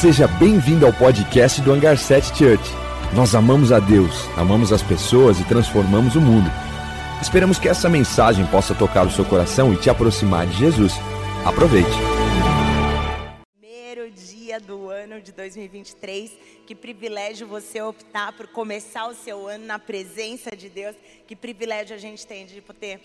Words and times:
Seja 0.00 0.28
bem-vindo 0.28 0.86
ao 0.86 0.92
podcast 0.92 1.60
do 1.60 1.72
Hangar 1.72 1.98
7 1.98 2.28
Church. 2.28 2.62
Nós 3.16 3.34
amamos 3.34 3.72
a 3.72 3.80
Deus, 3.80 4.28
amamos 4.36 4.72
as 4.72 4.80
pessoas 4.80 5.40
e 5.40 5.44
transformamos 5.44 6.14
o 6.14 6.20
mundo. 6.20 6.48
Esperamos 7.20 7.58
que 7.58 7.68
essa 7.68 7.88
mensagem 7.88 8.46
possa 8.46 8.76
tocar 8.76 9.04
o 9.04 9.10
seu 9.10 9.24
coração 9.24 9.72
e 9.72 9.76
te 9.76 9.90
aproximar 9.90 10.46
de 10.46 10.56
Jesus. 10.56 10.92
Aproveite. 11.44 11.90
Primeiro 13.58 14.08
dia 14.12 14.60
do 14.60 14.88
ano 14.88 15.20
de 15.20 15.32
2023. 15.32 16.30
Que 16.64 16.76
privilégio 16.76 17.48
você 17.48 17.82
optar 17.82 18.32
por 18.34 18.46
começar 18.46 19.08
o 19.08 19.14
seu 19.14 19.48
ano 19.48 19.66
na 19.66 19.80
presença 19.80 20.54
de 20.54 20.68
Deus. 20.68 20.94
Que 21.26 21.34
privilégio 21.34 21.96
a 21.96 21.98
gente 21.98 22.24
tem 22.24 22.46
de 22.46 22.60
poder 22.60 23.00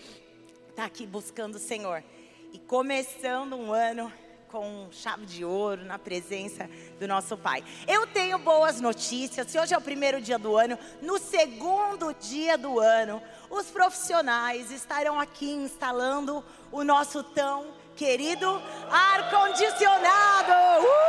estar 0.70 0.84
aqui 0.84 1.08
buscando 1.08 1.56
o 1.56 1.58
Senhor. 1.58 2.04
E 2.52 2.58
começando 2.60 3.56
um 3.56 3.72
ano 3.72 4.12
com 4.54 4.86
chave 4.92 5.26
de 5.26 5.44
ouro 5.44 5.84
na 5.84 5.98
presença 5.98 6.70
do 7.00 7.08
nosso 7.08 7.36
Pai. 7.36 7.64
Eu 7.88 8.06
tenho 8.06 8.38
boas 8.38 8.80
notícias. 8.80 9.50
Se 9.50 9.58
hoje 9.58 9.74
é 9.74 9.76
o 9.76 9.80
primeiro 9.80 10.20
dia 10.20 10.38
do 10.38 10.56
ano, 10.56 10.78
no 11.02 11.18
segundo 11.18 12.14
dia 12.14 12.56
do 12.56 12.78
ano, 12.78 13.20
os 13.50 13.66
profissionais 13.66 14.70
estarão 14.70 15.18
aqui 15.18 15.50
instalando 15.50 16.44
o 16.70 16.84
nosso 16.84 17.24
tão 17.24 17.66
querido 17.96 18.62
ar-condicionado. 18.88 20.52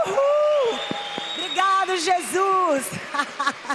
Uhul! 0.07 0.79
Obrigado, 1.37 1.97
Jesus. 1.99 2.87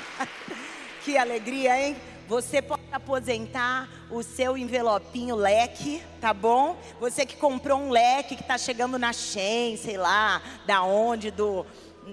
que 1.05 1.17
alegria, 1.17 1.81
hein? 1.81 1.97
Você 2.31 2.63
pode 2.63 2.85
aposentar 2.93 3.89
o 4.09 4.23
seu 4.23 4.57
envelopinho 4.57 5.35
leque, 5.35 6.01
tá 6.21 6.33
bom? 6.33 6.81
Você 7.01 7.27
que 7.27 7.37
comprou 7.37 7.77
um 7.77 7.91
leque 7.91 8.37
que 8.37 8.43
está 8.43 8.57
chegando 8.57 9.01
na 9.01 9.13
Shein, 9.13 9.77
sei 9.77 9.97
lá, 9.97 10.41
da 10.65 10.85
onde, 10.85 11.33
do. 11.33 11.67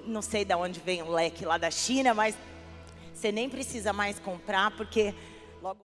Não 0.07 0.23
sei 0.23 0.43
da 0.43 0.57
onde 0.57 0.79
vem 0.79 1.03
o 1.03 1.11
leque 1.11 1.45
lá 1.45 1.59
da 1.59 1.69
China, 1.69 2.15
mas 2.15 2.35
você 3.13 3.31
nem 3.31 3.47
precisa 3.47 3.93
mais 3.93 4.17
comprar, 4.17 4.75
porque 4.75 5.13
logo 5.61 5.81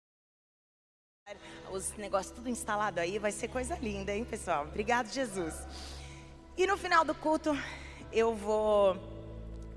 os 1.71 1.97
negócios 1.97 2.31
tudo 2.31 2.49
instalado 2.49 2.99
aí, 2.99 3.17
vai 3.17 3.31
ser 3.31 3.47
coisa 3.47 3.79
linda, 3.81 4.13
hein, 4.15 4.23
pessoal? 4.23 4.65
Obrigado, 4.65 5.11
Jesus. 5.11 5.55
E 6.55 6.67
no 6.67 6.77
final 6.77 7.03
do 7.03 7.15
culto, 7.15 7.57
eu 8.13 8.35
vou 8.35 8.95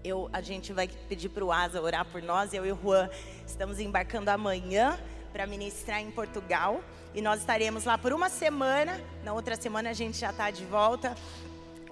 eu, 0.05 0.29
a 0.33 0.41
gente 0.41 0.73
vai 0.73 0.89
pedir 1.09 1.29
para 1.29 1.45
o 1.45 1.53
Asa 1.53 1.81
orar 1.81 2.05
por 2.05 2.23
nós. 2.23 2.53
Eu 2.53 2.67
e 2.67 2.73
o 2.73 2.79
Juan 2.81 3.09
estamos 3.47 3.79
embarcando 3.79 4.31
amanhã 4.31 4.99
para 5.33 5.47
ministrar 5.47 6.01
em 6.01 6.11
Portugal. 6.11 6.83
E 7.15 7.21
nós 7.21 7.41
estaremos 7.41 7.85
lá 7.85 7.97
por 7.97 8.13
uma 8.13 8.29
semana. 8.29 9.01
Na 9.23 9.33
outra 9.33 9.57
semana 9.57 9.91
a 9.91 9.93
gente 9.93 10.19
já 10.19 10.31
está 10.31 10.51
de 10.51 10.65
volta. 10.65 11.15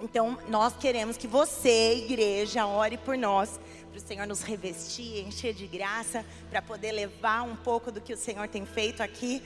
Então, 0.01 0.37
nós 0.49 0.75
queremos 0.77 1.15
que 1.15 1.27
você, 1.27 1.95
igreja, 1.95 2.65
ore 2.65 2.97
por 2.97 3.15
nós, 3.15 3.59
para 3.89 3.97
o 3.97 4.01
Senhor 4.01 4.25
nos 4.25 4.41
revestir, 4.41 5.27
encher 5.27 5.53
de 5.53 5.67
graça, 5.67 6.25
para 6.49 6.59
poder 6.61 6.91
levar 6.91 7.43
um 7.43 7.55
pouco 7.55 7.91
do 7.91 8.01
que 8.01 8.11
o 8.11 8.17
Senhor 8.17 8.47
tem 8.47 8.65
feito 8.65 9.03
aqui 9.03 9.43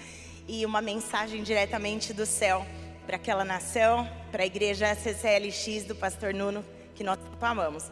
e 0.48 0.66
uma 0.66 0.82
mensagem 0.82 1.44
diretamente 1.44 2.14
do 2.14 2.26
céu 2.26 2.66
para 3.06 3.18
aquela 3.18 3.44
nação, 3.44 4.10
para 4.32 4.44
a 4.44 4.46
igreja 4.46 4.96
CCLX 4.96 5.84
do 5.84 5.96
Pastor 5.96 6.34
Nuno, 6.34 6.64
que 6.96 7.04
nós 7.04 7.20
amamos. 7.42 7.92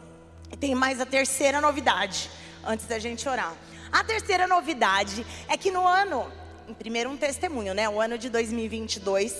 E 0.54 0.56
tem 0.56 0.72
mais 0.72 1.00
a 1.00 1.04
terceira 1.04 1.60
novidade, 1.60 2.30
antes 2.64 2.86
da 2.86 2.96
gente 2.96 3.28
orar. 3.28 3.56
A 3.90 4.04
terceira 4.04 4.46
novidade 4.46 5.26
é 5.48 5.56
que 5.56 5.68
no 5.68 5.84
ano, 5.84 6.30
primeiro 6.78 7.10
um 7.10 7.16
testemunho, 7.16 7.74
né? 7.74 7.88
O 7.88 8.00
ano 8.00 8.16
de 8.16 8.30
2022, 8.30 9.36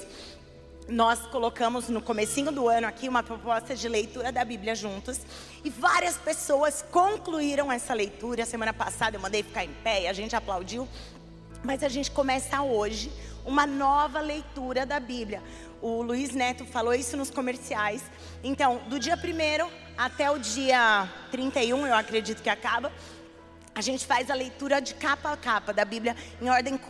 nós 0.88 1.20
colocamos 1.26 1.88
no 1.88 2.02
comecinho 2.02 2.50
do 2.50 2.68
ano 2.68 2.88
aqui 2.88 3.08
uma 3.08 3.22
proposta 3.22 3.76
de 3.76 3.88
leitura 3.88 4.32
da 4.32 4.44
Bíblia 4.44 4.74
juntos 4.74 5.20
e 5.62 5.70
várias 5.70 6.16
pessoas 6.16 6.84
concluíram 6.90 7.70
essa 7.70 7.94
leitura. 7.94 8.44
Semana 8.44 8.72
passada 8.72 9.16
eu 9.16 9.20
mandei 9.20 9.44
ficar 9.44 9.64
em 9.64 9.72
pé 9.84 10.02
e 10.02 10.06
a 10.08 10.12
gente 10.12 10.34
aplaudiu. 10.34 10.88
Mas 11.62 11.84
a 11.84 11.88
gente 11.88 12.10
começa 12.10 12.60
hoje 12.60 13.12
uma 13.46 13.68
nova 13.68 14.18
leitura 14.18 14.84
da 14.84 14.98
Bíblia. 14.98 15.40
O 15.84 16.00
Luiz 16.00 16.30
Neto 16.30 16.64
falou 16.64 16.94
isso 16.94 17.14
nos 17.14 17.28
comerciais. 17.28 18.02
Então, 18.42 18.78
do 18.88 18.98
dia 18.98 19.16
1 19.16 19.70
até 19.98 20.30
o 20.30 20.38
dia 20.38 21.06
31, 21.30 21.86
eu 21.86 21.94
acredito 21.94 22.42
que 22.42 22.48
acaba, 22.48 22.90
a 23.74 23.82
gente 23.82 24.06
faz 24.06 24.30
a 24.30 24.34
leitura 24.34 24.80
de 24.80 24.94
capa 24.94 25.30
a 25.30 25.36
capa 25.36 25.74
da 25.74 25.84
Bíblia 25.84 26.16
em 26.40 26.48
ordem 26.48 26.80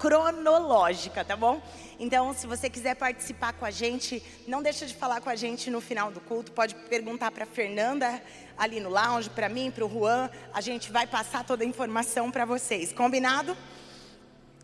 cronológica, 0.00 1.24
tá 1.24 1.36
bom? 1.36 1.62
Então, 1.96 2.34
se 2.34 2.48
você 2.48 2.68
quiser 2.68 2.96
participar 2.96 3.52
com 3.52 3.64
a 3.64 3.70
gente, 3.70 4.20
não 4.48 4.60
deixa 4.60 4.84
de 4.84 4.96
falar 4.96 5.20
com 5.20 5.30
a 5.30 5.36
gente 5.36 5.70
no 5.70 5.80
final 5.80 6.10
do 6.10 6.18
culto. 6.18 6.50
Pode 6.50 6.74
perguntar 6.74 7.30
para 7.30 7.46
Fernanda 7.46 8.20
ali 8.58 8.80
no 8.80 8.90
lounge, 8.90 9.30
para 9.30 9.48
mim, 9.48 9.70
para 9.70 9.86
o 9.86 9.88
Juan. 9.88 10.28
A 10.52 10.60
gente 10.60 10.90
vai 10.90 11.06
passar 11.06 11.44
toda 11.44 11.62
a 11.62 11.66
informação 11.68 12.32
para 12.32 12.44
vocês. 12.44 12.92
Combinado? 12.92 13.56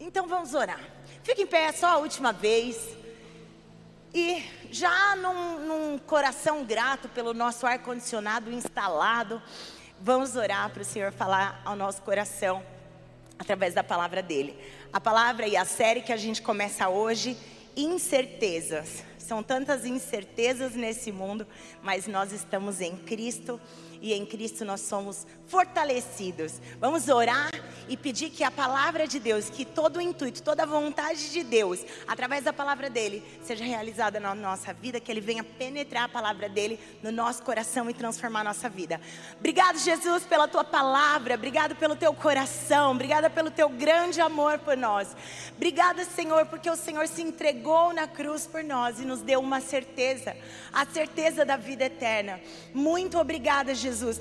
Então 0.00 0.26
vamos 0.26 0.54
orar. 0.54 0.80
Fique 1.22 1.42
em 1.42 1.46
pé 1.46 1.70
só 1.70 1.86
a 1.86 1.98
última 1.98 2.32
vez. 2.32 3.05
E 4.14 4.44
já 4.70 5.16
num, 5.16 5.66
num 5.66 5.98
coração 5.98 6.64
grato 6.64 7.08
pelo 7.08 7.34
nosso 7.34 7.66
ar-condicionado 7.66 8.50
instalado, 8.50 9.42
vamos 10.00 10.36
orar 10.36 10.70
para 10.70 10.82
o 10.82 10.84
Senhor 10.84 11.12
falar 11.12 11.60
ao 11.64 11.76
nosso 11.76 12.02
coração 12.02 12.62
através 13.38 13.74
da 13.74 13.84
palavra 13.84 14.22
dele. 14.22 14.56
A 14.92 15.00
palavra 15.00 15.46
e 15.46 15.56
a 15.56 15.64
série 15.64 16.00
que 16.00 16.12
a 16.12 16.16
gente 16.16 16.40
começa 16.40 16.88
hoje, 16.88 17.36
incertezas. 17.76 19.04
São 19.18 19.42
tantas 19.42 19.84
incertezas 19.84 20.74
nesse 20.74 21.10
mundo, 21.10 21.46
mas 21.82 22.06
nós 22.06 22.32
estamos 22.32 22.80
em 22.80 22.96
Cristo 22.96 23.60
e 24.00 24.12
em 24.12 24.24
Cristo 24.24 24.64
nós 24.64 24.82
somos 24.82 25.26
fortalecidos. 25.48 26.54
Vamos 26.80 27.08
orar 27.08 27.50
e 27.88 27.96
pedir 27.96 28.30
que 28.30 28.42
a 28.42 28.50
palavra 28.50 29.06
de 29.06 29.18
Deus, 29.18 29.48
que 29.48 29.64
todo 29.64 29.98
o 29.98 30.00
intuito, 30.00 30.42
toda 30.42 30.64
a 30.64 30.66
vontade 30.66 31.30
de 31.30 31.42
Deus, 31.44 31.84
através 32.06 32.44
da 32.44 32.52
palavra 32.52 32.90
dele, 32.90 33.22
seja 33.42 33.64
realizada 33.64 34.18
na 34.18 34.34
nossa 34.34 34.72
vida, 34.72 34.98
que 34.98 35.10
ele 35.10 35.20
venha 35.20 35.44
penetrar 35.44 36.04
a 36.04 36.08
palavra 36.08 36.48
dele 36.48 36.78
no 37.02 37.12
nosso 37.12 37.42
coração 37.42 37.88
e 37.88 37.94
transformar 37.94 38.40
a 38.40 38.44
nossa 38.44 38.68
vida. 38.68 39.00
Obrigado, 39.38 39.78
Jesus, 39.78 40.24
pela 40.24 40.48
tua 40.48 40.64
palavra, 40.64 41.34
obrigado 41.34 41.76
pelo 41.76 41.94
teu 41.94 42.12
coração, 42.12 42.92
obrigada 42.92 43.30
pelo 43.30 43.50
teu 43.50 43.68
grande 43.68 44.20
amor 44.20 44.58
por 44.58 44.76
nós. 44.76 45.16
Obrigada, 45.54 46.04
Senhor, 46.04 46.46
porque 46.46 46.68
o 46.68 46.76
Senhor 46.76 47.06
se 47.06 47.22
entregou 47.22 47.92
na 47.92 48.08
cruz 48.08 48.46
por 48.46 48.64
nós 48.64 48.98
e 48.98 49.04
nos 49.04 49.20
deu 49.20 49.40
uma 49.40 49.60
certeza, 49.60 50.36
a 50.72 50.84
certeza 50.84 51.44
da 51.44 51.56
vida 51.56 51.84
eterna. 51.84 52.40
Muito 52.74 53.18
obrigada, 53.18 53.74
Jesus 53.74 54.20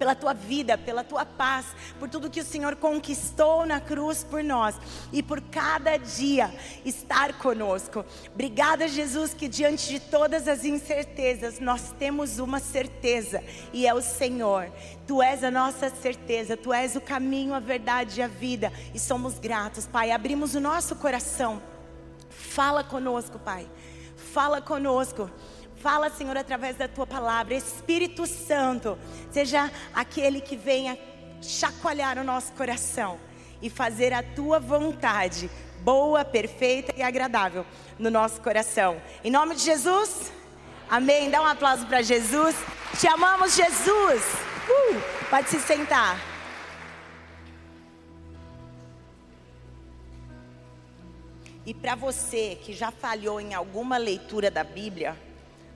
pela 0.00 0.14
tua 0.14 0.32
vida, 0.32 0.78
pela 0.78 1.04
tua 1.04 1.26
paz, 1.26 1.66
por 1.98 2.08
tudo 2.08 2.30
que 2.30 2.40
o 2.40 2.44
Senhor 2.44 2.74
conquistou 2.74 3.66
na 3.66 3.78
cruz 3.78 4.24
por 4.24 4.42
nós 4.42 4.74
e 5.12 5.22
por 5.22 5.42
cada 5.42 5.98
dia 5.98 6.50
estar 6.86 7.34
conosco. 7.34 8.02
Obrigada, 8.32 8.88
Jesus, 8.88 9.34
que 9.34 9.46
diante 9.46 9.90
de 9.90 10.00
todas 10.00 10.48
as 10.48 10.64
incertezas 10.64 11.60
nós 11.60 11.92
temos 11.98 12.38
uma 12.38 12.58
certeza 12.58 13.44
e 13.74 13.86
é 13.86 13.92
o 13.92 14.00
Senhor. 14.00 14.72
Tu 15.06 15.22
és 15.22 15.44
a 15.44 15.50
nossa 15.50 15.90
certeza, 15.90 16.56
tu 16.56 16.72
és 16.72 16.96
o 16.96 17.00
caminho, 17.02 17.52
a 17.52 17.60
verdade 17.60 18.20
e 18.20 18.22
a 18.22 18.28
vida 18.28 18.72
e 18.94 18.98
somos 18.98 19.38
gratos, 19.38 19.86
Pai. 19.86 20.12
Abrimos 20.12 20.54
o 20.54 20.60
nosso 20.60 20.96
coração. 20.96 21.60
Fala 22.30 22.82
conosco, 22.82 23.38
Pai. 23.38 23.68
Fala 24.16 24.62
conosco. 24.62 25.30
Fala, 25.80 26.10
Senhor, 26.10 26.36
através 26.36 26.76
da 26.76 26.86
tua 26.86 27.06
palavra. 27.06 27.54
Espírito 27.54 28.26
Santo, 28.26 28.98
seja 29.32 29.70
aquele 29.94 30.42
que 30.42 30.54
venha 30.54 30.98
chacoalhar 31.40 32.18
o 32.18 32.24
nosso 32.24 32.52
coração 32.52 33.18
e 33.62 33.70
fazer 33.70 34.12
a 34.12 34.22
tua 34.22 34.60
vontade 34.60 35.50
boa, 35.80 36.22
perfeita 36.22 36.92
e 36.94 37.02
agradável 37.02 37.64
no 37.98 38.10
nosso 38.10 38.42
coração. 38.42 39.00
Em 39.24 39.30
nome 39.30 39.54
de 39.54 39.62
Jesus, 39.62 40.30
amém. 40.90 41.30
Dá 41.30 41.40
um 41.40 41.46
aplauso 41.46 41.86
para 41.86 42.02
Jesus. 42.02 42.54
Te 42.98 43.08
amamos, 43.08 43.54
Jesus. 43.56 44.22
Uh, 44.68 45.00
pode 45.30 45.48
se 45.48 45.58
sentar. 45.60 46.20
E 51.64 51.72
para 51.72 51.94
você 51.94 52.58
que 52.62 52.74
já 52.74 52.90
falhou 52.90 53.40
em 53.40 53.54
alguma 53.54 53.96
leitura 53.96 54.50
da 54.50 54.64
Bíblia, 54.64 55.16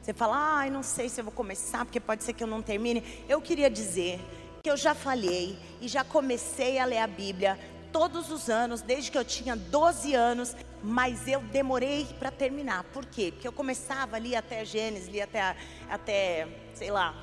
você 0.05 0.13
fala, 0.13 0.37
ai, 0.59 0.69
ah, 0.69 0.71
não 0.71 0.83
sei 0.83 1.09
se 1.09 1.19
eu 1.19 1.25
vou 1.25 1.33
começar, 1.33 1.83
porque 1.87 1.99
pode 1.99 2.25
ser 2.25 2.35
que 2.35 2.45
eu 2.45 2.47
não 2.47 2.61
termine. 2.61 3.03
Eu 3.27 3.41
queria 3.41 3.71
dizer 3.71 4.21
que 4.63 4.69
eu 4.71 4.77
já 4.77 4.95
falhei 4.95 5.59
e 5.81 5.89
já 5.89 6.05
comecei 6.05 6.79
a 6.79 6.85
ler 6.85 6.99
a 6.99 7.07
Bíblia 7.07 7.59
todos 7.91 8.31
os 8.31 8.51
anos, 8.51 8.83
desde 8.83 9.11
que 9.11 9.17
eu 9.17 9.25
tinha 9.25 9.57
12 9.57 10.15
anos, 10.15 10.55
mas 10.83 11.27
eu 11.27 11.41
demorei 11.41 12.07
para 12.19 12.31
terminar. 12.31 12.85
Por 12.93 13.07
quê? 13.07 13.33
Porque 13.33 13.49
eu 13.49 13.53
começava 13.53 14.17
ali 14.17 14.37
até 14.37 14.63
Gênesis, 14.63 15.09
ali 15.09 15.23
até, 15.23 15.57
até, 15.89 16.49
sei 16.75 16.91
lá, 16.91 17.15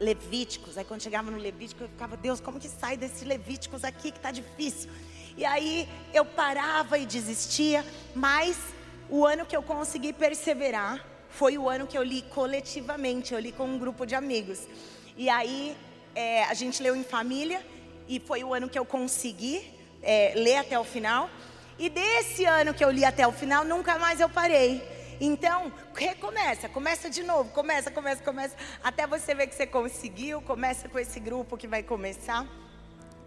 Levíticos. 0.00 0.78
Aí 0.78 0.84
quando 0.84 1.02
chegava 1.02 1.30
no 1.30 1.36
Levítico, 1.36 1.84
eu 1.84 1.88
ficava, 1.90 2.16
Deus, 2.16 2.40
como 2.40 2.58
que 2.58 2.70
sai 2.70 2.96
desse 2.96 3.22
Levíticos 3.22 3.84
aqui 3.84 4.10
que 4.10 4.16
está 4.16 4.30
difícil? 4.30 4.90
E 5.36 5.44
aí 5.44 5.86
eu 6.14 6.24
parava 6.24 6.96
e 6.96 7.04
desistia, 7.04 7.84
mas 8.14 8.56
o 9.10 9.26
ano 9.26 9.44
que 9.44 9.54
eu 9.54 9.62
consegui 9.62 10.14
perseverar 10.14 11.04
foi 11.30 11.56
o 11.56 11.68
ano 11.68 11.86
que 11.86 11.96
eu 11.96 12.02
li 12.02 12.22
coletivamente, 12.22 13.32
eu 13.32 13.40
li 13.40 13.52
com 13.52 13.64
um 13.64 13.78
grupo 13.78 14.04
de 14.04 14.14
amigos. 14.14 14.66
E 15.16 15.28
aí 15.28 15.76
é, 16.14 16.44
a 16.44 16.54
gente 16.54 16.82
leu 16.82 16.94
em 16.94 17.04
família 17.04 17.64
e 18.08 18.18
foi 18.18 18.42
o 18.42 18.52
ano 18.52 18.68
que 18.68 18.78
eu 18.78 18.84
consegui 18.84 19.62
é, 20.02 20.32
ler 20.34 20.56
até 20.56 20.78
o 20.78 20.84
final. 20.84 21.30
E 21.78 21.88
desse 21.88 22.44
ano 22.44 22.74
que 22.74 22.84
eu 22.84 22.90
li 22.90 23.04
até 23.04 23.26
o 23.26 23.32
final, 23.32 23.64
nunca 23.64 23.98
mais 23.98 24.20
eu 24.20 24.28
parei. 24.28 24.82
Então, 25.20 25.72
recomeça, 25.94 26.68
começa 26.68 27.10
de 27.10 27.22
novo, 27.22 27.50
começa, 27.50 27.90
começa, 27.90 28.22
começa, 28.22 28.56
até 28.82 29.06
você 29.06 29.34
ver 29.34 29.46
que 29.46 29.54
você 29.54 29.66
conseguiu, 29.66 30.40
começa 30.40 30.88
com 30.88 30.98
esse 30.98 31.20
grupo 31.20 31.58
que 31.58 31.68
vai 31.68 31.82
começar, 31.82 32.46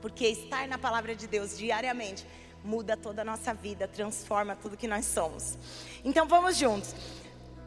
porque 0.02 0.26
estar 0.26 0.68
na 0.68 0.78
palavra 0.78 1.16
de 1.16 1.28
Deus 1.28 1.56
diariamente 1.58 2.26
muda 2.64 2.98
toda 2.98 3.22
a 3.22 3.26
nossa 3.26 3.54
vida, 3.54 3.88
transforma 3.88 4.56
tudo 4.56 4.76
que 4.76 4.88
nós 4.88 5.06
somos. 5.06 5.58
Então, 6.04 6.28
vamos 6.28 6.58
juntos. 6.58 6.96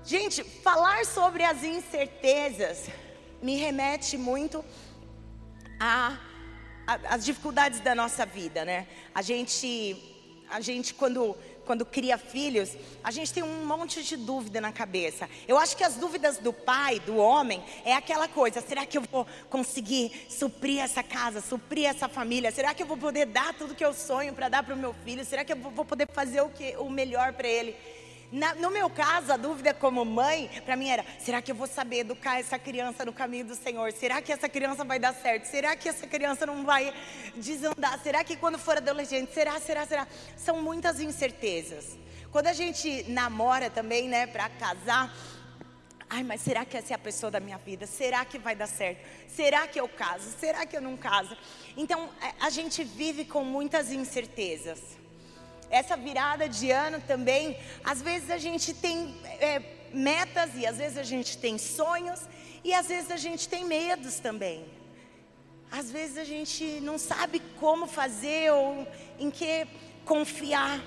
Gente, 0.06 0.44
falar 0.44 1.05
sobre 1.05 1.43
as 1.43 1.64
incertezas 1.64 2.88
me 3.43 3.56
remete 3.56 4.17
muito 4.17 4.64
a, 5.81 6.17
a, 6.87 6.94
as 7.14 7.25
dificuldades 7.25 7.81
da 7.81 7.93
nossa 7.93 8.25
vida, 8.25 8.64
né? 8.64 8.87
A 9.12 9.20
gente, 9.20 9.97
a 10.49 10.61
gente 10.61 10.94
quando 10.94 11.37
quando 11.67 11.85
cria 11.85 12.17
filhos, 12.17 12.76
a 13.03 13.11
gente 13.11 13.35
tem 13.35 13.43
um 13.43 13.67
monte 13.67 14.03
de 14.05 14.17
dúvida 14.17 14.61
na 14.61 14.70
cabeça. 14.70 15.29
Eu 15.49 15.58
acho 15.58 15.76
que 15.76 15.82
as 15.82 15.97
dúvidas 15.97 16.38
do 16.38 16.53
pai, 16.53 17.00
do 17.00 17.17
homem, 17.17 17.61
é 17.85 17.93
aquela 17.93 18.29
coisa: 18.29 18.61
será 18.61 18.87
que 18.87 18.97
eu 18.97 19.03
vou 19.11 19.26
conseguir 19.50 20.12
suprir 20.31 20.79
essa 20.79 21.03
casa, 21.03 21.41
suprir 21.41 21.87
essa 21.87 22.08
família? 22.08 22.53
Será 22.53 22.73
que 22.73 22.82
eu 22.85 22.87
vou 22.87 22.97
poder 22.97 23.26
dar 23.26 23.53
tudo 23.55 23.75
que 23.75 23.85
eu 23.85 23.93
sonho 23.93 24.32
para 24.32 24.49
dar 24.49 24.62
para 24.62 24.75
o 24.75 24.79
meu 24.79 24.94
filho? 25.05 25.25
Será 25.25 25.44
que 25.44 25.53
eu 25.53 25.56
vou 25.56 25.85
poder 25.85 26.06
fazer 26.12 26.41
o, 26.41 26.49
que, 26.49 26.76
o 26.76 26.88
melhor 26.88 27.32
para 27.32 27.49
ele? 27.49 27.75
Na, 28.31 28.55
no 28.56 28.70
meu 28.70 28.90
caso, 28.90 29.32
a 29.32 29.37
dúvida 29.37 29.73
como 29.73 30.05
mãe, 30.05 30.50
para 30.64 30.76
mim 30.76 30.88
era: 30.88 31.05
será 31.19 31.40
que 31.40 31.50
eu 31.50 31.55
vou 31.55 31.67
saber 31.67 32.00
educar 32.00 32.38
essa 32.40 32.58
criança 32.58 33.05
no 33.05 33.12
caminho 33.12 33.46
do 33.46 33.55
Senhor? 33.55 33.93
Será 33.93 34.20
que 34.20 34.32
essa 34.32 34.49
criança 34.49 34.84
vai 34.84 34.99
dar 34.99 35.14
certo? 35.14 35.44
Será 35.44 35.76
que 35.76 35.88
essa 35.88 36.06
criança 36.06 36.44
não 36.44 36.64
vai 36.64 36.93
desandar? 37.37 37.99
Será 38.02 38.25
que 38.25 38.37
quando 38.37 38.58
for 38.58 38.76
adolescente? 38.76 39.32
Será, 39.32 39.61
será, 39.61 39.87
será? 39.87 40.08
São 40.37 40.61
muitas 40.61 41.00
incertezas. 41.00 41.96
Quando 42.32 42.49
a 42.49 42.52
gente 42.52 43.05
namora 43.08 43.70
também, 43.70 44.08
né, 44.08 44.26
para 44.26 44.49
casar. 44.49 45.14
Ai, 46.08 46.22
mas 46.22 46.40
será 46.40 46.64
que 46.64 46.76
essa 46.76 46.93
é 46.93 46.94
a 46.94 46.99
pessoa 46.99 47.32
da 47.32 47.40
minha 47.40 47.58
vida? 47.58 47.84
Será 47.84 48.25
que 48.25 48.38
vai 48.38 48.55
dar 48.55 48.69
certo? 48.69 49.00
Será 49.29 49.67
que 49.67 49.81
eu 49.81 49.88
caso? 49.88 50.31
Será 50.38 50.64
que 50.64 50.76
eu 50.76 50.81
não 50.81 50.96
caso? 50.96 51.37
Então, 51.76 52.08
é, 52.22 52.32
a 52.40 52.49
gente 52.49 52.84
vive 52.84 53.25
com 53.25 53.43
muitas 53.43 53.90
incertezas 53.90 54.81
essa 55.71 55.97
virada 55.97 56.49
de 56.49 56.71
ano 56.71 57.01
também, 57.07 57.59
às 57.85 58.01
vezes 58.01 58.31
a 58.31 58.39
gente 58.39 58.73
tem 58.75 59.15
é, 59.41 59.63
metas 59.93 60.51
e 60.55 60.67
às 60.67 60.77
vezes 60.77 60.99
a 60.99 61.03
gente 61.03 61.39
tem 61.39 61.59
sonhos 61.59 62.21
e 62.63 62.73
às 62.73 62.89
vezes 62.89 63.11
a 63.11 63.17
gente 63.17 63.49
tem 63.49 63.65
medos 63.65 64.19
também. 64.19 64.67
Às 65.71 65.91
vezes 65.91 66.17
a 66.19 66.25
gente 66.25 66.81
não 66.81 66.99
sabe 66.99 67.41
como 67.59 67.87
fazer 67.87 68.53
ou 68.53 68.87
em 69.19 69.31
que 69.31 69.67
confiar. 70.05 70.81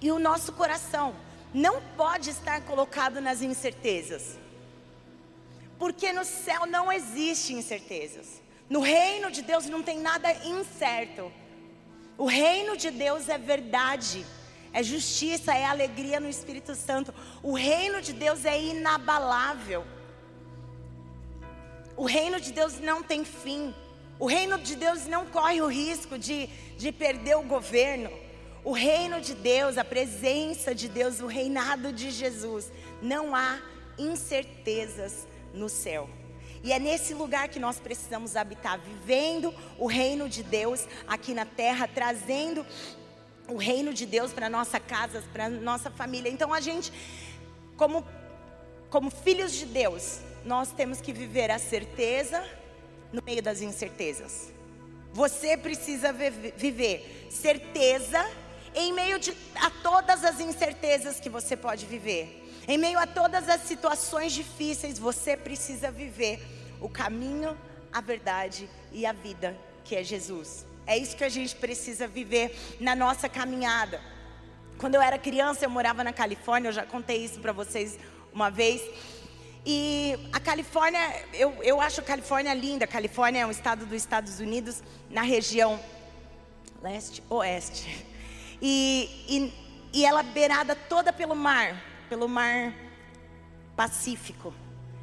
E 0.00 0.10
o 0.10 0.18
nosso 0.18 0.52
coração 0.52 1.14
não 1.52 1.82
pode 1.96 2.30
estar 2.30 2.60
colocado 2.62 3.20
nas 3.20 3.42
incertezas. 3.42 4.38
Porque 5.78 6.12
no 6.12 6.24
céu 6.24 6.66
não 6.66 6.92
existe 6.92 7.52
incertezas. 7.52 8.40
No 8.68 8.80
reino 8.80 9.30
de 9.30 9.42
Deus 9.42 9.66
não 9.66 9.82
tem 9.82 9.98
nada 9.98 10.32
incerto. 10.44 11.32
O 12.20 12.26
reino 12.26 12.76
de 12.76 12.90
Deus 12.90 13.30
é 13.30 13.38
verdade, 13.38 14.26
é 14.74 14.82
justiça, 14.82 15.54
é 15.54 15.64
alegria 15.64 16.20
no 16.20 16.28
Espírito 16.28 16.74
Santo. 16.74 17.14
O 17.42 17.54
reino 17.54 18.02
de 18.02 18.12
Deus 18.12 18.44
é 18.44 18.62
inabalável. 18.62 19.86
O 21.96 22.04
reino 22.04 22.38
de 22.38 22.52
Deus 22.52 22.78
não 22.78 23.02
tem 23.02 23.24
fim. 23.24 23.74
O 24.18 24.26
reino 24.26 24.58
de 24.58 24.76
Deus 24.76 25.06
não 25.06 25.24
corre 25.24 25.62
o 25.62 25.66
risco 25.66 26.18
de, 26.18 26.46
de 26.76 26.92
perder 26.92 27.38
o 27.38 27.42
governo. 27.42 28.10
O 28.62 28.72
reino 28.72 29.18
de 29.18 29.34
Deus, 29.34 29.78
a 29.78 29.84
presença 29.84 30.74
de 30.74 30.90
Deus, 30.90 31.20
o 31.20 31.26
reinado 31.26 31.90
de 31.90 32.10
Jesus, 32.10 32.70
não 33.00 33.34
há 33.34 33.58
incertezas 33.96 35.26
no 35.54 35.70
céu. 35.70 36.19
E 36.62 36.72
é 36.72 36.78
nesse 36.78 37.14
lugar 37.14 37.48
que 37.48 37.58
nós 37.58 37.78
precisamos 37.78 38.36
habitar, 38.36 38.78
vivendo 38.78 39.54
o 39.78 39.86
reino 39.86 40.28
de 40.28 40.42
Deus 40.42 40.86
aqui 41.08 41.32
na 41.32 41.46
terra, 41.46 41.88
trazendo 41.88 42.66
o 43.48 43.56
reino 43.56 43.92
de 43.92 44.06
Deus 44.06 44.32
para 44.32 44.48
nossa 44.48 44.78
casa, 44.78 45.22
para 45.32 45.48
nossa 45.48 45.90
família. 45.90 46.30
Então 46.30 46.52
a 46.52 46.60
gente, 46.60 46.92
como, 47.76 48.06
como 48.90 49.10
filhos 49.10 49.52
de 49.52 49.66
Deus, 49.66 50.20
nós 50.44 50.70
temos 50.72 51.00
que 51.00 51.12
viver 51.12 51.50
a 51.50 51.58
certeza 51.58 52.46
no 53.12 53.22
meio 53.22 53.42
das 53.42 53.60
incertezas. 53.62 54.52
Você 55.12 55.56
precisa 55.56 56.12
viver 56.12 57.26
certeza 57.30 58.24
em 58.74 58.92
meio 58.92 59.18
de, 59.18 59.36
a 59.56 59.70
todas 59.82 60.24
as 60.24 60.40
incertezas 60.40 61.18
que 61.18 61.28
você 61.28 61.56
pode 61.56 61.86
viver. 61.86 62.39
Em 62.68 62.78
meio 62.78 62.98
a 62.98 63.06
todas 63.06 63.48
as 63.48 63.62
situações 63.62 64.32
difíceis, 64.32 64.98
você 64.98 65.36
precisa 65.36 65.90
viver 65.90 66.40
o 66.80 66.88
caminho, 66.88 67.56
a 67.92 68.00
verdade 68.00 68.68
e 68.92 69.04
a 69.06 69.12
vida, 69.12 69.56
que 69.84 69.96
é 69.96 70.04
Jesus. 70.04 70.66
É 70.86 70.96
isso 70.96 71.16
que 71.16 71.24
a 71.24 71.28
gente 71.28 71.54
precisa 71.56 72.06
viver 72.06 72.56
na 72.80 72.94
nossa 72.94 73.28
caminhada. 73.28 74.00
Quando 74.78 74.94
eu 74.94 75.02
era 75.02 75.18
criança, 75.18 75.64
eu 75.64 75.70
morava 75.70 76.02
na 76.02 76.12
Califórnia, 76.12 76.68
eu 76.68 76.72
já 76.72 76.84
contei 76.84 77.24
isso 77.24 77.38
para 77.40 77.52
vocês 77.52 77.98
uma 78.32 78.50
vez. 78.50 78.82
E 79.64 80.16
a 80.32 80.40
Califórnia, 80.40 81.00
eu, 81.34 81.62
eu 81.62 81.80
acho 81.80 82.00
a 82.00 82.04
Califórnia 82.04 82.54
linda. 82.54 82.86
A 82.86 82.88
Califórnia 82.88 83.40
é 83.40 83.46
um 83.46 83.50
estado 83.50 83.84
dos 83.84 83.96
Estados 83.96 84.40
Unidos, 84.40 84.82
na 85.10 85.22
região 85.22 85.78
leste-oeste. 86.82 88.06
E, 88.62 89.24
e, 89.28 89.98
e 89.98 90.04
ela 90.04 90.22
beirada 90.22 90.74
toda 90.74 91.12
pelo 91.12 91.34
mar 91.34 91.89
pelo 92.10 92.28
mar 92.28 92.74
Pacífico, 93.76 94.52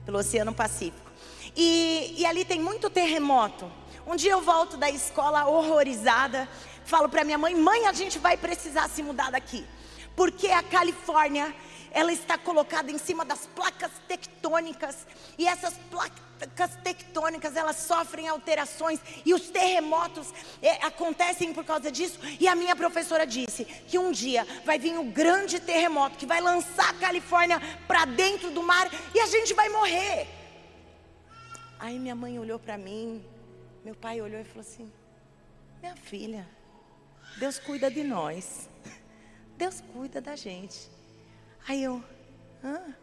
pelo 0.06 0.20
Oceano 0.20 0.54
Pacífico. 0.54 1.10
E, 1.56 2.16
e 2.18 2.26
ali 2.26 2.44
tem 2.44 2.60
muito 2.60 2.90
terremoto. 2.90 3.72
Um 4.06 4.16
dia 4.16 4.34
eu 4.34 4.42
volto 4.42 4.76
da 4.76 4.90
escola 4.90 5.48
horrorizada, 5.48 6.48
falo 6.84 7.08
para 7.08 7.24
minha 7.24 7.38
mãe: 7.38 7.56
mãe, 7.56 7.88
a 7.88 7.94
gente 7.94 8.20
vai 8.20 8.36
precisar 8.36 8.90
se 8.90 9.02
mudar 9.02 9.32
daqui, 9.32 9.66
porque 10.18 10.48
a 10.48 10.62
Califórnia 10.62 11.56
ela 11.98 12.14
está 12.14 12.38
colocada 12.38 12.92
em 12.92 12.98
cima 13.00 13.26
das 13.26 13.48
placas 13.48 13.92
tectônicas 14.08 15.08
e 15.36 15.48
essas 15.48 15.74
placas 15.90 16.76
tectônicas 16.84 17.56
elas 17.56 17.78
sofrem 17.78 18.28
alterações 18.28 19.00
e 19.26 19.34
os 19.34 19.50
terremotos 19.50 20.32
é, 20.62 20.74
acontecem 20.86 21.52
por 21.52 21.66
causa 21.66 21.92
disso. 21.92 22.20
E 22.40 22.48
a 22.48 22.54
minha 22.54 22.76
professora 22.76 23.26
disse 23.26 23.66
que 23.66 23.98
um 23.98 24.12
dia 24.12 24.46
vai 24.64 24.78
vir 24.78 24.96
um 24.96 25.10
grande 25.10 25.60
terremoto 25.60 26.20
que 26.20 26.28
vai 26.28 26.40
lançar 26.40 26.88
a 26.92 26.94
Califórnia 26.94 27.60
para 27.88 28.06
dentro 28.06 28.52
do 28.52 28.62
mar 28.62 28.88
e 29.16 29.20
a 29.20 29.26
gente 29.26 29.56
vai 29.56 29.68
morrer. 29.70 30.28
Aí 31.80 31.98
minha 31.98 32.14
mãe 32.14 32.38
olhou 32.38 32.60
para 32.60 32.78
mim, 32.78 33.26
meu 33.84 33.96
pai 33.96 34.22
olhou 34.22 34.40
e 34.40 34.44
falou 34.44 34.62
assim: 34.62 34.92
Minha 35.82 35.96
filha, 35.96 36.48
Deus 37.40 37.58
cuida 37.58 37.90
de 37.90 38.04
nós. 38.04 38.70
Deus 39.58 39.82
cuida 39.92 40.22
da 40.22 40.36
gente. 40.36 40.97
Aí 41.68 41.84
eu, 41.84 42.04
Hã? 42.64 42.96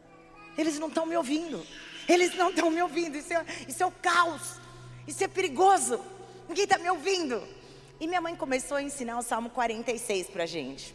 eles 0.57 0.79
não 0.79 0.89
estão 0.89 1.05
me 1.05 1.17
ouvindo. 1.17 1.65
Eles 2.09 2.35
não 2.35 2.51
estão 2.51 2.71
me 2.71 2.81
ouvindo. 2.83 3.17
Isso 3.17 3.33
é, 3.33 3.45
isso 3.69 3.83
é 3.83 3.87
o 3.87 3.91
caos. 3.91 4.59
Isso 5.07 5.23
é 5.23 5.29
perigoso. 5.29 6.01
Ninguém 6.49 6.65
está 6.65 6.79
me 6.79 6.89
ouvindo. 6.91 7.47
E 8.01 8.07
minha 8.07 8.21
mãe 8.21 8.35
começou 8.35 8.77
a 8.77 8.83
ensinar 8.83 9.19
o 9.19 9.23
Salmo 9.23 9.51
46 9.51 10.29
para 10.29 10.47
gente. 10.47 10.95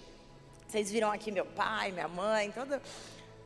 Vocês 0.67 0.91
viram 0.91 1.11
aqui 1.11 1.31
meu 1.31 1.45
pai, 1.45 1.91
minha 1.91 2.07
mãe, 2.07 2.51
toda. 2.51 2.81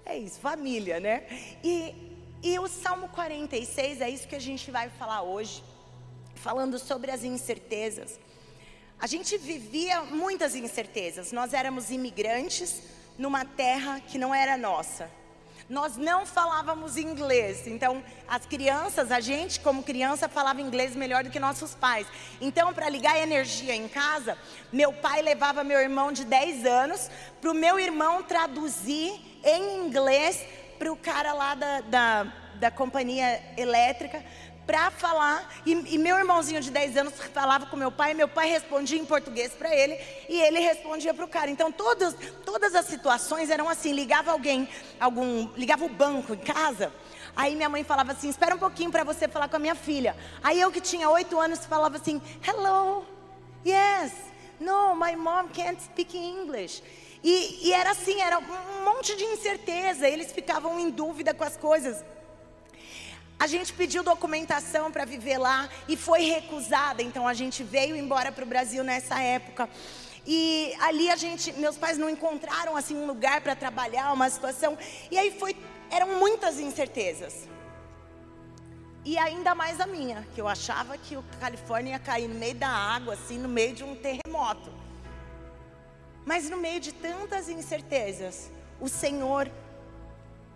É 0.05 0.17
isso, 0.17 0.39
família, 0.39 0.99
né? 0.99 1.23
E, 1.63 1.93
e 2.41 2.59
o 2.59 2.67
Salmo 2.67 3.07
46 3.09 4.01
é 4.01 4.09
isso 4.09 4.27
que 4.27 4.35
a 4.35 4.39
gente 4.39 4.69
vai 4.69 4.89
falar 4.89 5.21
hoje, 5.21 5.63
falando 6.35 6.77
sobre 6.77 7.11
as 7.11 7.23
incertezas. 7.23 8.19
A 8.99 9.07
gente 9.07 9.37
vivia 9.37 10.01
muitas 10.01 10.55
incertezas. 10.55 11.31
Nós 11.31 11.53
éramos 11.53 11.89
imigrantes, 11.89 12.81
numa 13.17 13.45
terra 13.45 13.99
que 13.99 14.17
não 14.17 14.33
era 14.33 14.57
nossa. 14.57 15.09
Nós 15.69 15.95
não 15.95 16.25
falávamos 16.25 16.97
inglês, 16.97 17.67
então 17.67 18.03
as 18.27 18.45
crianças, 18.45 19.11
a 19.11 19.21
gente 19.21 19.61
como 19.61 19.81
criança 19.81 20.27
falava 20.27 20.61
inglês 20.61 20.95
melhor 20.95 21.23
do 21.23 21.29
que 21.29 21.39
nossos 21.39 21.73
pais. 21.73 22.05
Então, 22.41 22.73
para 22.73 22.89
ligar 22.89 23.17
energia 23.17 23.73
em 23.73 23.87
casa, 23.87 24.37
meu 24.71 24.91
pai 24.91 25.21
levava 25.21 25.63
meu 25.63 25.79
irmão 25.79 26.11
de 26.11 26.25
10 26.25 26.65
anos 26.65 27.09
para 27.39 27.49
o 27.49 27.53
meu 27.53 27.79
irmão 27.79 28.21
traduzir 28.21 29.39
em 29.43 29.85
inglês 29.85 30.45
para 30.77 30.91
o 30.91 30.97
cara 30.97 31.31
lá 31.33 31.55
da, 31.55 31.81
da, 31.81 32.23
da 32.55 32.71
companhia 32.71 33.41
elétrica 33.55 34.23
para 34.65 34.91
falar. 34.91 35.47
E, 35.65 35.71
e, 35.71 35.97
meu 35.97 36.17
irmãozinho 36.17 36.61
de 36.61 36.71
10 36.71 36.97
anos 36.97 37.13
falava 37.33 37.65
com 37.65 37.75
meu 37.75 37.91
pai, 37.91 38.13
meu 38.13 38.27
pai 38.27 38.49
respondia 38.49 38.99
em 38.99 39.05
português 39.05 39.53
para 39.53 39.73
ele 39.73 39.97
e 40.29 40.39
ele 40.39 40.59
respondia 40.59 41.13
para 41.13 41.25
o 41.25 41.27
cara. 41.27 41.49
Então 41.49 41.71
todos, 41.71 42.15
todas 42.45 42.75
as 42.75 42.85
situações 42.85 43.49
eram 43.49 43.67
assim: 43.69 43.93
ligava 43.93 44.31
alguém, 44.31 44.67
algum, 44.99 45.47
ligava 45.55 45.85
o 45.85 45.89
banco 45.89 46.33
em 46.33 46.37
casa. 46.37 46.91
Aí 47.35 47.55
minha 47.55 47.69
mãe 47.69 47.83
falava 47.83 48.11
assim: 48.11 48.29
espera 48.29 48.55
um 48.55 48.59
pouquinho 48.59 48.91
para 48.91 49.03
você 49.03 49.27
falar 49.27 49.47
com 49.47 49.55
a 49.55 49.59
minha 49.59 49.75
filha. 49.75 50.15
Aí 50.43 50.59
eu 50.59 50.71
que 50.71 50.81
tinha 50.81 51.09
8 51.09 51.39
anos 51.39 51.65
falava 51.65 51.97
assim: 51.97 52.21
hello, 52.47 53.05
yes, 53.65 54.13
no, 54.59 54.95
my 54.95 55.15
mom 55.15 55.47
can't 55.53 55.81
speak 55.81 56.17
English. 56.17 56.81
E, 57.23 57.69
e 57.69 57.73
era 57.73 57.91
assim, 57.91 58.19
era 58.19 58.37
um 58.37 58.83
monte 58.83 59.15
de 59.15 59.23
incerteza, 59.23 60.09
eles 60.09 60.33
ficavam 60.33 60.77
em 60.77 60.89
dúvida 60.89 61.33
com 61.33 61.43
as 61.43 61.55
coisas. 61.55 62.03
A 63.43 63.47
gente 63.53 63.73
pediu 63.73 64.03
documentação 64.03 64.89
para 64.89 65.03
viver 65.03 65.37
lá 65.37 65.67
e 65.85 65.97
foi 65.97 66.21
recusada, 66.21 67.03
então 67.03 67.27
a 67.27 67.33
gente 67.33 67.61
veio 67.61 67.93
embora 67.93 68.31
para 68.31 68.45
o 68.45 68.47
Brasil 68.47 68.85
nessa 68.85 69.19
época. 69.19 69.69
E 70.25 70.73
ali 70.79 71.11
a 71.11 71.17
gente, 71.17 71.51
meus 71.51 71.77
pais 71.77 71.97
não 71.97 72.09
encontraram 72.09 72.77
assim 72.77 72.95
um 72.95 73.05
lugar 73.05 73.41
para 73.41 73.53
trabalhar, 73.53 74.13
uma 74.13 74.29
situação. 74.29 74.77
E 75.11 75.17
aí 75.17 75.29
foi, 75.37 75.57
eram 75.91 76.17
muitas 76.19 76.57
incertezas. 76.57 77.49
E 79.03 79.17
ainda 79.17 79.53
mais 79.53 79.81
a 79.81 79.85
minha, 79.85 80.25
que 80.33 80.39
eu 80.39 80.47
achava 80.47 80.97
que 80.97 81.17
o 81.17 81.23
Califórnia 81.41 81.91
ia 81.91 81.99
cair 81.99 82.29
no 82.29 82.35
meio 82.35 82.55
da 82.55 82.69
água, 82.69 83.15
assim, 83.15 83.37
no 83.37 83.49
meio 83.49 83.75
de 83.75 83.83
um 83.83 83.93
terremoto. 83.93 84.71
Mas 86.23 86.49
no 86.49 86.55
meio 86.55 86.79
de 86.79 86.93
tantas 86.93 87.49
incertezas, 87.49 88.49
o 88.79 88.87
Senhor 88.87 89.51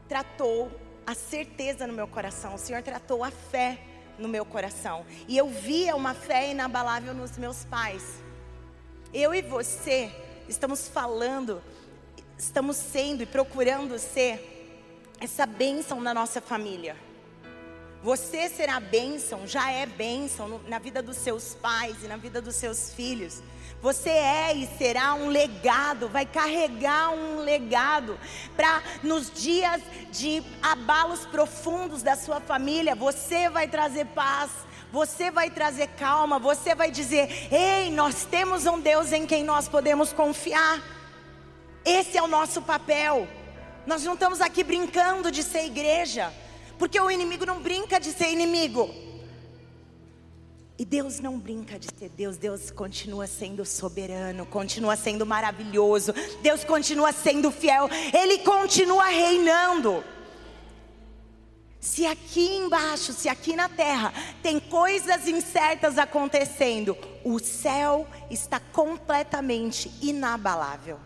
tratou 0.08 0.72
a 1.08 1.16
certeza 1.16 1.88
no 1.88 1.94
meu 1.94 2.06
coração, 2.06 2.54
o 2.54 2.58
Senhor 2.58 2.84
tratou 2.84 3.24
a 3.24 3.32
fé 3.32 3.80
no 4.20 4.28
meu 4.28 4.44
coração. 4.44 5.06
E 5.26 5.38
eu 5.38 5.48
via 5.48 5.96
uma 5.96 6.14
fé 6.14 6.52
inabalável 6.52 7.14
nos 7.14 7.38
meus 7.38 7.64
pais. 7.64 8.22
Eu 9.14 9.34
e 9.34 9.42
você 9.42 10.12
estamos 10.50 10.90
falando, 10.90 11.64
estamos 12.38 12.76
sendo 12.76 13.24
e 13.24 13.26
procurando 13.26 13.98
ser 13.98 14.84
essa 15.18 15.46
bênção 15.46 16.02
na 16.02 16.14
nossa 16.14 16.42
família. 16.42 16.98
Você 18.04 18.48
será 18.48 18.80
bênção, 18.80 19.48
já 19.48 19.72
é 19.72 19.86
bênção 19.86 20.62
na 20.68 20.78
vida 20.78 21.02
dos 21.02 21.18
seus 21.18 21.56
pais 21.56 21.96
e 22.04 22.08
na 22.08 22.16
vida 22.16 22.42
dos 22.42 22.56
seus 22.56 22.94
filhos. 22.94 23.42
Você 23.82 24.10
é 24.10 24.56
e 24.56 24.68
será 24.78 25.14
um 25.14 25.28
legado, 25.28 26.08
vai 26.08 26.26
carregar 26.26 27.10
um 27.12 27.42
legado 27.42 28.20
para 28.56 28.82
nos 29.04 29.32
dias 29.32 29.82
de 30.12 30.44
abalos 30.62 31.26
profundos 31.26 32.02
da 32.02 32.16
sua 32.16 32.40
família, 32.40 32.96
você 32.96 33.50
vai 33.50 33.68
trazer 33.68 34.06
paz. 34.06 34.52
Você 34.90 35.30
vai 35.30 35.50
trazer 35.50 35.88
calma, 35.98 36.40
você 36.40 36.74
vai 36.74 36.90
dizer: 36.90 37.54
Ei, 37.54 37.92
nós 37.92 38.24
temos 38.24 38.66
um 38.66 38.80
Deus 38.80 39.12
em 39.12 39.26
quem 39.26 39.44
nós 39.44 39.68
podemos 39.68 40.14
confiar. 40.14 40.82
Esse 41.84 42.18
é 42.18 42.24
o 42.24 42.28
nosso 42.28 42.62
papel. 42.62 43.28
Nós 43.86 44.04
não 44.04 44.14
estamos 44.14 44.40
aqui 44.40 44.64
brincando 44.64 45.30
de 45.30 45.44
ser 45.44 45.66
igreja, 45.66 46.34
porque 46.78 47.00
o 47.00 47.10
inimigo 47.12 47.46
não 47.46 47.62
brinca 47.62 48.00
de 48.00 48.12
ser 48.12 48.30
inimigo. 48.32 48.90
E 50.80 50.86
Deus 50.86 51.20
não 51.20 51.40
brinca 51.40 51.80
de 51.80 51.88
ser 51.98 52.10
Deus, 52.10 52.38
Deus 52.38 52.70
continua 52.70 53.26
sendo 53.26 53.66
soberano, 53.66 54.46
continua 54.46 54.96
sendo 54.96 55.26
maravilhoso, 55.26 56.14
Deus 56.44 56.64
continua 56.64 57.12
sendo 57.12 57.50
fiel, 57.50 57.90
Ele 58.14 58.38
continua 58.40 59.06
reinando. 59.06 60.04
Se 61.80 62.06
aqui 62.06 62.58
embaixo, 62.58 63.12
se 63.12 63.28
aqui 63.28 63.56
na 63.56 63.70
terra 63.70 64.14
tem 64.44 64.60
coisas 64.60 65.28
incertas 65.28 65.98
acontecendo, 65.98 66.96
o 67.24 67.40
céu 67.40 68.08
está 68.30 68.60
completamente 68.60 69.92
inabalável. 70.02 71.00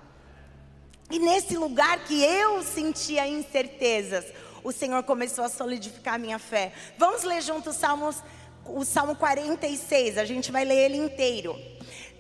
E 1.10 1.20
nesse 1.20 1.56
lugar 1.56 2.00
que 2.06 2.22
eu 2.24 2.64
sentia 2.64 3.28
incertezas, 3.28 4.26
o 4.64 4.72
Senhor 4.72 5.04
começou 5.04 5.44
a 5.44 5.50
solidificar 5.50 6.16
a 6.16 6.18
minha 6.18 6.40
fé. 6.40 6.72
Vamos 6.98 7.24
ler 7.24 7.42
juntos 7.42 7.76
Salmos 7.76 8.18
o 8.66 8.86
Salmo 8.86 9.16
46, 9.16 10.18
a 10.18 10.26
gente 10.26 10.52
vai 10.52 10.64
ler 10.64 10.86
ele 10.86 10.98
inteiro. 10.98 11.60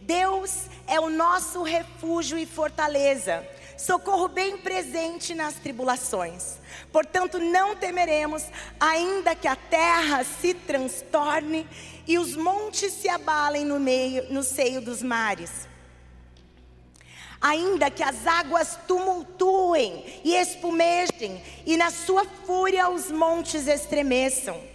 Deus 0.01 0.65
é 0.87 0.99
o 0.99 1.09
nosso 1.09 1.61
refúgio 1.61 2.37
e 2.37 2.45
fortaleza, 2.45 3.47
socorro 3.77 4.27
bem 4.27 4.57
presente 4.57 5.33
nas 5.35 5.53
tribulações. 5.55 6.57
Portanto, 6.91 7.39
não 7.39 7.75
temeremos, 7.75 8.43
ainda 8.79 9.35
que 9.35 9.47
a 9.47 9.55
terra 9.55 10.23
se 10.23 10.53
transtorne 10.53 11.67
e 12.07 12.17
os 12.17 12.35
montes 12.35 12.91
se 12.93 13.07
abalem 13.07 13.63
no 13.63 13.79
meio, 13.79 14.31
no 14.33 14.43
seio 14.43 14.81
dos 14.81 15.03
mares. 15.03 15.70
Ainda 17.41 17.89
que 17.89 18.03
as 18.03 18.27
águas 18.27 18.77
tumultuem 18.87 20.21
e 20.23 20.35
espumejem, 20.35 21.41
e 21.65 21.75
na 21.75 21.89
sua 21.89 22.23
fúria 22.45 22.87
os 22.87 23.09
montes 23.09 23.67
estremeçam 23.67 24.71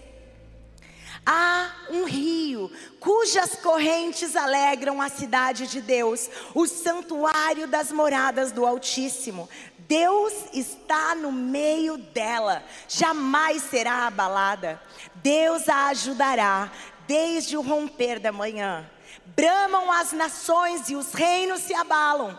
Há 1.29 1.73
um 1.91 2.05
rio 2.05 2.71
cujas 3.01 3.57
correntes 3.57 4.37
alegram 4.37 5.03
a 5.03 5.09
cidade 5.09 5.67
de 5.67 5.81
Deus, 5.81 6.31
o 6.55 6.69
santuário 6.69 7.67
das 7.67 7.91
moradas 7.91 8.53
do 8.53 8.65
Altíssimo. 8.65 9.49
Deus 9.77 10.33
está 10.53 11.17
no 11.17 11.33
meio 11.33 11.99
dela, 11.99 12.63
jamais 12.89 13.65
será 13.65 14.07
abalada. 14.07 14.81
Deus 15.17 15.69
a 15.69 15.89
ajudará 15.89 16.71
desde 17.09 17.57
o 17.57 17.61
romper 17.61 18.21
da 18.21 18.31
manhã. 18.31 18.89
Bramam 19.25 19.91
as 19.91 20.13
nações 20.13 20.89
e 20.89 20.95
os 20.95 21.13
reinos 21.13 21.63
se 21.63 21.75
abalam. 21.75 22.39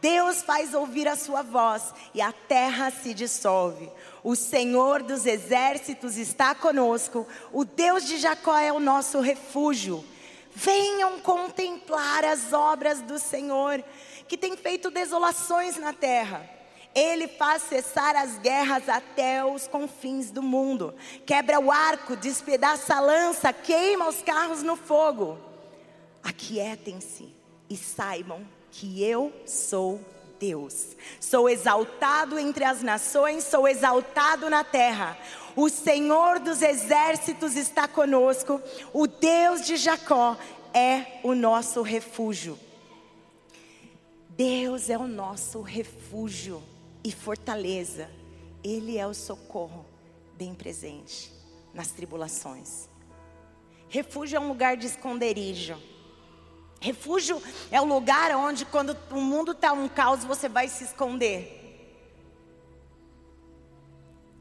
Deus 0.00 0.42
faz 0.42 0.74
ouvir 0.74 1.08
a 1.08 1.16
sua 1.16 1.42
voz 1.42 1.92
e 2.14 2.20
a 2.20 2.32
terra 2.32 2.90
se 2.90 3.12
dissolve. 3.12 3.90
O 4.22 4.36
Senhor 4.36 5.02
dos 5.02 5.26
exércitos 5.26 6.16
está 6.16 6.54
conosco, 6.54 7.26
o 7.52 7.64
Deus 7.64 8.04
de 8.06 8.18
Jacó 8.18 8.56
é 8.56 8.72
o 8.72 8.80
nosso 8.80 9.20
refúgio. 9.20 10.04
Venham 10.54 11.20
contemplar 11.20 12.24
as 12.24 12.52
obras 12.52 13.00
do 13.02 13.18
Senhor, 13.18 13.82
que 14.26 14.36
tem 14.36 14.56
feito 14.56 14.90
desolações 14.90 15.76
na 15.76 15.92
terra. 15.92 16.48
Ele 16.94 17.28
faz 17.28 17.62
cessar 17.62 18.16
as 18.16 18.38
guerras 18.38 18.88
até 18.88 19.44
os 19.44 19.66
confins 19.66 20.30
do 20.30 20.42
mundo. 20.42 20.94
Quebra 21.24 21.60
o 21.60 21.70
arco, 21.70 22.16
despedaça 22.16 22.96
a 22.96 23.00
lança, 23.00 23.52
queima 23.52 24.08
os 24.08 24.22
carros 24.22 24.62
no 24.62 24.74
fogo. 24.74 25.38
Aquietem-se 26.22 27.32
e 27.70 27.76
saibam 27.76 28.57
que 28.70 29.02
eu 29.02 29.32
sou 29.46 30.00
Deus. 30.38 30.96
Sou 31.20 31.48
exaltado 31.48 32.38
entre 32.38 32.64
as 32.64 32.82
nações, 32.82 33.44
sou 33.44 33.66
exaltado 33.66 34.48
na 34.48 34.64
terra. 34.64 35.18
O 35.56 35.68
Senhor 35.68 36.38
dos 36.38 36.62
exércitos 36.62 37.56
está 37.56 37.88
conosco, 37.88 38.62
o 38.92 39.06
Deus 39.06 39.66
de 39.66 39.76
Jacó 39.76 40.36
é 40.72 41.18
o 41.24 41.34
nosso 41.34 41.82
refúgio. 41.82 42.58
Deus 44.30 44.88
é 44.88 44.96
o 44.96 45.08
nosso 45.08 45.60
refúgio 45.62 46.62
e 47.02 47.10
fortaleza. 47.10 48.08
Ele 48.62 48.96
é 48.96 49.06
o 49.06 49.14
socorro 49.14 49.84
bem 50.36 50.54
presente 50.54 51.32
nas 51.74 51.88
tribulações. 51.88 52.88
Refúgio 53.88 54.36
é 54.36 54.40
um 54.40 54.46
lugar 54.48 54.76
de 54.76 54.86
esconderijo. 54.86 55.76
Refúgio 56.80 57.42
é 57.70 57.80
o 57.80 57.84
lugar 57.84 58.34
onde, 58.36 58.64
quando 58.64 58.96
o 59.10 59.20
mundo 59.20 59.52
está 59.52 59.72
um 59.72 59.88
caos, 59.88 60.24
você 60.24 60.48
vai 60.48 60.68
se 60.68 60.84
esconder. 60.84 61.56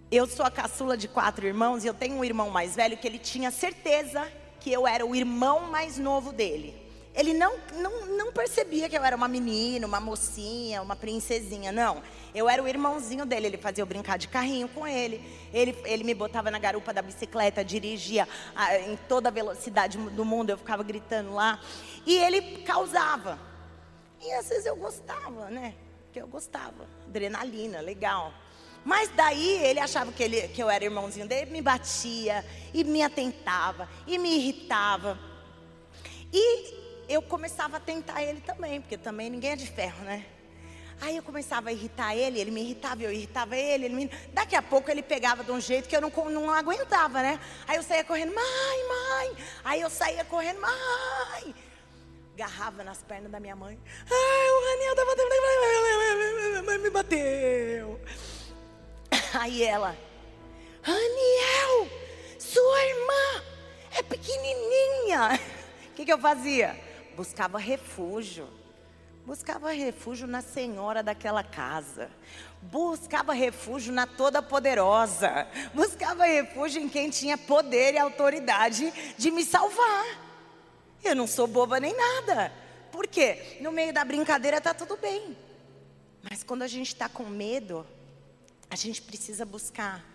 Eu 0.10 0.26
sou 0.26 0.46
a 0.46 0.52
caçula 0.52 0.96
de 0.96 1.08
quatro 1.08 1.46
irmãos 1.46 1.84
e 1.84 1.88
eu 1.88 1.94
tenho 1.94 2.16
um 2.16 2.24
irmão 2.24 2.50
mais 2.50 2.76
velho 2.76 2.96
que 2.96 3.06
ele 3.06 3.20
tinha 3.20 3.52
certeza 3.52 4.32
que 4.60 4.72
eu 4.72 4.88
era 4.88 5.06
o 5.06 5.16
irmão 5.16 5.70
mais 5.70 5.98
novo 5.98 6.32
dele. 6.32 6.87
Ele 7.18 7.34
não, 7.34 7.58
não, 7.74 8.06
não 8.16 8.32
percebia 8.32 8.88
que 8.88 8.96
eu 8.96 9.04
era 9.04 9.16
uma 9.16 9.28
menina, 9.28 9.88
uma 9.88 10.00
mocinha, 10.00 10.84
uma 10.84 10.96
princesinha, 10.96 11.72
não. 11.72 12.04
Eu 12.34 12.48
era 12.48 12.62
o 12.62 12.68
irmãozinho 12.68 13.26
dele, 13.26 13.48
ele 13.48 13.58
fazia 13.58 13.82
eu 13.82 13.88
brincar 13.88 14.20
de 14.20 14.28
carrinho 14.28 14.68
com 14.68 14.88
ele. 14.88 15.20
Ele, 15.52 15.76
ele 15.86 16.04
me 16.04 16.14
botava 16.14 16.52
na 16.52 16.60
garupa 16.60 16.94
da 16.94 17.02
bicicleta, 17.02 17.66
dirigia 17.66 18.28
a, 18.56 18.78
em 18.78 18.96
toda 19.10 19.30
a 19.30 19.32
velocidade 19.32 19.98
do 19.98 20.24
mundo, 20.24 20.52
eu 20.52 20.60
ficava 20.60 20.84
gritando 20.84 21.34
lá. 21.34 21.60
E 22.06 22.16
ele 22.16 22.60
causava. 22.62 23.40
E 24.22 24.32
às 24.34 24.48
vezes 24.48 24.68
eu 24.68 24.76
gostava, 24.76 25.50
né? 25.50 25.74
Porque 26.04 26.22
eu 26.22 26.28
gostava. 26.28 26.88
Adrenalina, 27.08 27.82
legal. 27.82 28.32
Mas 28.86 29.10
daí 29.16 29.58
ele 29.64 29.80
achava 29.80 30.12
que, 30.12 30.22
ele, 30.22 30.50
que 30.50 30.62
eu 30.62 30.70
era 30.70 30.86
irmãozinho 30.86 31.28
dele, 31.28 31.50
me 31.50 31.64
batia, 31.64 32.46
e 32.72 32.84
me 32.84 33.02
atentava, 33.02 33.90
e 34.06 34.20
me 34.20 34.36
irritava. 34.38 35.18
E 36.32 36.86
eu 37.08 37.22
começava 37.22 37.78
a 37.78 37.80
tentar 37.80 38.22
ele 38.24 38.42
também, 38.42 38.82
porque 38.82 38.98
também 38.98 39.30
ninguém 39.30 39.52
é 39.52 39.56
de 39.56 39.68
ferro, 39.68 40.04
né? 40.04 40.26
Aí 41.00 41.16
eu 41.16 41.24
começava 41.24 41.70
a 41.70 41.72
irritar 41.72 42.16
ele, 42.16 42.40
ele 42.40 42.50
me 42.50 42.62
irritava, 42.62 43.04
eu 43.04 43.12
irritava 43.12 43.56
ele, 43.56 43.86
ele 43.86 43.94
me... 43.94 44.12
Daqui 44.34 44.56
a 44.56 44.62
pouco 44.62 44.90
ele 44.90 45.04
pegava 45.04 45.44
de 45.44 45.52
um 45.52 45.62
jeito 45.62 45.88
que 45.88 45.96
eu 45.96 46.02
não, 46.02 46.10
não 46.32 46.52
aguentava, 46.52 47.22
né? 47.22 47.40
Aí 47.68 47.78
eu 47.78 47.84
saía 47.84 48.04
correndo, 48.04 48.34
mãe, 48.34 48.88
mãe. 48.88 49.38
Aí 49.64 49.82
eu 49.82 49.90
saía 49.92 50.26
correndo, 50.26 50.60
mãe. 50.60 51.54
Garrava 52.36 52.84
nas 52.84 53.04
pernas 53.04 53.32
da 53.32 53.40
minha 53.40 53.56
mãe. 53.56 53.80
Ai, 54.10 54.50
o 54.50 54.66
Raniel 54.70 54.96
tá 54.96 55.06
batendo, 55.06 56.66
mãe 56.66 56.78
me 56.80 56.90
bateu. 56.90 58.02
Aí 59.40 59.64
ela, 59.64 59.96
Raniel, 60.82 61.88
sua 62.40 62.86
irmã 62.86 63.44
é 63.92 64.04
pequenininha. 64.04 65.40
O 65.88 66.00
que, 66.00 66.06
que 66.06 66.14
eu 66.14 66.20
fazia? 66.20 66.80
Buscava 67.18 67.58
refúgio 67.58 68.48
buscava 69.28 69.74
refúgio 69.74 70.26
na 70.26 70.42
senhora 70.42 71.04
daquela 71.04 71.44
casa, 71.44 72.10
buscava 72.62 73.34
refúgio 73.34 73.92
na 73.92 74.08
toda 74.08 74.42
poderosa, 74.42 75.46
buscava 75.74 76.24
refúgio 76.24 76.82
em 76.82 76.88
quem 76.88 77.10
tinha 77.10 77.38
poder 77.38 77.94
e 77.94 77.98
autoridade 77.98 78.90
de 79.18 79.30
me 79.30 79.44
salvar. 79.44 80.06
Eu 81.04 81.14
não 81.14 81.28
sou 81.28 81.46
boba 81.46 81.78
nem 81.78 81.94
nada. 81.94 82.54
Por 82.90 83.06
quê? 83.06 83.58
No 83.60 83.70
meio 83.70 83.92
da 83.92 84.06
brincadeira 84.06 84.62
tá 84.62 84.74
tudo 84.74 84.96
bem. 84.96 85.36
Mas 86.24 86.42
quando 86.42 86.62
a 86.62 86.68
gente 86.68 86.88
está 86.88 87.10
com 87.10 87.26
medo, 87.26 87.86
a 88.70 88.78
gente 88.78 89.02
precisa 89.02 89.46
buscar 89.46 90.06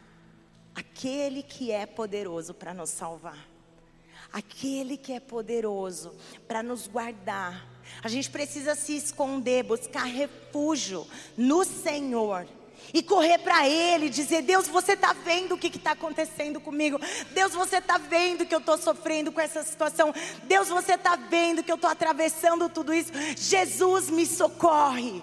aquele 0.75 1.43
que 1.43 1.71
é 1.71 1.85
poderoso 1.85 2.55
para 2.55 2.73
nos 2.73 2.89
salvar. 2.89 3.52
Aquele 4.33 4.97
que 4.97 5.13
é 5.13 5.21
poderoso 5.21 6.15
para 6.49 6.63
nos 6.63 6.87
guardar 6.87 7.73
a 8.01 8.09
gente 8.09 8.31
precisa 8.31 8.75
se 8.75 8.97
esconder, 8.97 9.65
buscar 9.65 10.05
refúgio 10.05 11.07
no 11.37 11.65
Senhor. 11.65 12.47
E 12.93 13.03
correr 13.03 13.39
para 13.39 13.69
Ele, 13.69 14.11
dizer: 14.11 14.43
Deus, 14.43 14.67
você 14.67 14.93
está 14.93 15.13
vendo 15.13 15.55
o 15.55 15.59
que 15.59 15.69
está 15.69 15.93
acontecendo 15.93 16.61
comigo? 16.61 16.99
Deus, 17.31 17.53
você 17.53 17.77
está 17.77 17.97
vendo 17.97 18.45
que 18.45 18.55
eu 18.55 18.59
estou 18.59 18.77
sofrendo 18.77 19.31
com 19.31 19.41
essa 19.41 19.63
situação? 19.63 20.13
Deus, 20.45 20.69
você 20.69 20.95
está 20.95 21.15
vendo 21.15 21.63
que 21.63 21.71
eu 21.71 21.77
estou 21.77 21.89
atravessando 21.89 22.69
tudo 22.69 22.93
isso? 22.93 23.13
Jesus, 23.37 24.11
me 24.11 24.27
socorre. 24.27 25.23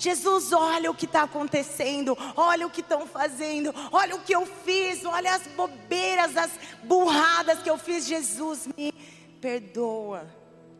Jesus, 0.00 0.50
olha 0.50 0.90
o 0.90 0.94
que 0.94 1.04
está 1.04 1.24
acontecendo, 1.24 2.16
olha 2.34 2.66
o 2.66 2.70
que 2.70 2.80
estão 2.80 3.06
fazendo, 3.06 3.70
olha 3.92 4.16
o 4.16 4.22
que 4.22 4.34
eu 4.34 4.46
fiz, 4.46 5.04
olha 5.04 5.34
as 5.34 5.46
bobeiras, 5.48 6.34
as 6.38 6.50
burradas 6.82 7.62
que 7.62 7.68
eu 7.68 7.76
fiz. 7.76 8.06
Jesus, 8.06 8.66
me 8.66 8.94
perdoa. 9.42 10.26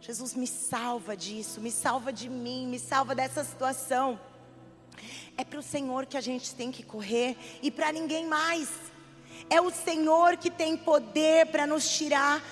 Jesus 0.00 0.32
me 0.34 0.46
salva 0.46 1.14
disso, 1.14 1.60
me 1.60 1.70
salva 1.70 2.10
de 2.10 2.30
mim, 2.30 2.66
me 2.66 2.78
salva 2.78 3.14
dessa 3.14 3.44
situação. 3.44 4.18
É 5.36 5.44
para 5.44 5.58
o 5.58 5.62
Senhor 5.62 6.06
que 6.06 6.16
a 6.16 6.22
gente 6.22 6.54
tem 6.54 6.72
que 6.72 6.82
correr 6.82 7.36
e 7.62 7.70
para 7.70 7.92
ninguém 7.92 8.26
mais. 8.26 8.70
É 9.50 9.60
o 9.60 9.70
Senhor 9.70 10.38
que 10.38 10.50
tem 10.50 10.78
poder 10.78 11.48
para 11.48 11.66
nos 11.66 11.86
tirar 11.90 12.42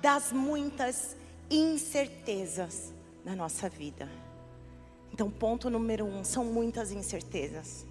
das 0.00 0.32
muitas 0.32 1.14
incertezas 1.50 2.94
na 3.22 3.36
nossa 3.36 3.68
vida. 3.68 4.23
Então, 5.14 5.30
ponto 5.30 5.70
número 5.70 6.04
um: 6.04 6.24
são 6.24 6.44
muitas 6.44 6.90
incertezas, 6.90 7.86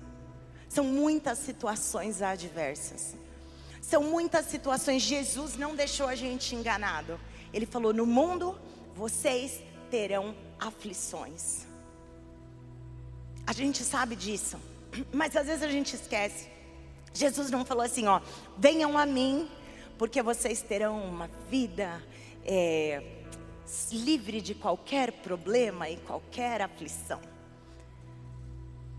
são 0.67 0.83
muitas 0.83 1.37
situações 1.37 2.21
adversas, 2.21 3.15
são 3.81 4.03
muitas 4.03 4.47
situações. 4.47 5.01
Jesus 5.01 5.55
não 5.55 5.73
deixou 5.73 6.05
a 6.05 6.15
gente 6.15 6.53
enganado. 6.53 7.17
Ele 7.53 7.65
falou: 7.65 7.93
no 7.93 8.05
mundo 8.05 8.59
vocês 8.93 9.61
terão 9.89 10.35
aflições. 10.59 11.65
A 13.47 13.53
gente 13.53 13.85
sabe 13.85 14.17
disso, 14.17 14.59
mas 15.13 15.33
às 15.37 15.47
vezes 15.47 15.63
a 15.63 15.71
gente 15.71 15.95
esquece. 15.95 16.49
Jesus 17.13 17.49
não 17.49 17.63
falou 17.63 17.85
assim, 17.85 18.05
ó, 18.05 18.19
venham 18.57 18.97
a 18.97 19.05
mim, 19.05 19.49
porque 19.97 20.21
vocês 20.21 20.61
terão 20.61 21.01
uma 21.01 21.29
vida 21.49 22.03
é, 22.43 23.22
livre 23.91 24.41
de 24.41 24.53
qualquer 24.53 25.11
problema 25.11 25.89
e 25.89 25.97
qualquer 25.97 26.61
aflição. 26.61 27.21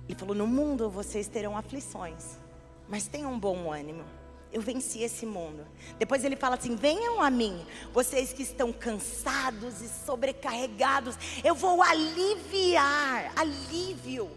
Ele 0.08 0.18
falou: 0.18 0.34
no 0.34 0.46
mundo 0.46 0.90
vocês 0.90 1.28
terão 1.28 1.56
aflições, 1.56 2.38
mas 2.88 3.06
tenham 3.06 3.32
um 3.32 3.38
bom 3.38 3.72
ânimo 3.72 4.04
eu 4.54 4.62
venci 4.62 5.02
esse 5.02 5.26
mundo. 5.26 5.66
Depois 5.98 6.24
ele 6.24 6.36
fala 6.36 6.54
assim: 6.54 6.76
venham 6.76 7.20
a 7.20 7.28
mim, 7.28 7.66
vocês 7.92 8.32
que 8.32 8.44
estão 8.44 8.72
cansados 8.72 9.82
e 9.82 9.88
sobrecarregados, 9.88 11.16
eu 11.42 11.56
vou 11.56 11.82
aliviar, 11.82 13.32
alívio, 13.34 14.30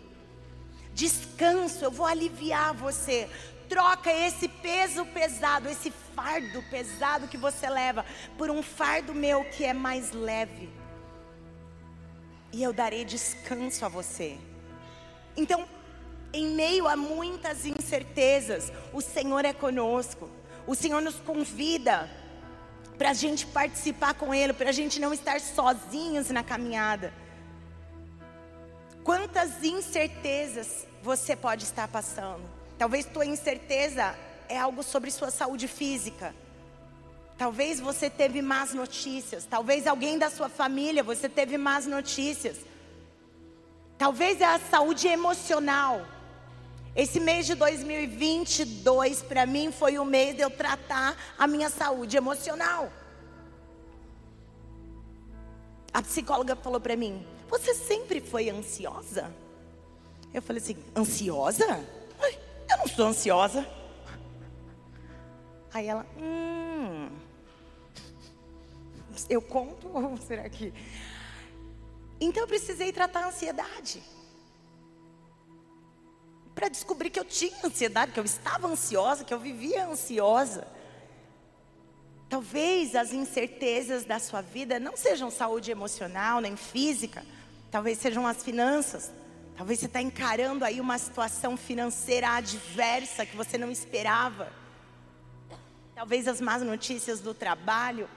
descanso, 0.91 1.85
eu 1.85 1.91
vou 1.91 2.07
aliviar 2.07 2.73
você. 2.73 3.29
Troca 3.69 4.11
esse 4.11 4.47
peso 4.47 5.05
pesado, 5.07 5.67
esse 5.67 5.91
fardo 6.15 6.63
pesado 6.69 7.27
que 7.27 7.37
você 7.37 7.69
leva, 7.69 8.05
por 8.37 8.49
um 8.49 8.63
fardo 8.63 9.13
meu 9.13 9.43
que 9.45 9.65
é 9.65 9.73
mais 9.73 10.11
leve. 10.11 10.69
E 12.51 12.63
eu 12.63 12.71
darei 12.71 13.03
descanso 13.03 13.85
a 13.85 13.89
você. 13.89 14.37
Então, 15.35 15.67
em 16.33 16.47
meio 16.47 16.87
a 16.87 16.95
muitas 16.95 17.65
incertezas, 17.65 18.71
o 18.93 19.01
Senhor 19.01 19.43
é 19.43 19.53
conosco. 19.53 20.29
O 20.65 20.73
Senhor 20.73 21.01
nos 21.01 21.15
convida 21.15 22.09
para 22.97 23.11
a 23.11 23.13
gente 23.13 23.45
participar 23.45 24.13
com 24.15 24.33
Ele, 24.33 24.53
para 24.53 24.69
a 24.69 24.73
gente 24.73 24.99
não 24.99 25.13
estar 25.13 25.39
sozinhos 25.39 26.29
na 26.29 26.43
caminhada. 26.43 27.13
Quantas 29.03 29.63
incertezas 29.63 30.87
você 31.01 31.35
pode 31.35 31.63
estar 31.63 31.87
passando? 31.87 32.56
Talvez 32.77 33.05
tua 33.05 33.25
incerteza 33.25 34.15
é 34.47 34.57
algo 34.57 34.83
sobre 34.83 35.09
sua 35.11 35.31
saúde 35.31 35.67
física. 35.67 36.33
Talvez 37.37 37.79
você 37.79 38.09
teve 38.09 38.41
más 38.41 38.73
notícias. 38.73 39.45
Talvez 39.45 39.85
alguém 39.87 40.17
da 40.17 40.29
sua 40.29 40.49
família 40.49 41.03
você 41.03 41.27
teve 41.27 41.57
más 41.57 41.85
notícias. 41.85 42.57
Talvez 43.97 44.41
é 44.41 44.45
a 44.45 44.59
saúde 44.59 45.07
emocional. 45.07 46.05
Esse 46.95 47.19
mês 47.19 47.45
de 47.45 47.53
2022 47.55 49.21
para 49.21 49.45
mim 49.45 49.71
foi 49.71 49.99
o 49.99 50.05
mês 50.05 50.35
de 50.35 50.41
eu 50.41 50.49
tratar 50.49 51.15
a 51.37 51.45
minha 51.45 51.69
saúde 51.69 52.17
emocional. 52.17 52.91
A 55.93 56.01
psicóloga 56.01 56.55
falou 56.55 56.79
para 56.79 56.95
mim: 56.95 57.25
"Você 57.49 57.73
sempre 57.73 58.19
foi 58.19 58.49
ansiosa?" 58.49 59.31
Eu 60.33 60.41
falei 60.41 60.61
assim: 60.61 60.77
"Ansiosa? 60.95 61.96
Eu 62.69 62.77
não 62.77 62.87
sou 62.87 63.07
ansiosa." 63.07 63.67
Aí 65.73 65.87
ela: 65.87 66.05
"Hum. 66.17 67.09
Eu 69.29 69.41
conto 69.41 69.87
ou 69.87 70.17
será 70.17 70.47
que?" 70.49 70.73
Então 72.19 72.43
eu 72.43 72.47
precisei 72.47 72.91
tratar 72.91 73.25
a 73.25 73.27
ansiedade 73.27 74.01
para 76.57 76.69
descobrir 76.69 77.11
que 77.11 77.19
eu 77.19 77.23
tinha 77.23 77.55
ansiedade, 77.63 78.11
que 78.11 78.19
eu 78.19 78.25
estava 78.25 78.67
ansiosa, 78.67 79.23
que 79.23 79.31
eu 79.31 79.39
vivia 79.39 79.85
ansiosa. 79.85 80.67
Talvez 82.27 82.95
as 82.95 83.13
incertezas 83.13 84.05
da 84.05 84.17
sua 84.17 84.41
vida 84.41 84.79
não 84.79 84.97
sejam 84.97 85.29
saúde 85.29 85.69
emocional 85.69 86.41
nem 86.41 86.57
física, 86.57 87.23
talvez 87.69 87.99
sejam 87.99 88.25
as 88.25 88.43
finanças. 88.43 89.11
Talvez 89.57 89.79
você 89.79 89.87
está 89.87 89.99
encarando 89.99 90.63
aí 90.63 90.79
uma 90.79 90.99
situação 90.99 91.57
financeira 91.57 92.29
adversa 92.29 93.25
que 93.25 93.35
você 93.35 93.57
não 93.57 93.71
esperava. 93.71 94.53
Talvez 95.95 96.27
as 96.27 96.39
más 96.39 96.61
notícias 96.61 97.19
do 97.19 97.33
trabalho 97.33 98.07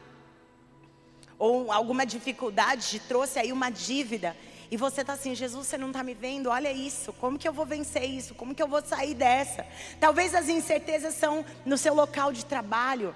ou 1.39 1.73
alguma 1.73 2.05
dificuldade 2.05 2.91
te 2.91 2.99
trouxe 3.01 3.39
aí 3.39 3.51
uma 3.51 3.71
dívida 3.71 4.37
e 4.71 4.77
você 4.77 5.01
está 5.01 5.15
assim, 5.15 5.35
Jesus, 5.35 5.67
você 5.67 5.79
não 5.79 5.89
está 5.89 6.05
me 6.05 6.13
vendo? 6.15 6.51
Olha 6.51 6.71
isso, 6.71 7.13
como 7.15 7.39
que 7.39 7.49
eu 7.49 7.53
vou 7.55 7.65
vencer 7.65 8.05
isso? 8.05 8.35
Como 8.35 8.55
que 8.55 8.63
eu 8.63 8.69
vou 8.69 8.83
sair 8.83 9.15
dessa? 9.15 9.67
Talvez 9.99 10.35
as 10.35 10.49
incertezas 10.49 11.15
são 11.15 11.45
no 11.65 11.77
seu 11.77 11.93
local 11.95 12.33
de 12.33 12.45
trabalho. 12.45 13.15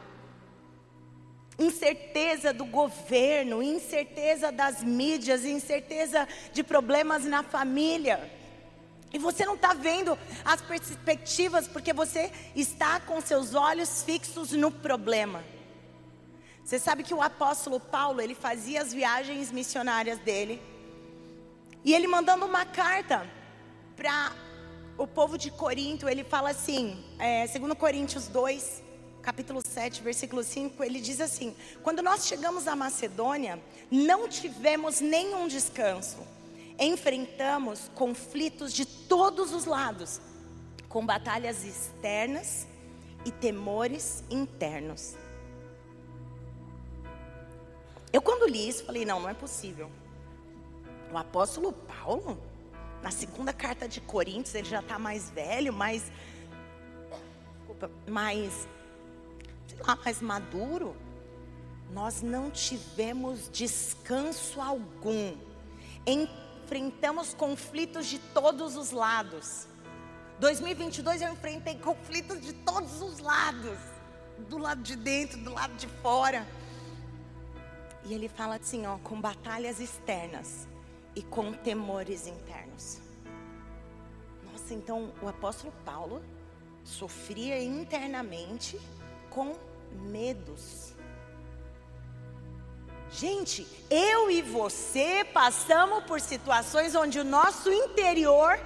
Incerteza 1.59 2.53
do 2.53 2.65
governo, 2.65 3.63
incerteza 3.63 4.51
das 4.51 4.83
mídias, 4.83 5.45
incerteza 5.45 6.27
de 6.53 6.63
problemas 6.63 7.25
na 7.25 7.43
família. 7.43 8.31
E 9.13 9.19
você 9.19 9.45
não 9.45 9.55
está 9.55 9.73
vendo 9.73 10.19
as 10.45 10.61
perspectivas 10.61 11.69
porque 11.69 11.93
você 11.93 12.33
está 12.57 12.99
com 12.99 13.21
seus 13.21 13.55
olhos 13.55 14.03
fixos 14.03 14.51
no 14.51 14.71
problema. 14.71 15.45
Você 16.65 16.79
sabe 16.79 17.03
que 17.03 17.15
o 17.15 17.23
apóstolo 17.23 17.79
Paulo, 17.79 18.21
ele 18.21 18.35
fazia 18.35 18.83
as 18.83 18.93
viagens 18.93 19.53
missionárias 19.53 20.19
dele 20.19 20.61
e 21.85 21.93
ele 21.93 22.07
mandando 22.07 22.47
uma 22.47 22.65
carta 22.65 23.29
para 23.95 24.33
o 24.97 25.07
povo 25.07 25.37
de 25.37 25.51
Corinto, 25.51 26.09
ele 26.09 26.25
fala 26.25 26.51
assim, 26.51 27.05
é, 27.19 27.47
segundo 27.47 27.77
Coríntios 27.77 28.27
2, 28.29 28.83
capítulo 29.25 29.63
7, 29.67 30.03
versículo 30.03 30.45
5, 30.45 30.85
ele 30.85 31.01
diz 31.01 31.21
assim: 31.21 31.57
Quando 31.83 32.03
nós 32.03 32.27
chegamos 32.27 32.69
à 32.69 32.77
Macedônia, 32.77 33.59
não 33.91 34.29
tivemos 34.29 35.01
nenhum 35.01 35.49
descanso. 35.49 36.19
enfrentamos 36.79 37.91
conflitos 37.95 38.73
de 38.73 38.85
todos 38.85 39.53
os 39.53 39.65
lados, 39.65 40.21
com 40.89 41.07
batalhas 41.07 41.65
externas 41.65 42.67
e 43.25 43.31
temores 43.31 44.23
internos. 44.29 45.15
Eu, 48.13 48.21
quando 48.21 48.47
li 48.47 48.69
isso, 48.69 48.85
falei: 48.85 49.05
não, 49.05 49.21
não 49.21 49.29
é 49.29 49.35
possível. 49.35 49.91
O 51.11 51.17
apóstolo 51.17 51.73
Paulo, 51.73 52.39
na 53.03 53.11
segunda 53.11 53.53
carta 53.53 53.89
de 53.89 54.01
Coríntios, 54.01 54.55
ele 54.55 54.69
já 54.69 54.81
está 54.81 54.99
mais 54.99 55.31
velho, 55.31 55.73
mais. 55.73 56.13
Desculpa, 57.57 57.91
mais. 58.07 58.69
Sei 59.67 59.79
lá, 59.79 59.97
mais 59.97 60.21
maduro. 60.21 60.97
Nós 61.91 62.23
não 62.23 62.51
tivemos 62.51 63.49
descanso 63.53 64.61
algum. 64.61 65.37
Enfrentamos 66.07 67.35
conflitos 67.35 68.07
de 68.07 68.19
todos 68.19 68.77
os 68.77 68.91
lados. 68.91 69.67
2022 70.41 71.23
eu 71.23 71.33
enfrentei 71.33 71.77
conflitos 71.77 72.41
de 72.41 72.53
todos 72.53 73.01
os 73.01 73.19
lados. 73.19 73.79
Do 74.49 74.59
lado 74.59 74.83
de 74.83 74.97
dentro, 74.97 75.39
do 75.43 75.53
lado 75.53 75.75
de 75.77 75.87
fora. 75.87 76.47
E 78.05 78.13
ele 78.13 78.29
fala 78.29 78.57
assim, 78.57 78.87
ó, 78.87 78.99
com 78.99 79.21
batalhas 79.21 79.81
externas 79.81 80.67
e 81.15 81.23
com 81.23 81.53
temores 81.53 82.27
internos. 82.27 82.99
Nossa, 84.45 84.75
então 84.75 85.13
o 85.23 85.29
apóstolo 85.29 85.73
Paulo 85.85 86.23
sofria 86.83 87.63
internamente 87.63 88.79
com 89.35 89.55
medos. 89.93 90.93
Gente, 93.11 93.67
eu 93.91 94.31
e 94.31 94.43
você 94.43 95.25
passamos 95.25 96.05
por 96.05 96.21
situações 96.21 96.95
onde 96.95 97.19
o 97.19 97.25
nosso 97.25 97.73
interior 97.73 98.59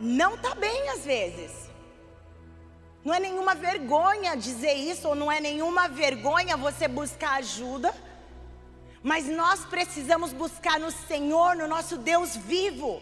não 0.00 0.34
está 0.34 0.54
bem 0.54 0.90
às 0.90 1.04
vezes. 1.04 1.52
Não 3.04 3.14
é 3.14 3.20
nenhuma 3.20 3.54
vergonha 3.54 4.36
dizer 4.36 4.74
isso, 4.74 5.08
ou 5.08 5.14
não 5.14 5.30
é 5.30 5.40
nenhuma 5.40 5.88
vergonha 5.88 6.56
você 6.56 6.88
buscar 6.88 7.34
ajuda 7.34 7.94
mas 9.06 9.28
nós 9.28 9.64
precisamos 9.64 10.32
buscar 10.32 10.80
no 10.80 10.90
Senhor, 10.90 11.54
no 11.54 11.68
nosso 11.68 11.96
Deus 11.96 12.34
vivo. 12.34 13.00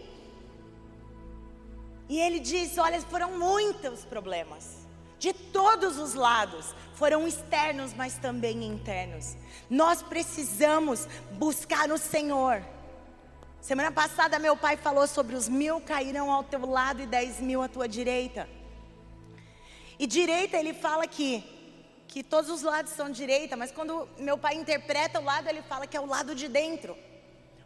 E 2.07 2.19
ele 2.19 2.39
diz: 2.39 2.77
Olha, 2.77 3.01
foram 3.01 3.39
muitos 3.39 4.05
problemas, 4.05 4.74
de 5.19 5.33
todos 5.33 5.97
os 5.97 6.13
lados, 6.13 6.73
foram 6.93 7.27
externos, 7.27 7.93
mas 7.93 8.17
também 8.17 8.63
internos. 8.63 9.35
Nós 9.69 10.01
precisamos 10.01 11.07
buscar 11.31 11.87
no 11.87 11.97
Senhor. 11.97 12.61
Semana 13.61 13.91
passada, 13.91 14.37
meu 14.37 14.55
pai 14.55 14.77
falou 14.77 15.07
sobre 15.07 15.35
os 15.35 15.49
mil 15.49 15.81
cairão 15.81 16.31
ao 16.31 16.43
teu 16.43 16.65
lado 16.65 17.01
e 17.01 17.05
dez 17.05 17.39
mil 17.39 17.61
à 17.61 17.67
tua 17.67 17.87
direita. 17.87 18.47
E 19.97 20.05
direita, 20.05 20.57
ele 20.57 20.73
fala 20.73 21.07
que 21.07 21.43
que 22.07 22.23
todos 22.23 22.49
os 22.49 22.61
lados 22.61 22.93
são 22.93 23.09
direita, 23.09 23.57
mas 23.57 23.71
quando 23.71 24.07
meu 24.17 24.37
pai 24.37 24.55
interpreta 24.55 25.19
o 25.19 25.23
lado, 25.23 25.49
ele 25.49 25.61
fala 25.63 25.85
que 25.85 25.97
é 25.97 25.99
o 25.99 26.05
lado 26.05 26.33
de 26.33 26.47
dentro. 26.47 26.95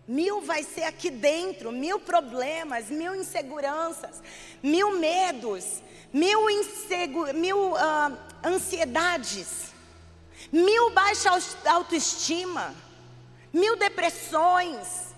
Mil 0.07 0.41
vai 0.41 0.63
ser 0.63 0.85
aqui 0.85 1.11
dentro, 1.11 1.71
mil 1.71 1.99
problemas, 1.99 2.89
mil 2.89 3.13
inseguranças, 3.13 4.23
mil 4.63 4.97
medos, 4.97 5.83
mil, 6.13 6.49
insegu 6.49 7.33
mil 7.33 7.73
uh, 7.73 8.17
ansiedades, 8.43 9.73
mil 10.51 10.91
baixa 10.91 11.31
autoestima, 11.65 12.75
mil 13.53 13.75
depressões. 13.75 15.09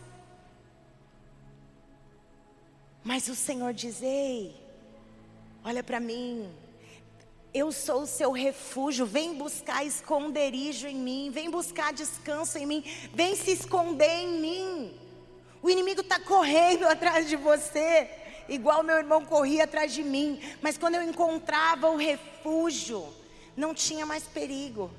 Mas 3.04 3.28
o 3.28 3.36
Senhor 3.36 3.74
diz: 3.74 4.02
Ei, 4.02 4.56
olha 5.64 5.84
para 5.84 6.00
mim, 6.00 6.52
eu 7.54 7.72
sou 7.72 8.04
o 8.04 8.08
seu 8.08 8.32
refúgio. 8.32 9.06
Vem 9.06 9.36
buscar 9.36 9.86
esconderijo 9.86 10.88
em 10.88 10.96
mim. 10.96 11.32
Vem 11.32 11.50
buscar 11.50 11.92
descanso 11.94 12.58
em 12.58 12.66
mim. 12.66 12.84
Vem 13.14 13.36
se 13.36 13.52
esconder 13.52 14.10
em 14.10 14.40
mim. 14.40 14.98
O 15.62 15.70
inimigo 15.70 16.02
está 16.02 16.20
correndo 16.20 16.86
atrás 16.90 17.28
de 17.28 17.36
você, 17.36 18.10
igual 18.52 18.84
meu 18.84 18.98
irmão 18.98 19.26
corria 19.26 19.64
atrás 19.64 19.94
de 19.94 20.04
mim. 20.04 20.40
Mas 20.62 20.78
quando 20.78 20.96
eu 20.96 21.04
encontrava 21.04 21.90
o 21.90 21.98
refúgio, 21.98 23.04
não 23.56 23.74
tinha 23.74 24.06
mais 24.06 24.24
perigo. 24.24 24.92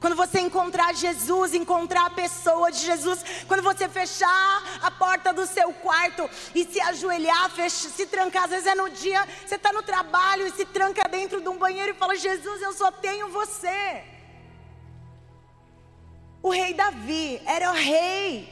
Quando 0.00 0.16
você 0.16 0.40
encontrar 0.40 0.94
Jesus, 0.94 1.54
encontrar 1.54 2.06
a 2.06 2.10
pessoa 2.10 2.70
de 2.70 2.78
Jesus, 2.78 3.24
quando 3.46 3.62
você 3.62 3.88
fechar 3.88 4.78
a 4.82 4.90
porta 4.90 5.32
do 5.32 5.46
seu 5.46 5.72
quarto 5.72 6.28
e 6.54 6.64
se 6.64 6.80
ajoelhar, 6.80 7.50
fecha, 7.50 7.88
se 7.88 8.06
trancar, 8.06 8.44
às 8.44 8.50
vezes 8.50 8.66
é 8.66 8.74
no 8.74 8.90
dia, 8.90 9.26
você 9.46 9.54
está 9.54 9.72
no 9.72 9.82
trabalho 9.82 10.46
e 10.46 10.50
se 10.50 10.64
tranca 10.64 11.08
dentro 11.08 11.40
de 11.40 11.48
um 11.48 11.56
banheiro 11.56 11.92
e 11.92 11.94
fala: 11.94 12.16
Jesus, 12.16 12.60
eu 12.62 12.72
só 12.72 12.90
tenho 12.90 13.28
você. 13.28 14.04
O 16.42 16.50
rei 16.50 16.74
Davi 16.74 17.40
era 17.46 17.70
o 17.70 17.74
rei, 17.74 18.48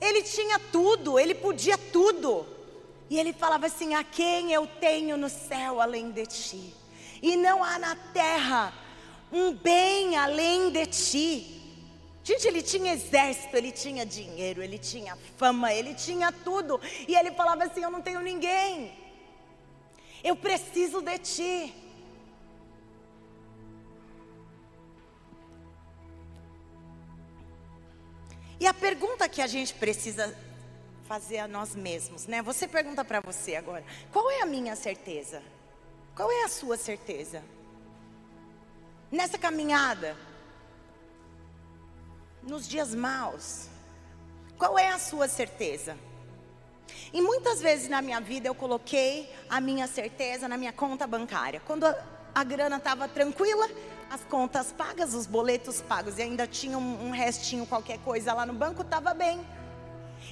ele 0.00 0.22
tinha 0.22 0.58
tudo, 0.58 1.18
ele 1.18 1.34
podia 1.34 1.76
tudo, 1.76 2.46
e 3.12 3.18
ele 3.20 3.34
falava 3.34 3.66
assim: 3.66 3.94
A 3.94 4.02
quem 4.02 4.52
eu 4.54 4.66
tenho 4.66 5.18
no 5.18 5.28
céu 5.28 5.82
além 5.82 6.10
de 6.10 6.24
ti? 6.24 6.74
E 7.20 7.36
não 7.36 7.62
há 7.62 7.78
na 7.78 7.94
terra 7.94 8.72
um 9.30 9.52
bem 9.52 10.16
além 10.16 10.70
de 10.70 10.86
ti. 10.86 11.60
Gente, 12.24 12.48
ele 12.48 12.62
tinha 12.62 12.94
exército, 12.94 13.54
ele 13.54 13.70
tinha 13.70 14.06
dinheiro, 14.06 14.62
ele 14.62 14.78
tinha 14.78 15.14
fama, 15.36 15.74
ele 15.74 15.92
tinha 15.94 16.32
tudo. 16.32 16.80
E 17.06 17.14
ele 17.14 17.32
falava 17.32 17.64
assim: 17.64 17.82
Eu 17.82 17.90
não 17.90 18.00
tenho 18.00 18.22
ninguém, 18.22 18.96
eu 20.24 20.34
preciso 20.34 21.02
de 21.02 21.18
ti. 21.18 21.74
E 28.58 28.66
a 28.66 28.72
pergunta 28.72 29.28
que 29.28 29.42
a 29.42 29.46
gente 29.46 29.74
precisa 29.74 30.34
fazer 31.12 31.38
a 31.38 31.48
nós 31.48 31.74
mesmos, 31.74 32.26
né? 32.26 32.40
Você 32.42 32.66
pergunta 32.66 33.04
para 33.04 33.20
você 33.20 33.56
agora: 33.56 33.84
qual 34.12 34.30
é 34.30 34.42
a 34.42 34.46
minha 34.46 34.74
certeza? 34.76 35.42
Qual 36.16 36.30
é 36.30 36.44
a 36.44 36.48
sua 36.48 36.76
certeza? 36.76 37.42
nessa 39.12 39.36
caminhada, 39.36 40.16
nos 42.42 42.66
dias 42.66 42.94
maus, 42.94 43.68
qual 44.56 44.78
é 44.78 44.88
a 44.88 44.98
sua 44.98 45.28
certeza? 45.28 45.98
E 47.12 47.20
muitas 47.20 47.60
vezes 47.60 47.90
na 47.90 48.00
minha 48.00 48.20
vida 48.20 48.48
eu 48.48 48.54
coloquei 48.54 49.30
a 49.50 49.60
minha 49.60 49.86
certeza 49.86 50.48
na 50.48 50.56
minha 50.56 50.72
conta 50.72 51.06
bancária. 51.06 51.60
Quando 51.66 51.84
a, 51.84 51.94
a 52.34 52.42
grana 52.42 52.78
estava 52.78 53.06
tranquila, 53.06 53.68
as 54.10 54.24
contas 54.24 54.72
pagas, 54.72 55.12
os 55.12 55.26
boletos 55.26 55.82
pagos 55.82 56.18
e 56.18 56.22
ainda 56.22 56.46
tinha 56.46 56.78
um, 56.78 57.08
um 57.08 57.10
restinho, 57.10 57.66
qualquer 57.66 57.98
coisa 57.98 58.32
lá 58.32 58.46
no 58.46 58.54
banco, 58.54 58.80
estava 58.80 59.12
bem. 59.12 59.44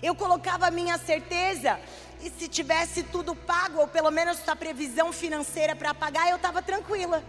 Eu 0.02 0.14
colocava 0.14 0.66
a 0.66 0.70
minha 0.70 0.96
certeza 0.98 1.78
e 2.22 2.30
se 2.30 2.48
tivesse 2.48 3.02
tudo 3.02 3.34
pago, 3.34 3.80
ou 3.80 3.88
pelo 3.88 4.10
menos 4.10 4.46
a 4.48 4.56
previsão 4.56 5.12
financeira 5.12 5.74
para 5.76 5.94
pagar, 5.94 6.28
eu 6.28 6.36
estava 6.36 6.62
tranquila. 6.62 7.22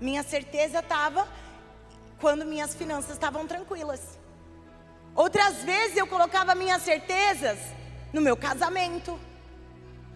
Minha 0.00 0.22
certeza 0.22 0.80
estava 0.80 1.26
quando 2.20 2.44
minhas 2.44 2.74
finanças 2.74 3.12
estavam 3.12 3.46
tranquilas. 3.46 4.18
Outras 5.14 5.56
vezes 5.64 5.96
eu 5.96 6.06
colocava 6.06 6.54
minhas 6.54 6.82
certezas 6.82 7.58
no 8.12 8.20
meu 8.20 8.36
casamento, 8.36 9.18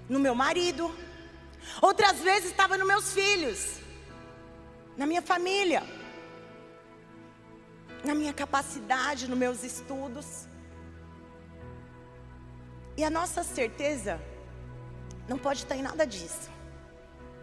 no 0.08 0.18
meu 0.18 0.34
marido. 0.34 0.94
Outras 1.80 2.18
vezes 2.20 2.50
estava 2.50 2.76
nos 2.76 2.86
meus 2.86 3.12
filhos, 3.12 3.78
na 4.96 5.06
minha 5.06 5.22
família, 5.22 5.82
na 8.04 8.14
minha 8.14 8.32
capacidade, 8.32 9.28
nos 9.28 9.38
meus 9.38 9.64
estudos. 9.64 10.46
E 12.96 13.02
a 13.02 13.10
nossa 13.10 13.42
certeza 13.42 14.20
não 15.28 15.38
pode 15.38 15.60
estar 15.60 15.76
em 15.76 15.82
nada 15.82 16.06
disso. 16.06 16.50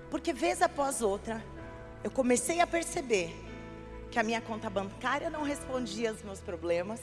Porque 0.10 0.34
vez 0.34 0.62
após 0.62 1.02
outra, 1.02 1.44
eu 2.04 2.12
comecei 2.12 2.62
a 2.62 2.68
perceber 2.68 3.36
que 4.10 4.20
a 4.20 4.24
minha 4.24 4.42
conta 4.42 4.70
bancária 4.70 5.30
não 5.30 5.44
respondia 5.44 6.10
aos 6.10 6.22
meus 6.22 6.40
problemas, 6.40 7.00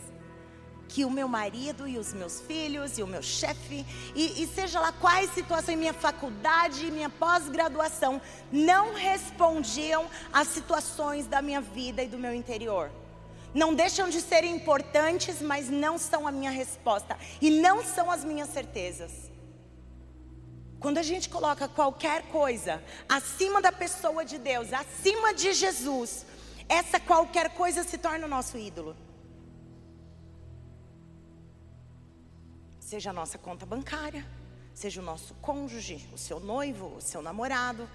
que 0.88 1.04
o 1.04 1.11
meu 1.11 1.28
marido 1.28 1.87
e 1.87 1.98
os 1.98 2.14
meus 2.14 2.40
filhos 2.40 2.98
e 2.98 3.02
o 3.02 3.06
meu 3.06 3.22
chefe, 3.22 3.84
e, 4.14 4.42
e 4.42 4.46
seja 4.46 4.80
lá 4.80 4.92
quais 4.92 5.30
situações, 5.32 5.78
minha 5.78 5.92
faculdade, 5.92 6.90
minha 6.90 7.11
pós-graduação, 7.11 8.20
não 8.50 8.94
respondiam 8.94 10.06
às 10.32 10.48
situações 10.48 11.26
da 11.26 11.42
minha 11.42 11.61
vida 11.61 12.02
e 12.02 12.08
do 12.08 12.18
meu 12.18 12.32
interior. 12.32 12.90
Não 13.54 13.74
deixam 13.74 14.08
de 14.08 14.20
ser 14.20 14.44
importantes, 14.44 15.40
mas 15.40 15.68
não 15.68 15.98
são 15.98 16.26
a 16.26 16.32
minha 16.32 16.50
resposta 16.50 17.18
e 17.40 17.50
não 17.50 17.82
são 17.82 18.11
as 18.11 18.24
minhas 18.24 18.50
certezas. 18.50 19.30
Quando 20.80 20.98
a 20.98 21.02
gente 21.02 21.28
coloca 21.28 21.66
qualquer 21.66 22.22
coisa 22.28 22.82
acima 23.08 23.61
da 23.61 23.72
pessoa 23.72 24.24
de 24.24 24.38
Deus, 24.38 24.72
acima 24.72 25.34
de 25.34 25.52
Jesus, 25.52 26.24
essa 26.68 27.00
qualquer 27.00 27.50
coisa 27.54 27.82
se 27.82 27.98
torna 27.98 28.26
o 28.26 28.28
nosso 28.28 28.56
ídolo. 28.56 28.96
Seja 32.78 33.11
a 33.11 33.12
nossa 33.12 33.37
conta 33.37 33.66
bancária, 33.66 34.24
seja 34.72 35.00
o 35.00 35.04
nosso 35.04 35.34
cônjuge, 35.42 36.08
o 36.12 36.18
seu 36.18 36.38
noivo, 36.38 36.96
o 36.96 37.00
seu 37.00 37.20
namorado, 37.20 37.88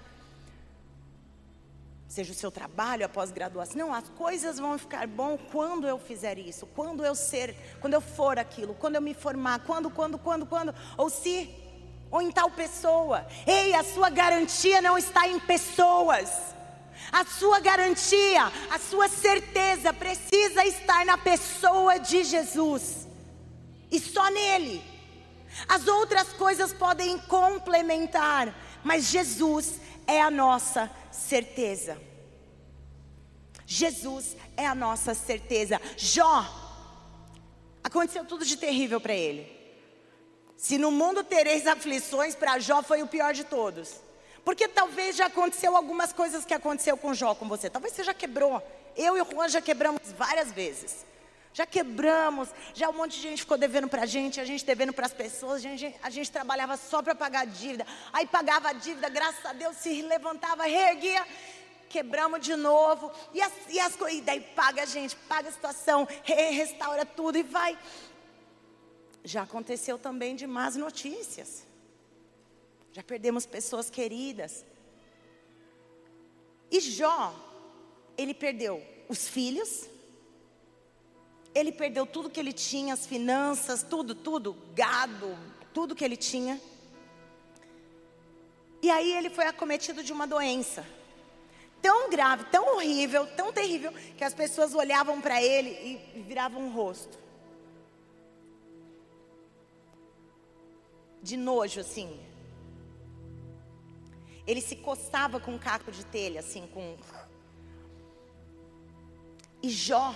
seja 2.14 2.32
o 2.32 2.36
seu 2.36 2.52
trabalho, 2.52 3.04
a 3.04 3.10
pós-graduação. 3.10 3.76
Não, 3.76 3.94
as 3.94 4.08
coisas 4.10 4.60
vão 4.60 4.78
ficar 4.78 5.08
bom 5.08 5.36
quando 5.52 5.88
eu 5.88 5.98
fizer 5.98 6.38
isso, 6.38 6.68
quando 6.68 7.04
eu 7.04 7.16
ser, 7.16 7.56
quando 7.82 7.96
eu 7.96 8.02
for 8.02 8.38
aquilo, 8.38 8.76
quando 8.76 8.96
eu 8.96 9.02
me 9.02 9.16
formar, 9.16 9.62
quando, 9.62 9.90
quando, 9.90 10.20
quando, 10.20 10.46
quando, 10.46 10.76
ou 10.96 11.10
se, 11.10 11.50
ou 12.12 12.22
em 12.22 12.32
tal 12.32 12.52
pessoa. 12.52 13.26
Ei, 13.48 13.74
a 13.74 13.84
sua 13.84 14.12
garantia 14.12 14.80
não 14.80 14.96
está 14.96 15.28
em 15.28 15.40
pessoas. 15.40 16.30
A 17.12 17.26
sua 17.26 17.60
garantia, 17.60 18.44
a 18.70 18.78
sua 18.78 19.10
certeza 19.10 19.92
precisa 19.92 20.64
estar 20.66 21.04
na 21.08 21.18
pessoa 21.18 21.98
de 21.98 22.24
Jesus. 22.24 23.08
E 23.90 24.00
só 24.00 24.30
nele. 24.30 24.84
As 25.68 25.88
outras 25.88 26.32
coisas 26.34 26.72
podem 26.72 27.18
complementar, 27.18 28.54
mas 28.84 29.06
Jesus 29.06 29.80
é 30.06 30.22
a 30.22 30.30
nossa 30.30 30.92
certeza. 31.14 31.98
Jesus 33.66 34.36
é 34.58 34.66
a 34.66 34.76
nossa 34.76 35.14
certeza. 35.14 35.80
Jó, 35.96 36.46
aconteceu 37.84 38.26
tudo 38.26 38.46
de 38.46 38.58
terrível 38.58 39.00
para 39.00 39.14
ele. 39.14 39.52
Se 40.58 40.78
no 40.78 40.92
mundo 40.92 41.24
tereis 41.24 41.68
aflições, 41.68 42.36
para 42.36 42.60
Jó 42.60 42.82
foi 42.82 43.02
o 43.02 43.08
pior 43.08 43.34
de 43.34 43.44
todos. 43.44 44.02
Porque 44.46 44.68
talvez 44.68 45.16
já 45.16 45.28
aconteceu 45.28 45.76
algumas 45.76 46.12
coisas 46.12 46.46
que 46.46 46.54
aconteceu 46.54 46.98
com 46.98 47.14
Jó 47.14 47.34
com 47.34 47.48
você. 47.48 47.70
Talvez 47.70 47.94
você 47.94 48.04
já 48.04 48.14
quebrou. 48.14 48.62
Eu 48.96 49.18
e 49.18 49.22
o 49.22 49.26
Juan 49.30 49.48
já 49.48 49.62
quebramos 49.62 50.02
várias 50.18 50.52
vezes. 50.52 51.06
Já 51.54 51.68
quebramos, 51.68 52.50
já 52.74 52.90
um 52.90 52.94
monte 52.94 53.18
de 53.18 53.22
gente 53.22 53.42
ficou 53.42 53.58
devendo 53.60 53.88
para 53.88 54.02
a 54.02 54.06
gente, 54.08 54.42
a 54.42 54.46
gente 54.46 54.66
devendo 54.66 54.92
para 54.92 55.06
as 55.06 55.14
pessoas, 55.14 55.58
a 55.58 55.60
gente, 55.60 55.96
a 56.02 56.10
gente 56.10 56.32
trabalhava 56.32 56.76
só 56.78 57.02
para 57.04 57.14
pagar 57.14 57.42
a 57.42 57.46
dívida. 57.46 57.86
Aí 58.12 58.26
pagava 58.26 58.70
a 58.70 58.74
dívida, 58.74 59.08
graças 59.08 59.46
a 59.46 59.54
Deus 59.54 59.78
se 59.78 60.02
levantava, 60.02 60.64
reerguia, 60.64 61.24
quebramos 61.90 62.42
de 62.42 62.56
novo. 62.56 63.12
E, 63.36 63.40
as, 63.40 63.54
e, 63.70 63.80
as, 63.80 63.96
e 64.12 64.22
daí 64.22 64.42
paga 64.42 64.82
a 64.82 64.86
gente, 64.86 65.16
paga 65.16 65.50
a 65.50 65.52
situação, 65.52 66.08
re, 66.24 66.50
restaura 66.50 67.06
tudo 67.06 67.38
e 67.38 67.44
vai. 67.44 67.78
Já 69.24 69.44
aconteceu 69.44 70.00
também 70.00 70.36
de 70.36 70.48
más 70.48 70.76
notícias. 70.76 71.68
Já 72.92 73.04
perdemos 73.04 73.46
pessoas 73.46 73.92
queridas. 73.92 74.66
E 76.72 76.80
Jó, 76.80 77.34
ele 78.18 78.34
perdeu 78.34 78.84
os 79.08 79.28
filhos, 79.28 79.88
ele 81.54 81.72
perdeu 81.72 82.06
tudo 82.06 82.30
que 82.30 82.40
ele 82.40 82.54
tinha, 82.54 82.94
as 82.94 83.06
finanças, 83.06 83.84
tudo, 83.84 84.16
tudo, 84.16 84.56
gado, 84.74 85.38
tudo 85.74 85.96
que 85.96 86.04
ele 86.04 86.18
tinha. 86.18 86.60
E 88.82 88.90
aí 88.90 89.14
ele 89.14 89.30
foi 89.30 89.46
acometido 89.46 90.04
de 90.04 90.12
uma 90.12 90.28
doença 90.28 90.86
tão 91.82 92.10
grave, 92.10 92.46
tão 92.46 92.76
horrível, 92.76 93.28
tão 93.36 93.52
terrível, 93.52 93.92
que 94.18 94.24
as 94.24 94.34
pessoas 94.34 94.74
olhavam 94.74 95.20
para 95.20 95.44
ele 95.44 96.00
e 96.16 96.22
viravam 96.22 96.68
o 96.68 96.72
rosto. 96.72 97.20
De 101.22 101.36
nojo, 101.36 101.82
assim. 101.82 102.20
Ele 104.48 104.62
se 104.62 104.78
coçava 104.78 105.42
com 105.42 105.52
um 105.56 105.60
caco 105.60 105.92
de 105.92 106.06
telha, 106.06 106.40
assim, 106.40 106.68
com. 106.68 106.98
E 109.62 109.70
Jó 109.70 110.14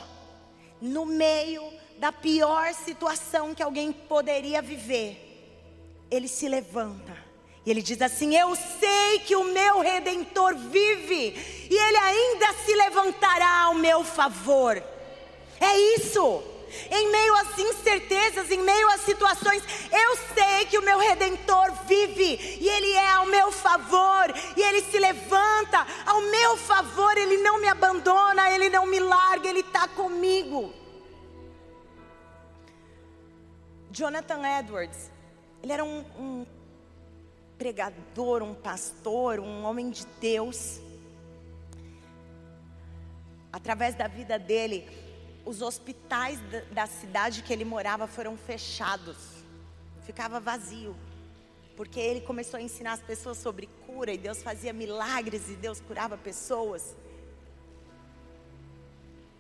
no 0.81 1.05
meio 1.05 1.63
da 1.97 2.11
pior 2.11 2.73
situação 2.73 3.55
que 3.55 3.63
alguém 3.63 3.91
poderia 3.91 4.61
viver, 4.61 5.23
ele 6.09 6.27
se 6.27 6.47
levanta 6.47 7.27
e 7.67 7.69
ele 7.69 7.81
diz 7.81 8.01
assim: 8.01 8.33
Eu 8.33 8.55
sei 8.55 9.19
que 9.25 9.35
o 9.35 9.43
meu 9.43 9.81
redentor 9.81 10.55
vive 10.55 11.35
e 11.69 11.75
ele 11.75 11.97
ainda 11.97 12.53
se 12.65 12.73
levantará 12.73 13.63
ao 13.63 13.73
meu 13.73 14.05
favor. 14.05 14.81
É 15.59 15.77
isso. 15.97 16.41
Em 16.91 17.11
meio 17.11 17.35
às 17.35 17.57
incertezas, 17.57 18.51
em 18.51 18.61
meio 18.61 18.89
às 18.89 19.01
situações, 19.01 19.63
eu 19.91 20.17
sei 20.33 20.65
que 20.65 20.77
o 20.77 20.81
meu 20.81 20.99
redentor 20.99 21.71
vive 21.85 22.57
e 22.59 22.67
ele 22.67 22.91
é 22.93 23.09
ao 23.13 23.25
meu 23.25 23.51
favor, 23.51 24.33
e 24.55 24.61
ele 24.61 24.81
se 24.81 24.99
levanta 24.99 25.85
ao 26.05 26.21
meu 26.21 26.57
favor, 26.57 27.17
ele 27.17 27.37
não 27.37 27.59
me 27.59 27.67
abandona, 27.67 28.51
ele 28.51 28.69
não 28.69 28.85
me 28.85 28.99
larga, 28.99 29.47
ele 29.47 29.61
está 29.61 29.87
comigo. 29.87 30.73
Jonathan 33.91 34.41
Edwards, 34.59 35.09
ele 35.63 35.71
era 35.71 35.83
um, 35.83 36.05
um 36.19 36.45
pregador, 37.57 38.43
um 38.43 38.53
pastor, 38.53 39.39
um 39.39 39.63
homem 39.65 39.89
de 39.89 40.05
Deus. 40.21 40.79
Através 43.51 43.95
da 43.95 44.07
vida 44.07 44.37
dele, 44.37 44.87
os 45.47 45.61
hospitais 45.61 46.37
da 46.71 46.85
cidade 46.85 47.41
que 47.41 47.53
ele 47.53 47.63
morava 47.63 48.05
foram 48.05 48.35
fechados, 48.35 49.17
ficava 50.05 50.41
vazio, 50.41 50.93
porque 51.77 51.97
ele 52.01 52.19
começou 52.19 52.57
a 52.57 52.61
ensinar 52.61 52.93
as 52.93 53.01
pessoas 53.01 53.37
sobre 53.37 53.69
cura 53.85 54.11
e 54.11 54.17
Deus 54.17 54.43
fazia 54.43 54.73
milagres 54.73 55.49
e 55.49 55.55
Deus 55.55 55.79
curava 55.79 56.17
pessoas. 56.17 56.97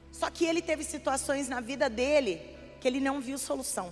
Só 0.09 0.29
que 0.29 0.45
ele 0.45 0.61
teve 0.61 0.85
situações 0.85 1.49
na 1.49 1.59
vida 1.59 1.89
dele 1.89 2.41
que 2.79 2.87
ele 2.87 3.01
não 3.01 3.19
viu 3.19 3.37
solução. 3.37 3.91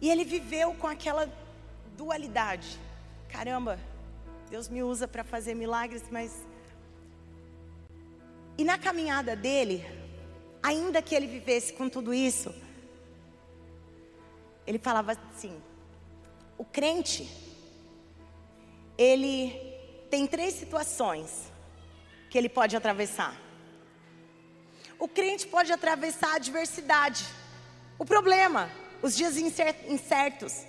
E 0.00 0.10
ele 0.10 0.24
viveu 0.24 0.74
com 0.74 0.88
aquela 0.88 1.32
dualidade. 1.96 2.80
Caramba, 3.28 3.78
Deus 4.50 4.68
me 4.68 4.82
usa 4.82 5.06
para 5.06 5.22
fazer 5.22 5.54
milagres, 5.54 6.02
mas 6.10 6.32
e 8.56 8.64
na 8.64 8.78
caminhada 8.78 9.34
dele, 9.34 9.84
ainda 10.62 11.02
que 11.02 11.14
ele 11.14 11.26
vivesse 11.26 11.72
com 11.72 11.88
tudo 11.88 12.14
isso, 12.14 12.54
ele 14.66 14.78
falava 14.78 15.12
assim: 15.12 15.60
o 16.56 16.64
crente, 16.64 17.28
ele 18.96 19.52
tem 20.08 20.26
três 20.26 20.54
situações 20.54 21.52
que 22.30 22.38
ele 22.38 22.48
pode 22.48 22.76
atravessar. 22.76 23.40
O 24.98 25.08
crente 25.08 25.46
pode 25.46 25.72
atravessar 25.72 26.32
a 26.32 26.36
adversidade, 26.36 27.24
o 27.98 28.04
problema, 28.04 28.70
os 29.02 29.16
dias 29.16 29.36
incertos. 29.36 30.64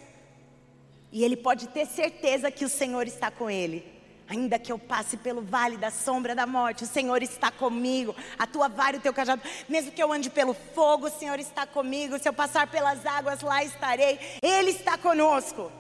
E 1.11 1.23
ele 1.23 1.37
pode 1.37 1.69
ter 1.69 1.85
certeza 1.85 2.51
que 2.51 2.65
o 2.65 2.69
Senhor 2.69 3.07
está 3.07 3.31
com 3.31 3.49
ele. 3.49 3.94
Ainda 4.27 4.57
que 4.57 4.71
eu 4.71 4.79
passe 4.79 5.17
pelo 5.17 5.41
vale 5.41 5.77
da 5.77 5.91
sombra 5.91 6.33
da 6.33 6.47
morte, 6.47 6.83
o 6.83 6.87
Senhor 6.87 7.21
está 7.21 7.51
comigo. 7.51 8.15
A 8.39 8.47
tua 8.47 8.67
vara 8.67 8.95
e 8.95 8.99
o 8.99 9.01
teu 9.01 9.13
cajado. 9.13 9.41
Mesmo 9.69 9.91
que 9.91 10.01
eu 10.01 10.11
ande 10.11 10.31
pelo 10.31 10.53
fogo, 10.53 11.07
o 11.07 11.11
Senhor 11.11 11.39
está 11.39 11.67
comigo. 11.67 12.17
Se 12.17 12.27
eu 12.27 12.33
passar 12.33 12.65
pelas 12.71 13.05
águas, 13.05 13.41
lá 13.41 13.63
estarei. 13.63 14.19
Ele 14.41 14.71
está 14.71 14.97
conosco. 14.97 15.71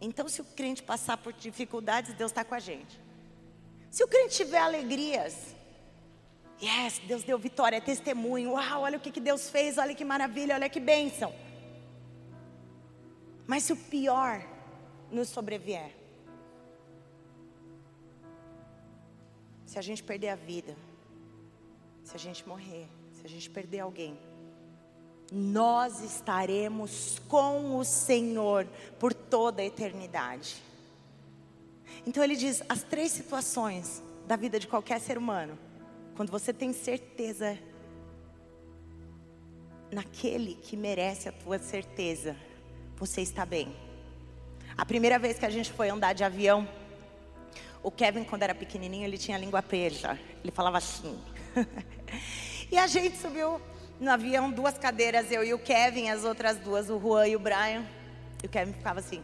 Então, 0.00 0.28
se 0.28 0.40
o 0.40 0.44
crente 0.44 0.82
passar 0.82 1.16
por 1.16 1.32
dificuldades, 1.32 2.14
Deus 2.14 2.30
está 2.30 2.44
com 2.44 2.54
a 2.54 2.60
gente. 2.60 3.00
Se 3.90 4.04
o 4.04 4.08
crente 4.08 4.36
tiver 4.36 4.58
alegrias, 4.58 5.54
yes, 6.62 7.00
Deus 7.00 7.24
deu 7.24 7.38
vitória, 7.38 7.76
é 7.76 7.80
testemunho. 7.80 8.52
Uau, 8.52 8.82
olha 8.82 8.96
o 8.96 9.00
que, 9.00 9.10
que 9.10 9.20
Deus 9.20 9.50
fez, 9.50 9.76
olha 9.76 9.94
que 9.94 10.04
maravilha, 10.04 10.54
olha 10.54 10.68
que 10.68 10.80
bênção. 10.80 11.34
Mas 13.44 13.64
se 13.64 13.72
o 13.72 13.76
pior 13.76 14.40
nos 15.10 15.28
sobrevier, 15.28 16.01
Se 19.72 19.78
a 19.78 19.82
gente 19.82 20.02
perder 20.02 20.28
a 20.28 20.34
vida, 20.34 20.76
se 22.04 22.14
a 22.14 22.18
gente 22.18 22.46
morrer, 22.46 22.86
se 23.10 23.24
a 23.24 23.28
gente 23.28 23.48
perder 23.48 23.80
alguém, 23.80 24.18
nós 25.32 26.02
estaremos 26.02 27.18
com 27.26 27.78
o 27.78 27.82
Senhor 27.82 28.68
por 28.98 29.14
toda 29.14 29.62
a 29.62 29.64
eternidade. 29.64 30.56
Então 32.06 32.22
ele 32.22 32.36
diz: 32.36 32.62
as 32.68 32.82
três 32.82 33.12
situações 33.12 34.02
da 34.26 34.36
vida 34.36 34.60
de 34.60 34.68
qualquer 34.68 35.00
ser 35.00 35.16
humano, 35.16 35.58
quando 36.16 36.30
você 36.30 36.52
tem 36.52 36.74
certeza 36.74 37.58
naquele 39.90 40.56
que 40.56 40.76
merece 40.76 41.30
a 41.30 41.32
tua 41.32 41.58
certeza, 41.58 42.36
você 42.96 43.22
está 43.22 43.46
bem. 43.46 43.74
A 44.76 44.84
primeira 44.84 45.18
vez 45.18 45.38
que 45.38 45.46
a 45.46 45.50
gente 45.50 45.72
foi 45.72 45.88
andar 45.88 46.12
de 46.12 46.24
avião, 46.24 46.68
o 47.82 47.90
Kevin, 47.90 48.24
quando 48.24 48.42
era 48.42 48.54
pequenininho, 48.54 49.04
ele 49.04 49.18
tinha 49.18 49.36
língua 49.36 49.62
presa. 49.62 50.18
Ele 50.42 50.52
falava 50.52 50.78
assim. 50.78 51.18
e 52.70 52.78
a 52.78 52.86
gente 52.86 53.16
subiu 53.16 53.60
no 53.98 54.10
avião, 54.10 54.50
duas 54.50 54.78
cadeiras, 54.78 55.30
eu 55.30 55.44
e 55.44 55.52
o 55.52 55.58
Kevin, 55.58 56.08
as 56.08 56.24
outras 56.24 56.58
duas, 56.58 56.90
o 56.90 56.98
Juan 56.98 57.28
e 57.28 57.36
o 57.36 57.38
Brian. 57.38 57.84
E 58.42 58.46
o 58.46 58.48
Kevin 58.48 58.72
ficava 58.72 59.00
assim. 59.00 59.22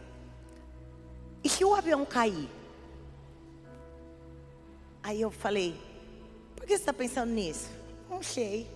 E 1.43 1.49
se 1.49 1.63
o 1.63 1.73
avião 1.73 2.05
cair? 2.05 2.49
Aí 5.01 5.21
eu 5.21 5.31
falei, 5.31 5.79
por 6.55 6.65
que 6.65 6.73
você 6.73 6.81
está 6.81 6.93
pensando 6.93 7.31
nisso? 7.31 7.69
Não 8.09 8.21
sei. 8.21 8.69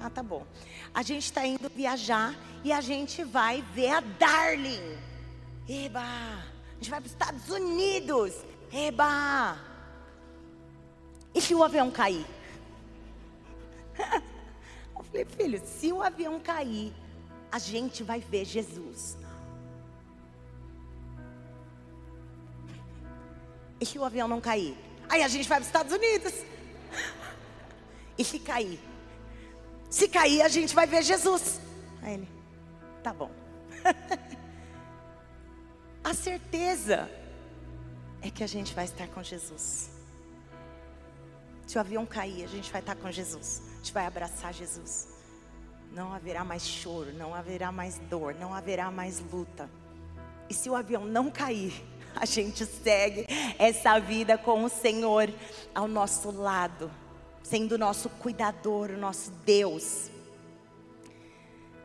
Ah, 0.00 0.08
tá 0.08 0.22
bom. 0.22 0.46
A 0.94 1.02
gente 1.02 1.24
está 1.24 1.44
indo 1.44 1.68
viajar 1.68 2.36
e 2.62 2.72
a 2.72 2.80
gente 2.80 3.24
vai 3.24 3.62
ver 3.74 3.90
a 3.90 4.00
Darling. 4.00 4.96
Eba! 5.68 6.00
A 6.00 6.74
gente 6.74 6.90
vai 6.90 7.00
para 7.00 7.06
os 7.06 7.12
Estados 7.12 7.48
Unidos. 7.48 8.34
Eba! 8.72 9.58
E 11.34 11.40
se 11.40 11.54
o 11.54 11.62
avião 11.62 11.90
cair? 11.90 12.26
Eu 14.96 15.04
falei, 15.04 15.24
filho, 15.24 15.62
se 15.64 15.92
o 15.92 16.02
avião 16.02 16.38
cair, 16.38 16.92
a 17.50 17.58
gente 17.58 18.02
vai 18.02 18.20
ver 18.20 18.44
Jesus. 18.44 19.16
E 23.80 23.86
se 23.86 23.98
o 23.98 24.04
avião 24.04 24.28
não 24.28 24.40
cair? 24.40 24.76
Aí 25.08 25.22
a 25.22 25.28
gente 25.28 25.48
vai 25.48 25.58
para 25.58 25.62
os 25.62 25.68
Estados 25.68 25.92
Unidos. 25.92 26.34
E 28.16 28.24
se 28.24 28.38
cair? 28.38 28.78
Se 29.88 30.06
cair, 30.06 30.42
a 30.42 30.48
gente 30.48 30.74
vai 30.74 30.86
ver 30.86 31.02
Jesus. 31.02 31.60
Aí 32.02 32.14
ele, 32.14 32.28
tá 33.02 33.12
bom. 33.12 33.30
a 36.04 36.14
certeza 36.14 37.10
é 38.22 38.30
que 38.30 38.44
a 38.44 38.46
gente 38.46 38.74
vai 38.74 38.84
estar 38.84 39.06
com 39.08 39.22
Jesus. 39.22 39.90
Se 41.66 41.76
o 41.76 41.80
avião 41.80 42.04
cair, 42.04 42.44
a 42.44 42.48
gente 42.48 42.70
vai 42.70 42.80
estar 42.80 42.96
com 42.96 43.10
Jesus. 43.10 43.62
A 43.72 43.76
gente 43.76 43.92
vai 43.92 44.06
abraçar 44.06 44.52
Jesus. 44.52 45.08
Não 45.92 46.12
haverá 46.12 46.44
mais 46.44 46.66
choro, 46.66 47.12
não 47.12 47.34
haverá 47.34 47.70
mais 47.72 47.98
dor, 48.10 48.34
não 48.34 48.54
haverá 48.54 48.90
mais 48.90 49.20
luta. 49.32 49.68
E 50.48 50.54
se 50.54 50.68
o 50.68 50.74
avião 50.74 51.04
não 51.04 51.30
cair, 51.30 51.72
a 52.14 52.24
gente 52.24 52.66
segue 52.66 53.26
essa 53.58 53.98
vida 53.98 54.36
com 54.36 54.64
o 54.64 54.68
Senhor 54.68 55.32
ao 55.74 55.86
nosso 55.86 56.30
lado 56.30 56.90
sendo 57.42 57.72
o 57.72 57.78
nosso 57.78 58.08
cuidador, 58.08 58.90
o 58.90 58.96
nosso 58.96 59.30
Deus. 59.44 60.10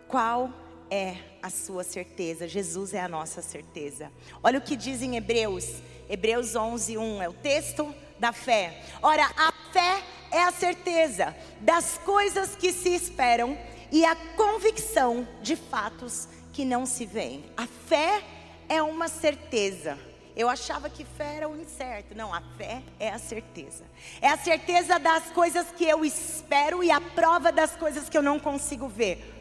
Qual 0.08 0.52
é 0.89 1.17
a 1.41 1.50
sua 1.50 1.84
certeza? 1.84 2.48
Jesus 2.48 2.93
é 2.93 3.02
a 3.02 3.08
nossa 3.08 3.41
certeza. 3.41 4.12
Olha 4.43 4.60
o 4.60 4.62
que 4.62 4.76
diz 4.76 5.02
em 5.02 5.15
Hebreus, 5.15 5.82
Hebreus 6.10 6.56
11, 6.56 6.98
1, 6.98 7.21
é 7.21 7.30
o 7.30 7.34
texto 7.34 7.93
da 8.19 8.32
fé. 8.32 8.82
Ora, 9.02 9.26
a 9.38 9.52
fé 9.71 10.04
é 10.32 10.43
a 10.43 10.52
certeza 10.52 11.36
das 11.62 11.98
coisas 12.00 12.56
que 12.56 12.71
se 12.71 12.89
esperam 12.89 13.58
e 13.91 14.06
a 14.06 14.15
convicção 14.36 15.28
de 15.41 15.56
fatos 15.56 16.28
que 16.54 16.65
não 16.65 16.86
se 16.86 17.06
veem. 17.06 17.43
A 17.56 17.67
fé 17.67 18.24
é 18.69 18.82
uma 18.82 19.08
certeza. 19.08 19.98
Eu 20.36 20.50
achava 20.50 20.89
que 20.89 21.06
fé 21.06 21.38
era 21.38 21.48
o 21.48 21.56
incerto. 21.56 22.13
Não, 22.13 22.34
a 22.34 22.41
fé 22.58 22.84
é 23.00 23.10
a 23.10 23.17
certeza. 23.17 23.86
É 24.21 24.28
a 24.28 24.38
certeza 24.38 25.00
das 25.00 25.32
coisas 25.32 25.67
que 25.71 25.86
eu 25.86 26.04
espero 26.04 26.84
e 26.84 26.91
a 26.91 27.00
prova 27.00 27.52
das 27.52 27.76
coisas 27.76 28.10
que 28.10 28.17
eu 28.17 28.21
não 28.21 28.38
consigo 28.38 28.88
ver. 28.88 29.35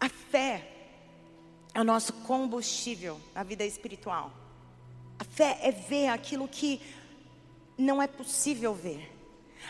A 0.00 0.08
fé 0.08 0.68
é 1.74 1.80
o 1.80 1.84
nosso 1.84 2.12
combustível 2.12 3.20
na 3.34 3.42
vida 3.42 3.64
espiritual. 3.64 4.32
A 5.18 5.24
fé 5.24 5.58
é 5.62 5.70
ver 5.70 6.08
aquilo 6.08 6.46
que 6.46 6.80
não 7.76 8.02
é 8.02 8.06
possível 8.06 8.74
ver. 8.74 9.12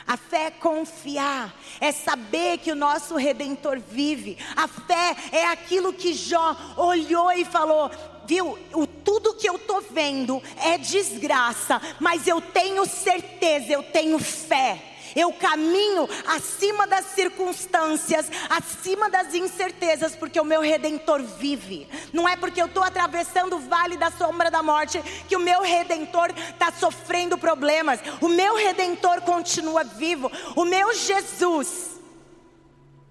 A 0.06 0.16
fé 0.16 0.46
é 0.46 0.50
confiar, 0.50 1.54
é 1.80 1.90
saber 1.90 2.58
que 2.58 2.70
o 2.70 2.76
nosso 2.76 3.16
redentor 3.16 3.80
vive. 3.80 4.36
A 4.54 4.68
fé 4.68 5.16
é 5.32 5.46
aquilo 5.46 5.92
que 5.92 6.12
Jó 6.12 6.56
olhou 6.76 7.32
e 7.32 7.44
falou: 7.44 7.90
viu, 8.26 8.58
o, 8.74 8.86
tudo 8.86 9.34
que 9.34 9.48
eu 9.48 9.56
estou 9.56 9.80
vendo 9.80 10.42
é 10.56 10.76
desgraça, 10.76 11.80
mas 12.00 12.26
eu 12.26 12.40
tenho 12.40 12.84
certeza, 12.84 13.72
eu 13.72 13.82
tenho 13.84 14.18
fé. 14.18 14.95
Eu 15.16 15.32
caminho 15.32 16.06
acima 16.26 16.86
das 16.86 17.06
circunstâncias, 17.06 18.30
acima 18.50 19.08
das 19.10 19.34
incertezas, 19.34 20.14
porque 20.14 20.38
o 20.40 20.44
meu 20.44 20.60
redentor 20.60 21.22
vive. 21.22 21.88
Não 22.12 22.28
é 22.28 22.36
porque 22.36 22.60
eu 22.60 22.66
estou 22.66 22.82
atravessando 22.82 23.56
o 23.56 23.60
vale 23.60 23.96
da 23.96 24.10
sombra 24.10 24.50
da 24.50 24.62
morte 24.62 25.02
que 25.26 25.34
o 25.34 25.40
meu 25.40 25.62
redentor 25.62 26.30
está 26.50 26.70
sofrendo 26.70 27.38
problemas. 27.38 27.98
O 28.20 28.28
meu 28.28 28.54
redentor 28.54 29.22
continua 29.22 29.82
vivo. 29.82 30.30
O 30.54 30.64
meu 30.64 30.94
Jesus 30.94 31.98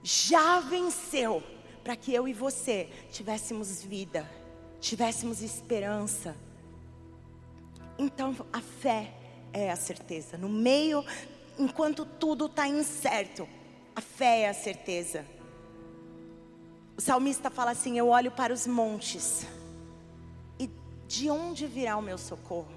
já 0.03 0.59
venceu 0.59 1.43
para 1.83 1.95
que 1.95 2.13
eu 2.13 2.27
e 2.27 2.33
você 2.33 2.87
tivéssemos 3.11 3.81
vida 3.83 4.29
tivéssemos 4.85 5.41
esperança. 5.41 6.35
Então 7.97 8.35
a 8.53 8.61
fé 8.61 9.11
é 9.51 9.71
a 9.71 9.75
certeza. 9.75 10.37
No 10.37 10.47
meio, 10.47 11.03
enquanto 11.57 12.05
tudo 12.05 12.45
está 12.45 12.67
incerto, 12.67 13.47
a 13.95 14.01
fé 14.01 14.41
é 14.41 14.49
a 14.49 14.53
certeza. 14.53 15.25
O 16.97 17.01
salmista 17.01 17.49
fala 17.49 17.71
assim: 17.71 17.97
Eu 17.97 18.09
olho 18.09 18.31
para 18.31 18.53
os 18.53 18.67
montes, 18.67 19.45
e 20.59 20.69
de 21.07 21.29
onde 21.29 21.65
virá 21.65 21.97
o 21.97 22.01
meu 22.01 22.17
socorro? 22.17 22.74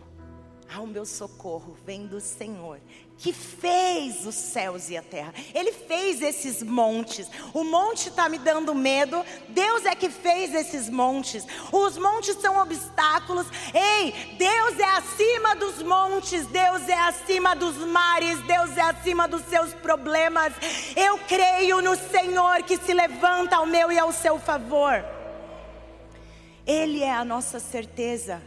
Ah, 0.71 0.83
o 0.83 0.87
meu 0.87 1.07
socorro 1.07 1.75
vem 1.87 2.07
do 2.07 2.21
Senhor, 2.21 2.79
que 3.17 3.33
fez 3.33 4.27
os 4.27 4.35
céus 4.35 4.91
e 4.91 4.99
a 4.99 5.03
terra. 5.03 5.33
Ele 5.55 5.73
fez 5.73 6.21
esses 6.21 6.63
montes. 6.63 7.27
O 7.55 7.65
monte 7.65 8.11
está 8.11 8.29
me 8.29 8.39
dando 8.39 8.75
medo. 8.75 9.25
Deus 9.49 9.87
é 9.87 9.95
que 9.95 10.11
fez 10.11 10.55
esses 10.55 10.91
montes. 10.91 11.47
Os 11.73 11.97
montes 11.97 12.37
são 12.37 12.59
obstáculos. 12.59 13.47
Ei, 13.73 14.13
Deus 14.37 14.79
é 14.79 14.85
acima 14.85 15.57
dos 15.57 15.83
montes. 15.83 16.47
Deus 16.49 16.87
é 16.87 16.99
acima 17.01 17.57
dos 17.57 17.77
mares. 17.79 18.39
Deus 18.47 18.77
é 18.77 18.83
acima 18.83 19.27
dos 19.27 19.43
seus 19.47 19.73
problemas. 19.73 20.53
Eu 20.95 21.19
creio 21.21 21.81
no 21.81 21.97
Senhor 21.97 22.63
que 22.63 22.77
se 22.77 22.93
levanta 22.93 23.57
ao 23.57 23.65
meu 23.65 23.91
e 23.91 23.99
ao 23.99 24.13
seu 24.13 24.39
favor. 24.39 25.03
Ele 26.67 27.03
é 27.03 27.15
a 27.15 27.25
nossa 27.25 27.59
certeza. 27.59 28.43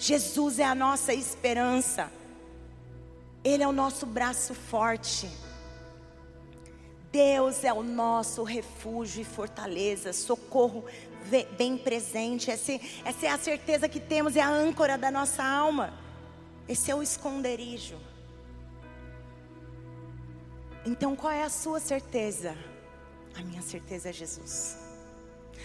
Jesus 0.00 0.58
é 0.58 0.64
a 0.64 0.74
nossa 0.74 1.12
esperança. 1.12 2.10
Ele 3.44 3.62
é 3.62 3.68
o 3.68 3.72
nosso 3.72 4.06
braço 4.06 4.54
forte. 4.54 5.30
Deus 7.12 7.64
é 7.64 7.72
o 7.72 7.82
nosso 7.82 8.42
refúgio 8.42 9.20
e 9.20 9.24
fortaleza, 9.24 10.14
socorro 10.14 10.86
bem 11.58 11.76
presente. 11.76 12.50
Essa, 12.50 12.80
essa 13.04 13.26
é 13.26 13.28
a 13.28 13.36
certeza 13.36 13.90
que 13.90 14.00
temos, 14.00 14.36
é 14.36 14.40
a 14.40 14.48
âncora 14.48 14.96
da 14.96 15.10
nossa 15.10 15.44
alma. 15.44 15.92
Esse 16.66 16.90
é 16.90 16.94
o 16.94 17.02
esconderijo. 17.02 17.98
Então, 20.86 21.14
qual 21.14 21.32
é 21.32 21.42
a 21.42 21.50
sua 21.50 21.78
certeza? 21.78 22.56
A 23.34 23.42
minha 23.42 23.60
certeza 23.60 24.08
é 24.08 24.12
Jesus. 24.14 24.78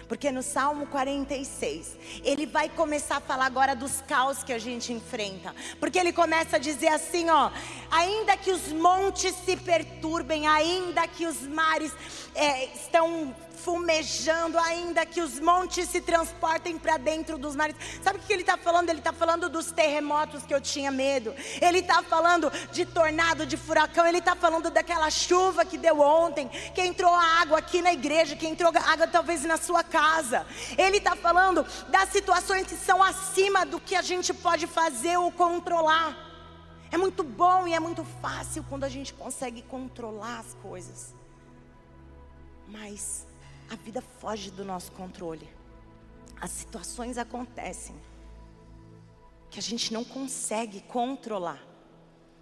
Porque 0.07 0.31
no 0.31 0.43
Salmo 0.43 0.85
46, 0.87 1.97
ele 2.23 2.45
vai 2.45 2.69
começar 2.69 3.17
a 3.17 3.21
falar 3.21 3.45
agora 3.45 3.75
dos 3.75 4.01
caos 4.01 4.43
que 4.43 4.53
a 4.53 4.59
gente 4.59 4.93
enfrenta. 4.93 5.55
Porque 5.79 5.97
ele 5.97 6.13
começa 6.13 6.57
a 6.57 6.59
dizer 6.59 6.89
assim, 6.89 7.29
ó: 7.29 7.51
ainda 7.89 8.37
que 8.37 8.51
os 8.51 8.71
montes 8.71 9.35
se 9.45 9.57
perturbem, 9.57 10.47
ainda 10.47 11.07
que 11.07 11.25
os 11.25 11.41
mares 11.41 11.91
é, 12.33 12.65
estão 12.65 13.35
fumejando, 13.65 14.59
ainda 14.59 15.03
que 15.07 15.19
os 15.19 15.39
montes 15.39 15.89
se 15.89 15.99
transportem 15.99 16.77
para 16.77 16.97
dentro 16.97 17.35
dos 17.35 17.55
mares. 17.55 17.75
Sabe 18.03 18.19
o 18.19 18.21
que 18.21 18.31
ele 18.31 18.43
está 18.43 18.57
falando? 18.57 18.89
Ele 18.89 18.99
está 18.99 19.11
falando 19.11 19.49
dos 19.49 19.71
terremotos 19.71 20.43
que 20.43 20.53
eu 20.53 20.61
tinha 20.61 20.91
medo. 20.91 21.33
Ele 21.59 21.79
está 21.79 22.03
falando 22.03 22.51
de 22.71 22.85
tornado, 22.85 23.43
de 23.43 23.57
furacão. 23.57 24.05
Ele 24.05 24.19
está 24.19 24.35
falando 24.35 24.69
daquela 24.69 25.09
chuva 25.09 25.65
que 25.65 25.79
deu 25.79 25.99
ontem, 25.99 26.47
que 26.75 26.81
entrou 26.81 27.11
água 27.11 27.57
aqui 27.57 27.81
na 27.81 27.91
igreja, 27.91 28.35
que 28.35 28.45
entrou 28.45 28.71
água 28.77 29.07
talvez 29.07 29.43
na 29.43 29.57
sua 29.57 29.83
casa. 29.83 30.45
Ele 30.77 30.97
está 30.97 31.15
falando 31.15 31.65
das 31.89 32.09
situações 32.09 32.67
que 32.67 32.75
são 32.75 33.01
acima 33.01 33.65
do 33.65 33.79
que 33.79 33.95
a 33.95 34.03
gente 34.03 34.31
pode 34.31 34.67
fazer 34.67 35.17
ou 35.17 35.31
controlar. 35.31 36.15
É 36.91 36.97
muito 36.97 37.23
bom 37.23 37.67
e 37.67 37.73
é 37.73 37.79
muito 37.79 38.03
fácil 38.21 38.63
quando 38.69 38.83
a 38.83 38.89
gente 38.89 39.11
consegue 39.11 39.63
controlar 39.63 40.39
as 40.39 40.53
coisas. 40.61 41.15
Mas 42.67 43.25
a 43.69 43.75
vida 43.75 44.01
foge 44.19 44.51
do 44.51 44.63
nosso 44.63 44.91
controle. 44.91 45.49
As 46.39 46.51
situações 46.51 47.17
acontecem 47.17 47.95
que 49.49 49.59
a 49.59 49.61
gente 49.61 49.93
não 49.93 50.03
consegue 50.03 50.81
controlar. 50.81 51.61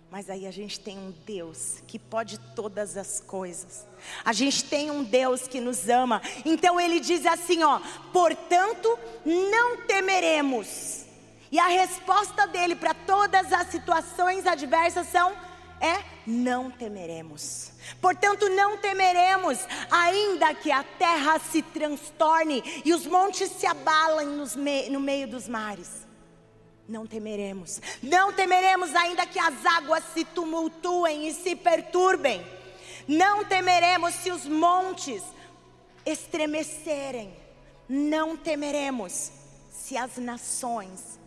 Mas 0.09 0.29
aí 0.29 0.45
a 0.45 0.51
gente 0.51 0.79
tem 0.79 0.97
um 0.97 1.12
Deus 1.25 1.81
que 1.88 1.97
pode 1.97 2.38
todas 2.55 2.97
as 2.97 3.19
coisas. 3.19 3.88
A 4.23 4.31
gente 4.31 4.63
tem 4.63 4.91
um 4.91 5.04
Deus 5.04 5.48
que 5.48 5.60
nos 5.60 5.89
ama. 5.89 6.21
Então 6.45 6.79
ele 6.79 7.00
diz 7.00 7.25
assim, 7.25 7.63
ó: 7.63 7.79
"Portanto, 8.12 8.98
não 9.25 9.85
temeremos". 9.87 11.06
E 11.52 11.60
a 11.60 11.67
resposta 11.67 12.48
dele 12.48 12.75
para 12.75 12.93
todas 12.93 13.52
as 13.52 13.67
situações 13.67 14.45
adversas 14.45 15.08
são 15.08 15.35
é 15.79 16.04
não 16.25 16.71
temeremos. 16.71 17.73
Portanto, 18.02 18.48
não 18.50 18.77
temeremos, 18.77 19.60
ainda 19.92 20.54
que 20.54 20.71
a 20.71 20.84
terra 20.84 21.40
se 21.40 21.62
transtorne 21.62 22.63
e 22.86 22.94
os 22.94 23.06
montes 23.06 23.50
se 23.52 23.65
abalem 23.65 24.27
me 24.56 24.90
no 24.90 25.00
meio 25.00 25.27
dos 25.27 25.48
mares. 25.48 26.04
Não 26.88 27.08
temeremos, 27.08 27.81
não 28.02 28.34
temeremos, 28.34 28.94
ainda 28.94 29.25
que 29.25 29.40
as 29.40 29.65
águas 29.65 30.04
se 30.13 30.25
tumultuem 30.25 31.27
e 31.27 31.34
se 31.34 31.56
perturbem. 31.56 32.46
Não 33.08 33.44
temeremos 33.46 34.13
se 34.15 34.31
os 34.31 34.46
montes 34.46 35.23
estremecerem. 36.06 37.34
Não 37.88 38.36
temeremos 38.38 39.31
se 39.69 39.98
as 39.98 40.17
nações 40.17 41.19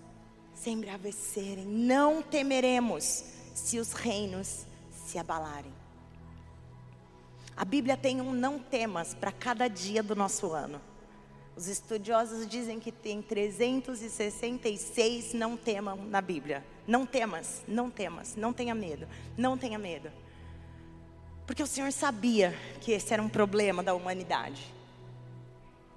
se 0.55 0.71
embravecerem. 0.71 1.67
Não 1.67 2.23
temeremos 2.23 3.25
se 3.55 3.79
os 3.79 3.93
reinos 3.93 4.67
se 5.07 5.19
abalarem. 5.19 5.76
A 7.57 7.65
Bíblia 7.65 7.97
tem 7.97 8.21
um 8.21 8.33
não 8.33 8.59
temas 8.59 9.15
para 9.15 9.33
cada 9.33 9.67
dia 9.67 10.03
do 10.03 10.15
nosso 10.15 10.53
ano. 10.53 10.79
Os 11.57 11.69
estudiosos 11.69 12.47
dizem 12.47 12.79
que 12.79 12.93
tem 12.93 13.23
366 13.23 15.33
não 15.33 15.57
temam 15.57 15.97
na 16.05 16.21
Bíblia. 16.21 16.63
Não 16.87 17.07
temas, 17.07 17.65
não 17.67 17.91
temas, 17.91 18.37
não 18.37 18.53
tenha 18.53 18.75
medo, 18.75 19.09
não 19.39 19.57
tenha 19.57 19.79
medo. 19.79 20.13
Porque 21.47 21.63
o 21.63 21.67
Senhor 21.67 21.91
sabia 21.93 22.55
que 22.83 22.93
esse 22.93 23.15
era 23.15 23.23
um 23.23 23.29
problema 23.29 23.83
da 23.83 23.95
humanidade. 23.95 24.71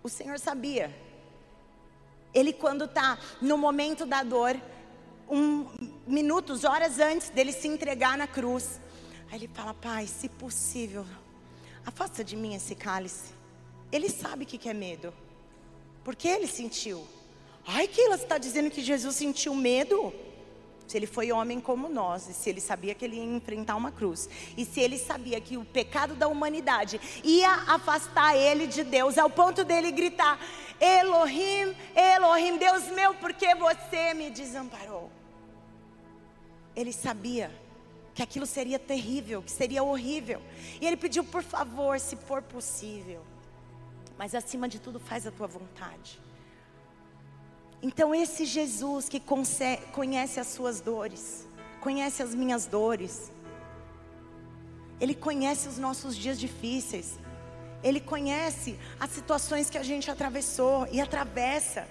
O 0.01 0.07
Senhor 0.07 0.39
sabia. 0.39 0.95
Ele, 2.33 2.53
quando 2.53 2.85
está 2.85 3.19
no 3.41 3.57
momento 3.57 4.05
da 4.05 4.23
dor, 4.23 4.55
um, 5.29 5.67
minutos, 6.07 6.63
horas 6.63 6.99
antes 6.99 7.29
dele 7.29 7.51
se 7.51 7.67
entregar 7.67 8.17
na 8.17 8.27
cruz, 8.27 8.79
aí 9.29 9.39
ele 9.39 9.49
fala: 9.53 9.73
Pai, 9.73 10.07
se 10.07 10.29
possível, 10.29 11.05
afasta 11.89 12.23
de 12.23 12.35
mim 12.35 12.55
esse 12.55 12.73
cálice. 12.73 13.33
Ele 13.91 14.09
sabe 14.09 14.43
o 14.45 14.47
que 14.47 14.69
é 14.69 14.73
medo. 14.73 15.13
Porque 16.03 16.27
ele 16.27 16.47
sentiu. 16.47 17.05
Ai, 17.67 17.87
Keila, 17.87 18.17
você 18.17 18.23
está 18.23 18.37
dizendo 18.37 18.71
que 18.71 18.81
Jesus 18.81 19.15
sentiu 19.15 19.53
medo? 19.53 20.13
Se 20.87 20.97
ele 20.97 21.05
foi 21.05 21.31
homem 21.31 21.59
como 21.59 21.87
nós, 21.87 22.27
e 22.27 22.33
se 22.33 22.49
ele 22.49 22.59
sabia 22.59 22.95
que 22.95 23.05
ele 23.05 23.17
ia 23.17 23.23
enfrentar 23.23 23.75
uma 23.75 23.91
cruz, 23.91 24.27
e 24.57 24.65
se 24.65 24.79
ele 24.79 24.97
sabia 24.97 25.39
que 25.39 25.55
o 25.55 25.63
pecado 25.63 26.15
da 26.15 26.27
humanidade 26.27 26.99
ia 27.23 27.51
afastar 27.67 28.35
ele 28.35 28.65
de 28.65 28.83
Deus, 28.83 29.15
ao 29.19 29.29
ponto 29.29 29.63
dele 29.63 29.91
gritar: 29.91 30.39
Elohim, 30.81 31.75
Elohim, 31.95 32.57
Deus 32.57 32.87
meu, 32.87 33.13
por 33.13 33.33
que 33.33 33.53
você 33.53 34.15
me 34.15 34.31
desamparou? 34.31 35.11
Ele 36.75 36.91
sabia 36.91 37.51
que 38.19 38.23
aquilo 38.23 38.45
seria 38.45 38.77
terrível, 38.77 39.41
que 39.41 39.49
seria 39.49 39.81
horrível, 39.81 40.41
e 40.81 40.85
ele 40.85 40.97
pediu, 40.97 41.23
por 41.23 41.41
favor, 41.41 41.97
se 42.01 42.17
for 42.17 42.41
possível, 42.41 43.21
mas 44.17 44.35
acima 44.35 44.67
de 44.67 44.77
tudo, 44.77 44.99
faz 44.99 45.25
a 45.25 45.31
tua 45.31 45.47
vontade. 45.47 46.19
Então, 47.81 48.13
esse 48.13 48.43
Jesus 48.43 49.07
que 49.07 49.21
conhece 49.93 50.37
as 50.37 50.47
suas 50.47 50.81
dores, 50.81 51.47
conhece 51.79 52.21
as 52.21 52.35
minhas 52.35 52.65
dores, 52.65 53.31
Ele 54.99 55.15
conhece 55.15 55.69
os 55.69 55.77
nossos 55.77 56.13
dias 56.13 56.37
difíceis, 56.37 57.17
Ele 57.81 58.01
conhece 58.01 58.77
as 58.99 59.11
situações 59.11 59.69
que 59.69 59.77
a 59.77 59.83
gente 59.83 60.11
atravessou 60.11 60.85
e 60.91 60.99
atravessa. 60.99 61.87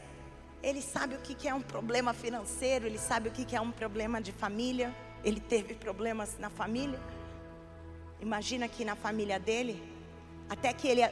Ele 0.62 0.82
sabe 0.82 1.14
o 1.14 1.20
que 1.20 1.48
é 1.48 1.54
um 1.54 1.62
problema 1.62 2.12
financeiro, 2.12 2.84
Ele 2.84 2.98
sabe 2.98 3.30
o 3.30 3.32
que 3.32 3.56
é 3.56 3.60
um 3.62 3.70
problema 3.70 4.20
de 4.20 4.30
família. 4.30 4.94
Ele 5.24 5.40
teve 5.40 5.74
problemas 5.74 6.38
na 6.38 6.50
família. 6.50 7.00
Imagina 8.20 8.68
que 8.68 8.84
na 8.84 8.96
família 8.96 9.38
dele, 9.38 9.82
até 10.48 10.72
que 10.72 10.88
ele 10.88 11.02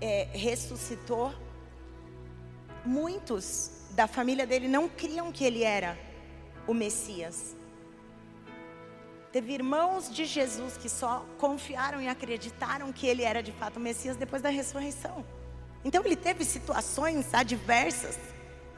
é, 0.00 0.28
ressuscitou, 0.32 1.32
muitos 2.84 3.70
da 3.90 4.06
família 4.06 4.46
dele 4.46 4.68
não 4.68 4.88
criam 4.88 5.30
que 5.30 5.44
ele 5.44 5.62
era 5.62 5.98
o 6.66 6.74
Messias. 6.74 7.56
Teve 9.32 9.52
irmãos 9.52 10.12
de 10.12 10.24
Jesus 10.24 10.76
que 10.76 10.88
só 10.88 11.24
confiaram 11.38 12.00
e 12.00 12.08
acreditaram 12.08 12.92
que 12.92 13.06
ele 13.06 13.22
era 13.22 13.42
de 13.42 13.52
fato 13.52 13.76
o 13.76 13.80
Messias 13.80 14.16
depois 14.16 14.42
da 14.42 14.48
ressurreição. 14.48 15.24
Então 15.84 16.04
ele 16.04 16.16
teve 16.16 16.44
situações 16.44 17.32
adversas. 17.32 18.18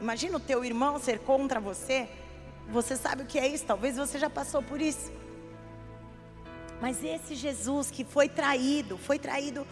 Imagina 0.01 0.37
o 0.37 0.41
teu 0.41 0.64
irmão 0.64 0.99
ser 0.99 1.20
contra 1.20 1.59
você. 1.59 2.09
Você 2.69 2.97
sabe 2.97 3.23
o 3.23 3.27
que 3.27 3.39
é 3.39 3.47
isso? 3.47 3.65
Talvez 3.65 3.97
você 3.97 4.19
já 4.19 4.31
passou 4.31 4.63
por 4.63 4.81
isso. 4.81 5.13
Mas 6.81 7.03
esse 7.05 7.35
Jesus 7.35 7.91
que 7.91 8.05
foi 8.05 8.29
traído, 8.29 8.99
foi 8.99 9.19
traído 9.19 9.67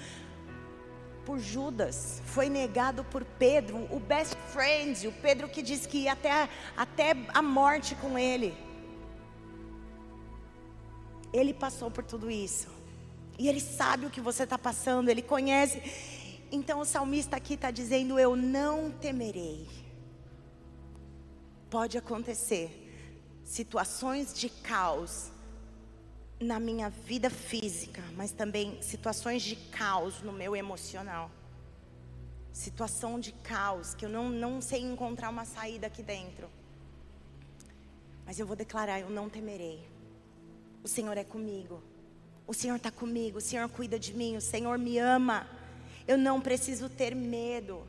por 1.24 1.38
Judas, 1.38 2.22
foi 2.24 2.48
negado 2.48 3.04
por 3.04 3.24
Pedro, 3.24 3.86
o 3.90 3.98
best 3.98 4.36
friend, 4.52 5.08
o 5.08 5.12
Pedro 5.12 5.48
que 5.48 5.60
disse 5.60 5.88
que 5.88 5.98
ia 5.98 6.12
até, 6.12 6.48
até 6.76 7.16
a 7.34 7.42
morte 7.42 7.94
com 7.96 8.18
ele. 8.18 8.56
Ele 11.32 11.52
passou 11.52 11.90
por 11.90 12.04
tudo 12.04 12.30
isso. 12.30 12.68
E 13.38 13.48
ele 13.48 13.60
sabe 13.60 14.06
o 14.06 14.10
que 14.10 14.20
você 14.20 14.44
está 14.44 14.58
passando, 14.58 15.08
ele 15.08 15.22
conhece. 15.22 15.82
Então 16.52 16.80
o 16.80 16.84
salmista 16.84 17.36
aqui 17.36 17.54
está 17.54 17.70
dizendo: 17.70 18.18
Eu 18.18 18.36
não 18.36 18.90
temerei. 18.90 19.68
Pode 21.68 21.96
acontecer 21.96 22.79
situações 23.50 24.32
de 24.32 24.48
caos 24.48 25.32
na 26.38 26.60
minha 26.60 26.88
vida 26.88 27.28
física, 27.28 28.00
mas 28.16 28.30
também 28.30 28.80
situações 28.80 29.42
de 29.42 29.56
caos 29.56 30.22
no 30.22 30.32
meu 30.32 30.54
emocional. 30.54 31.28
Situação 32.52 33.18
de 33.18 33.32
caos, 33.32 33.92
que 33.92 34.04
eu 34.04 34.08
não, 34.08 34.28
não 34.28 34.60
sei 34.60 34.80
encontrar 34.82 35.30
uma 35.30 35.44
saída 35.44 35.88
aqui 35.88 36.00
dentro. 36.00 36.48
Mas 38.24 38.38
eu 38.38 38.46
vou 38.46 38.54
declarar: 38.54 39.00
eu 39.00 39.10
não 39.10 39.28
temerei. 39.28 39.84
O 40.84 40.88
Senhor 40.88 41.16
é 41.16 41.24
comigo. 41.24 41.82
O 42.46 42.54
Senhor 42.54 42.76
está 42.76 42.92
comigo. 42.92 43.38
O 43.38 43.40
Senhor 43.40 43.68
cuida 43.68 43.98
de 43.98 44.14
mim. 44.14 44.36
O 44.36 44.40
Senhor 44.40 44.78
me 44.78 44.96
ama. 44.98 45.48
Eu 46.06 46.16
não 46.16 46.40
preciso 46.40 46.88
ter 46.88 47.16
medo. 47.16 47.84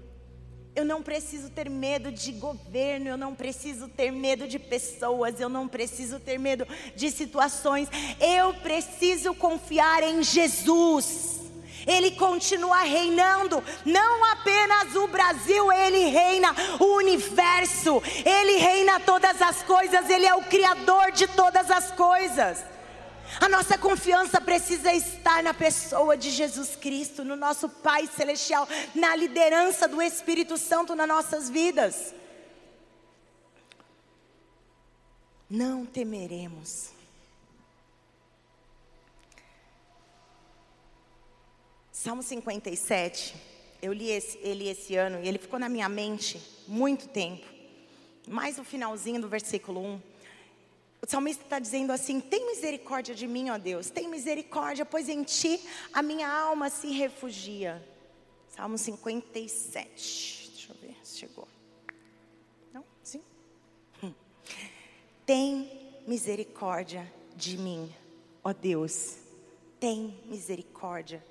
Eu 0.74 0.86
não 0.86 1.04
preciso 1.04 1.50
ter 1.50 1.70
medo 1.70 2.12
de 2.12 2.32
governo, 2.32 3.10
eu 3.10 3.18
não 3.18 3.36
preciso 3.36 3.90
ter 3.90 4.10
medo 4.10 4.48
de 4.48 4.58
pessoas, 4.58 5.38
eu 5.40 5.50
não 5.50 5.68
preciso 5.68 6.18
ter 6.18 6.40
medo 6.40 6.66
de 6.96 7.12
situações. 7.12 7.90
Eu 8.20 8.54
preciso 8.54 9.34
confiar 9.34 10.02
em 10.02 10.24
Jesus. 10.24 11.42
Ele 11.86 12.12
continua 12.12 12.82
reinando, 12.84 13.62
não 13.84 14.32
apenas 14.32 14.96
o 14.96 15.08
Brasil, 15.08 15.72
ele 15.74 16.06
reina 16.10 16.56
o 16.80 16.96
universo, 16.98 18.02
ele 18.24 18.58
reina 18.58 19.00
todas 19.00 19.42
as 19.42 19.64
coisas, 19.64 20.10
ele 20.10 20.28
é 20.28 20.36
o 20.36 20.44
criador 20.44 21.12
de 21.12 21.28
todas 21.28 21.72
as 21.72 21.92
coisas. 21.92 22.64
A 23.42 23.50
nossa 23.50 23.76
confiança 23.76 24.40
precisa 24.40 24.94
estar 24.94 25.42
na 25.42 25.52
pessoa 25.52 26.16
de 26.16 26.30
Jesus 26.30 26.76
Cristo, 26.76 27.24
no 27.24 27.36
nosso 27.36 27.68
Pai 27.68 28.06
Celestial, 28.06 28.68
na 28.94 29.16
liderança 29.16 29.88
do 29.88 30.00
Espírito 30.00 30.60
Santo 30.60 30.94
nas 30.94 31.08
nossas 31.08 31.50
vidas. 31.50 32.14
Não 35.50 35.88
temeremos. 35.88 36.92
Salmo 41.92 42.22
57, 42.22 43.36
eu 43.82 43.92
li 43.92 44.12
esse, 44.12 44.38
ele 44.44 44.70
esse 44.70 44.96
ano 44.96 45.20
e 45.24 45.28
ele 45.28 45.40
ficou 45.40 45.58
na 45.58 45.68
minha 45.68 45.90
mente 45.90 46.40
muito 46.68 47.08
tempo. 47.08 47.48
Mais 48.28 48.60
o 48.60 48.64
finalzinho 48.64 49.20
do 49.20 49.28
versículo 49.28 49.84
1. 49.84 50.11
Salmista 51.12 51.44
está 51.44 51.60
dizendo 51.60 51.92
assim: 51.92 52.22
tem 52.22 52.48
misericórdia 52.48 53.14
de 53.14 53.28
mim, 53.28 53.50
ó 53.50 53.58
Deus, 53.58 53.90
tem 53.90 54.08
misericórdia, 54.08 54.86
pois 54.86 55.10
em 55.10 55.24
ti 55.24 55.60
a 55.92 56.02
minha 56.02 56.32
alma 56.32 56.70
se 56.70 56.90
refugia. 56.92 57.86
Salmo 58.48 58.78
57. 58.78 60.52
Deixa 60.54 60.72
eu 60.72 60.76
ver 60.78 60.96
se 61.04 61.20
chegou. 61.20 61.46
Não? 62.74 62.86
Sim? 63.04 63.22
Hum. 64.02 64.14
Tem 65.26 66.02
misericórdia 66.08 67.12
de 67.36 67.58
mim, 67.58 67.94
ó 68.42 68.54
Deus, 68.54 69.18
tem 69.82 70.18
misericórdia, 70.28 71.22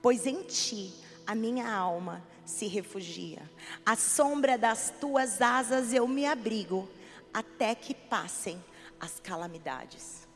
pois 0.00 0.24
em 0.24 0.42
ti 0.44 0.90
a 1.26 1.34
minha 1.34 1.70
alma 1.70 2.26
se 2.46 2.66
refugia. 2.66 3.42
À 3.84 3.94
sombra 3.94 4.56
das 4.56 4.90
tuas 4.98 5.42
asas 5.42 5.92
eu 5.92 6.08
me 6.08 6.24
abrigo, 6.24 6.88
até 7.34 7.74
que 7.74 7.92
passem 7.92 8.58
as 9.00 9.20
calamidades. 9.20 10.26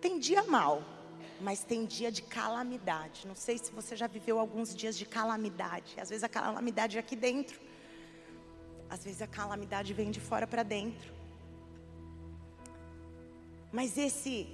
Tem 0.00 0.18
dia 0.18 0.42
mal, 0.44 0.82
mas 1.40 1.64
tem 1.64 1.84
dia 1.84 2.10
de 2.10 2.22
calamidade. 2.22 3.26
Não 3.26 3.34
sei 3.34 3.58
se 3.58 3.72
você 3.72 3.96
já 3.96 4.06
viveu 4.06 4.38
alguns 4.38 4.74
dias 4.74 4.96
de 4.96 5.04
calamidade. 5.04 5.98
Às 6.00 6.08
vezes 6.10 6.24
a 6.24 6.28
calamidade 6.28 6.96
é 6.96 7.00
aqui 7.00 7.16
dentro, 7.16 7.60
às 8.88 9.04
vezes 9.04 9.22
a 9.22 9.26
calamidade 9.26 9.92
vem 9.94 10.10
de 10.10 10.20
fora 10.20 10.46
para 10.46 10.62
dentro. 10.62 11.12
Mas 13.72 13.96
esse 13.96 14.48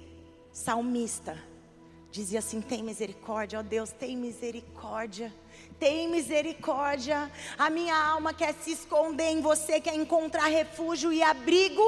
salmista 0.51 1.41
dizia 2.11 2.39
assim: 2.39 2.61
tem 2.61 2.83
misericórdia, 2.83 3.59
ó 3.59 3.63
Deus, 3.63 3.91
tem 3.91 4.15
misericórdia. 4.15 5.33
Tem 5.79 6.07
misericórdia, 6.07 7.31
a 7.57 7.69
minha 7.69 7.95
alma 7.95 8.33
quer 8.33 8.53
se 8.53 8.71
esconder 8.71 9.29
em 9.29 9.41
você, 9.41 9.79
quer 9.79 9.95
encontrar 9.95 10.47
refúgio 10.47 11.11
e 11.11 11.21
abrigo 11.21 11.81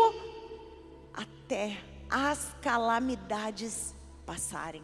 até 1.49 1.75
as 2.07 2.55
calamidades 2.61 3.95
passarem. 4.23 4.83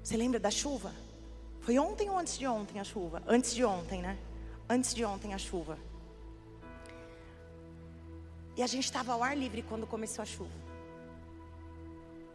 Você 0.00 0.16
lembra 0.16 0.38
da 0.38 0.48
chuva? 0.48 0.94
Foi 1.60 1.76
ontem 1.76 2.08
ou 2.08 2.16
antes 2.16 2.38
de 2.38 2.46
ontem 2.46 2.78
a 2.78 2.84
chuva? 2.84 3.20
Antes 3.26 3.52
de 3.52 3.64
ontem, 3.64 4.00
né? 4.00 4.16
Antes 4.70 4.94
de 4.94 5.04
ontem 5.04 5.34
a 5.34 5.38
chuva. 5.38 5.76
E 8.56 8.62
a 8.62 8.66
gente 8.68 8.84
estava 8.84 9.12
ao 9.12 9.24
ar 9.24 9.36
livre 9.36 9.60
quando 9.62 9.88
começou 9.88 10.22
a 10.22 10.26
chuva. 10.26 10.54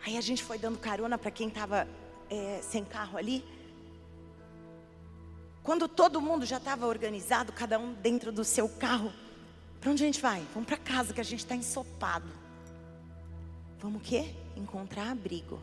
Aí 0.05 0.17
a 0.17 0.21
gente 0.21 0.43
foi 0.43 0.57
dando 0.57 0.77
carona 0.77 1.17
para 1.17 1.31
quem 1.31 1.47
estava 1.47 1.87
é, 2.29 2.59
sem 2.61 2.83
carro 2.83 3.17
ali. 3.17 3.45
Quando 5.63 5.87
todo 5.87 6.19
mundo 6.19 6.45
já 6.45 6.57
estava 6.57 6.85
organizado, 6.85 7.53
cada 7.53 7.79
um 7.79 7.93
dentro 7.93 8.29
do 8.29 8.43
seu 8.43 8.67
carro, 8.67 9.13
para 9.79 9.91
onde 9.91 10.03
a 10.03 10.05
gente 10.05 10.21
vai? 10.21 10.45
Vamos 10.53 10.67
para 10.67 10.77
casa 10.77 11.13
que 11.13 11.21
a 11.21 11.23
gente 11.23 11.39
está 11.39 11.55
ensopado. 11.55 12.27
Vamos 13.79 14.01
o 14.01 14.03
quê? 14.03 14.33
Encontrar 14.55 15.09
abrigo. 15.11 15.59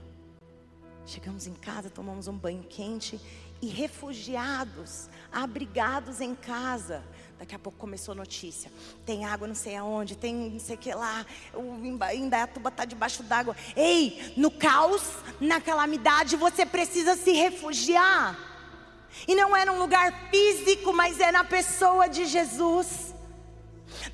Chegamos 1.04 1.46
em 1.46 1.54
casa, 1.54 1.90
tomamos 1.90 2.26
um 2.26 2.36
banho 2.36 2.64
quente 2.64 3.20
e 3.60 3.68
refugiados, 3.68 5.08
abrigados 5.30 6.20
em 6.20 6.34
casa. 6.34 7.02
Daqui 7.38 7.54
a 7.54 7.58
pouco 7.58 7.78
começou 7.78 8.12
a 8.12 8.14
notícia. 8.14 8.72
Tem 9.04 9.24
água 9.24 9.46
não 9.46 9.54
sei 9.54 9.76
aonde, 9.76 10.16
tem 10.16 10.34
não 10.34 10.58
sei 10.58 10.76
o 10.76 10.78
que 10.78 10.92
lá. 10.94 11.24
O 11.54 11.76
Indaiatuba 12.14 12.70
está 12.70 12.84
debaixo 12.84 13.22
d'água. 13.22 13.54
Ei, 13.76 14.32
no 14.36 14.50
caos, 14.50 15.02
na 15.38 15.60
calamidade, 15.60 16.36
você 16.36 16.64
precisa 16.64 17.14
se 17.14 17.32
refugiar. 17.32 18.36
E 19.28 19.34
não 19.34 19.54
é 19.54 19.64
num 19.64 19.78
lugar 19.78 20.30
físico, 20.30 20.92
mas 20.92 21.20
é 21.20 21.30
na 21.30 21.44
pessoa 21.44 22.08
de 22.08 22.24
Jesus. 22.24 23.14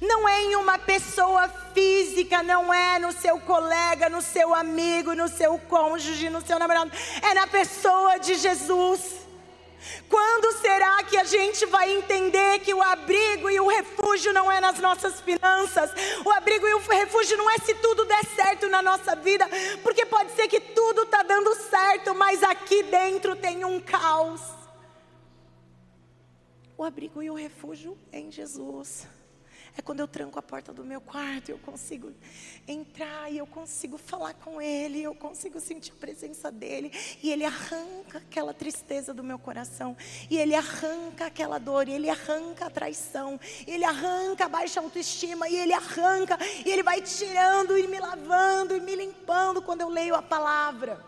Não 0.00 0.28
é 0.28 0.42
em 0.42 0.56
uma 0.56 0.78
pessoa 0.78 1.48
física, 1.74 2.42
não 2.42 2.72
é 2.72 2.98
no 2.98 3.12
seu 3.12 3.38
colega, 3.40 4.08
no 4.08 4.22
seu 4.22 4.54
amigo, 4.54 5.14
no 5.14 5.28
seu 5.28 5.58
cônjuge, 5.58 6.30
no 6.30 6.40
seu 6.40 6.58
namorado. 6.58 6.90
É 7.22 7.34
na 7.34 7.46
pessoa 7.46 8.18
de 8.18 8.34
Jesus. 8.34 9.22
Quando 10.08 10.52
será 10.58 11.02
que 11.04 11.16
a 11.16 11.24
gente 11.24 11.66
vai 11.66 11.90
entender 11.90 12.60
que 12.60 12.72
o 12.72 12.82
abrigo 12.82 13.50
e 13.50 13.58
o 13.58 13.66
refúgio 13.66 14.32
não 14.32 14.50
é 14.50 14.60
nas 14.60 14.78
nossas 14.78 15.20
finanças? 15.20 15.90
O 16.24 16.30
abrigo 16.30 16.66
e 16.68 16.74
o 16.74 16.78
refúgio 16.78 17.36
não 17.36 17.50
é 17.50 17.58
se 17.58 17.74
tudo 17.74 18.04
der 18.04 18.24
certo 18.26 18.68
na 18.68 18.80
nossa 18.80 19.16
vida, 19.16 19.48
porque 19.82 20.06
pode 20.06 20.32
ser 20.32 20.46
que 20.48 20.60
tudo 20.60 21.02
está 21.02 21.22
dando 21.22 21.54
certo, 21.54 22.14
mas 22.14 22.42
aqui 22.42 22.82
dentro 22.84 23.34
tem 23.34 23.64
um 23.64 23.80
caos. 23.80 24.40
O 26.76 26.84
abrigo 26.84 27.22
e 27.22 27.30
o 27.30 27.34
refúgio 27.34 27.98
é 28.12 28.20
em 28.20 28.30
Jesus. 28.30 29.06
É 29.76 29.80
quando 29.80 30.00
eu 30.00 30.08
tranco 30.08 30.38
a 30.38 30.42
porta 30.42 30.70
do 30.70 30.84
meu 30.84 31.00
quarto, 31.00 31.48
eu 31.48 31.58
consigo 31.58 32.12
entrar 32.68 33.32
e 33.32 33.38
eu 33.38 33.46
consigo 33.46 33.96
falar 33.96 34.34
com 34.34 34.60
Ele, 34.60 35.02
eu 35.02 35.14
consigo 35.14 35.58
sentir 35.60 35.92
a 35.92 36.00
presença 36.00 36.52
dEle, 36.52 36.92
e 37.22 37.30
Ele 37.30 37.44
arranca 37.44 38.18
aquela 38.18 38.52
tristeza 38.52 39.14
do 39.14 39.24
meu 39.24 39.38
coração, 39.38 39.96
e 40.28 40.36
Ele 40.36 40.54
arranca 40.54 41.26
aquela 41.26 41.58
dor, 41.58 41.88
e 41.88 41.92
Ele 41.92 42.10
arranca 42.10 42.66
a 42.66 42.70
traição, 42.70 43.40
e 43.66 43.70
Ele 43.70 43.84
arranca 43.84 44.44
a 44.44 44.48
baixa 44.48 44.78
autoestima, 44.78 45.48
e 45.48 45.56
Ele 45.56 45.72
arranca, 45.72 46.38
e 46.66 46.70
Ele 46.70 46.82
vai 46.82 47.00
tirando 47.00 47.78
e 47.78 47.88
me 47.88 47.98
lavando 47.98 48.76
e 48.76 48.80
me 48.80 48.94
limpando 48.94 49.62
quando 49.62 49.80
eu 49.80 49.88
leio 49.88 50.14
a 50.14 50.22
palavra. 50.22 51.02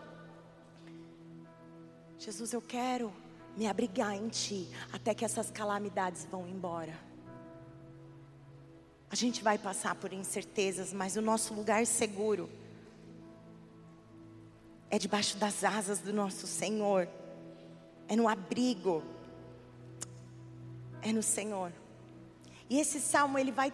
Jesus, 2.17 2.51
eu 2.51 2.61
quero 2.61 3.13
me 3.55 3.67
abrigar 3.67 4.15
em 4.15 4.27
Ti 4.27 4.67
até 4.91 5.13
que 5.13 5.23
essas 5.23 5.51
calamidades 5.51 6.25
vão 6.25 6.47
embora. 6.47 7.04
A 9.09 9.15
gente 9.15 9.43
vai 9.43 9.57
passar 9.57 9.95
por 9.95 10.11
incertezas, 10.11 10.91
mas 10.91 11.15
o 11.15 11.21
nosso 11.21 11.53
lugar 11.53 11.85
seguro 11.85 12.49
é 14.89 14.97
debaixo 14.97 15.37
das 15.37 15.63
asas 15.63 15.99
do 15.99 16.13
nosso 16.13 16.47
Senhor, 16.47 17.07
é 18.07 18.15
no 18.15 18.27
abrigo, 18.27 19.03
é 21.01 21.11
no 21.11 21.23
Senhor. 21.23 21.71
E 22.69 22.79
esse 22.79 22.99
salmo 22.99 23.37
ele 23.37 23.51
vai 23.51 23.71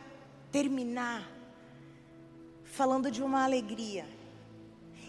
terminar 0.51 1.29
falando 2.63 3.09
de 3.11 3.21
uma 3.21 3.43
alegria. 3.43 4.05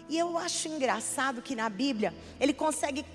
E 0.09 0.17
eu 0.17 0.37
acho 0.37 0.67
engraçado 0.67 1.41
que 1.41 1.55
na 1.55 1.69
Bíblia 1.69 2.13
ele 2.39 2.53
consegue 2.53 3.05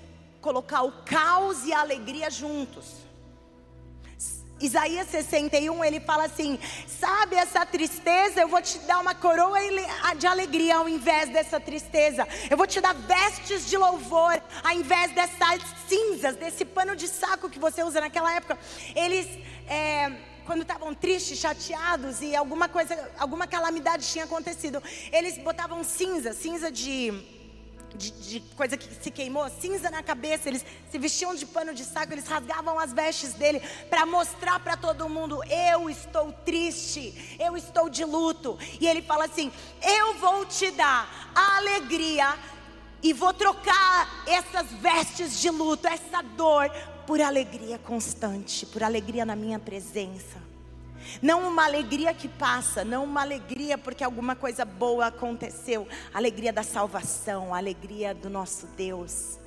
colocar 0.41 0.83
o 0.83 0.91
caos 1.03 1.65
e 1.65 1.73
a 1.73 1.81
alegria 1.81 2.29
juntos. 2.29 3.08
Isaías 4.59 5.07
61, 5.07 5.83
ele 5.83 5.99
fala 5.99 6.25
assim: 6.25 6.59
Sabe 6.99 7.35
essa 7.35 7.65
tristeza? 7.65 8.41
Eu 8.41 8.47
vou 8.47 8.61
te 8.61 8.77
dar 8.79 8.99
uma 8.99 9.15
coroa 9.15 9.57
de 10.17 10.27
alegria 10.27 10.77
ao 10.77 10.89
invés 10.89 11.29
dessa 11.29 11.59
tristeza. 11.59 12.27
Eu 12.49 12.57
vou 12.57 12.67
te 12.67 12.81
dar 12.81 12.93
vestes 12.93 13.67
de 13.69 13.77
louvor 13.77 14.41
ao 14.63 14.71
invés 14.71 15.11
dessas 15.13 15.61
cinzas, 15.87 16.35
desse 16.35 16.65
pano 16.65 16.95
de 16.95 17.07
saco 17.07 17.49
que 17.49 17.59
você 17.59 17.83
usa 17.83 18.01
naquela 18.01 18.33
época. 18.35 18.57
Eles. 18.95 19.27
É, 19.67 20.11
quando 20.45 20.63
estavam 20.63 20.95
tristes, 20.95 21.37
chateados 21.37 22.21
e 22.21 22.35
alguma 22.35 22.67
coisa, 22.67 23.11
alguma 23.19 23.45
calamidade 23.45 24.07
tinha 24.07 24.23
acontecido, 24.23 24.81
eles 25.11 25.37
botavam 25.37 25.83
cinza, 25.83 26.33
cinza 26.33 26.71
de 26.71 27.13
de, 27.95 28.11
de, 28.11 28.39
coisa 28.55 28.77
que 28.77 28.87
se 29.01 29.11
queimou, 29.11 29.49
cinza 29.49 29.89
na 29.89 30.03
cabeça, 30.03 30.49
eles 30.49 30.65
se 30.91 30.97
vestiam 30.97 31.35
de 31.35 31.45
pano 31.45 31.73
de 31.73 31.83
saco, 31.83 32.13
eles 32.13 32.27
rasgavam 32.27 32.79
as 32.79 32.93
vestes 32.93 33.33
dele 33.33 33.61
para 33.89 34.05
mostrar 34.05 34.59
para 34.59 34.77
todo 34.77 35.09
mundo: 35.09 35.41
eu 35.45 35.89
estou 35.89 36.31
triste, 36.31 37.37
eu 37.39 37.57
estou 37.57 37.89
de 37.89 38.05
luto. 38.05 38.57
E 38.79 38.87
ele 38.87 39.01
fala 39.01 39.25
assim: 39.25 39.51
eu 39.81 40.15
vou 40.15 40.45
te 40.45 40.71
dar 40.71 41.31
a 41.35 41.57
alegria 41.57 42.37
e 43.01 43.13
vou 43.13 43.33
trocar 43.33 44.23
essas 44.27 44.67
vestes 44.73 45.39
de 45.39 45.49
luto, 45.49 45.87
essa 45.87 46.21
dor, 46.21 46.69
por 47.07 47.21
alegria 47.21 47.79
constante, 47.79 48.65
por 48.65 48.83
alegria 48.83 49.25
na 49.25 49.35
minha 49.35 49.57
presença. 49.57 50.48
Não 51.21 51.47
uma 51.47 51.65
alegria 51.65 52.13
que 52.13 52.27
passa, 52.27 52.83
não 52.83 53.03
uma 53.03 53.21
alegria 53.21 53.77
porque 53.77 54.03
alguma 54.03 54.35
coisa 54.35 54.63
boa 54.65 55.07
aconteceu, 55.07 55.87
alegria 56.13 56.53
da 56.53 56.63
salvação, 56.63 57.53
alegria 57.53 58.13
do 58.13 58.29
nosso 58.29 58.67
Deus. 58.67 59.37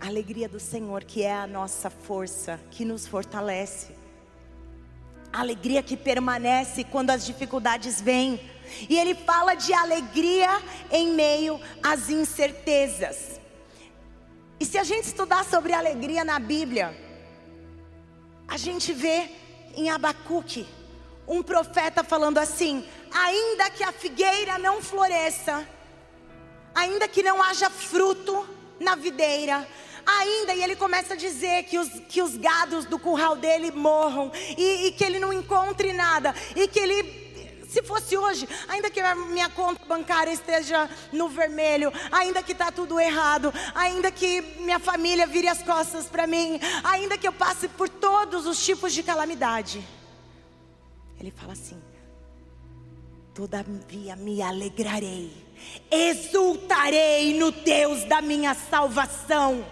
Alegria 0.00 0.48
do 0.48 0.60
Senhor, 0.60 1.02
que 1.02 1.22
é 1.22 1.34
a 1.34 1.46
nossa 1.46 1.90
força, 1.90 2.60
que 2.70 2.84
nos 2.84 3.06
fortalece. 3.06 3.96
Alegria 5.32 5.82
que 5.82 5.96
permanece 5.96 6.84
quando 6.84 7.10
as 7.10 7.26
dificuldades 7.26 8.00
vêm. 8.00 8.40
E 8.88 8.96
ele 8.96 9.14
fala 9.14 9.54
de 9.54 9.72
alegria 9.72 10.62
em 10.90 11.12
meio 11.12 11.60
às 11.82 12.08
incertezas. 12.10 13.40
E 14.60 14.64
se 14.64 14.78
a 14.78 14.84
gente 14.84 15.04
estudar 15.04 15.44
sobre 15.44 15.72
alegria 15.72 16.24
na 16.24 16.38
Bíblia, 16.38 16.96
a 18.46 18.56
gente 18.56 18.92
vê 18.92 19.30
em 19.74 19.90
Abacuque, 19.90 20.66
um 21.26 21.42
profeta 21.42 22.02
falando 22.02 22.38
assim: 22.38 22.86
ainda 23.12 23.70
que 23.70 23.82
a 23.82 23.92
figueira 23.92 24.58
não 24.58 24.82
floresça, 24.82 25.66
ainda 26.74 27.08
que 27.08 27.22
não 27.22 27.42
haja 27.42 27.68
fruto 27.70 28.48
na 28.80 28.94
videira, 28.94 29.66
ainda, 30.06 30.54
e 30.54 30.62
ele 30.62 30.76
começa 30.76 31.14
a 31.14 31.16
dizer 31.16 31.64
que 31.64 31.78
os, 31.78 31.88
que 32.08 32.22
os 32.22 32.36
gados 32.36 32.84
do 32.86 32.98
curral 32.98 33.36
dele 33.36 33.70
morram, 33.70 34.32
e, 34.56 34.86
e 34.86 34.92
que 34.92 35.04
ele 35.04 35.18
não 35.18 35.32
encontre 35.32 35.92
nada, 35.92 36.34
e 36.56 36.66
que 36.66 36.78
ele 36.78 37.27
se 37.68 37.82
fosse 37.82 38.16
hoje, 38.16 38.48
ainda 38.66 38.90
que 38.90 38.98
a 38.98 39.14
minha 39.14 39.50
conta 39.50 39.84
bancária 39.84 40.32
esteja 40.32 40.88
no 41.12 41.28
vermelho, 41.28 41.92
ainda 42.10 42.42
que 42.42 42.52
está 42.52 42.72
tudo 42.72 42.98
errado, 42.98 43.52
ainda 43.74 44.10
que 44.10 44.40
minha 44.60 44.78
família 44.78 45.26
vire 45.26 45.48
as 45.48 45.62
costas 45.62 46.06
para 46.06 46.26
mim, 46.26 46.58
ainda 46.82 47.18
que 47.18 47.28
eu 47.28 47.32
passe 47.32 47.68
por 47.68 47.88
todos 47.88 48.46
os 48.46 48.64
tipos 48.64 48.94
de 48.94 49.02
calamidade, 49.02 49.86
ele 51.20 51.30
fala 51.30 51.52
assim: 51.52 51.80
todavia 53.34 54.16
me 54.16 54.40
alegrarei, 54.40 55.30
exultarei 55.90 57.38
no 57.38 57.52
Deus 57.52 58.04
da 58.04 58.22
minha 58.22 58.54
salvação. 58.54 59.64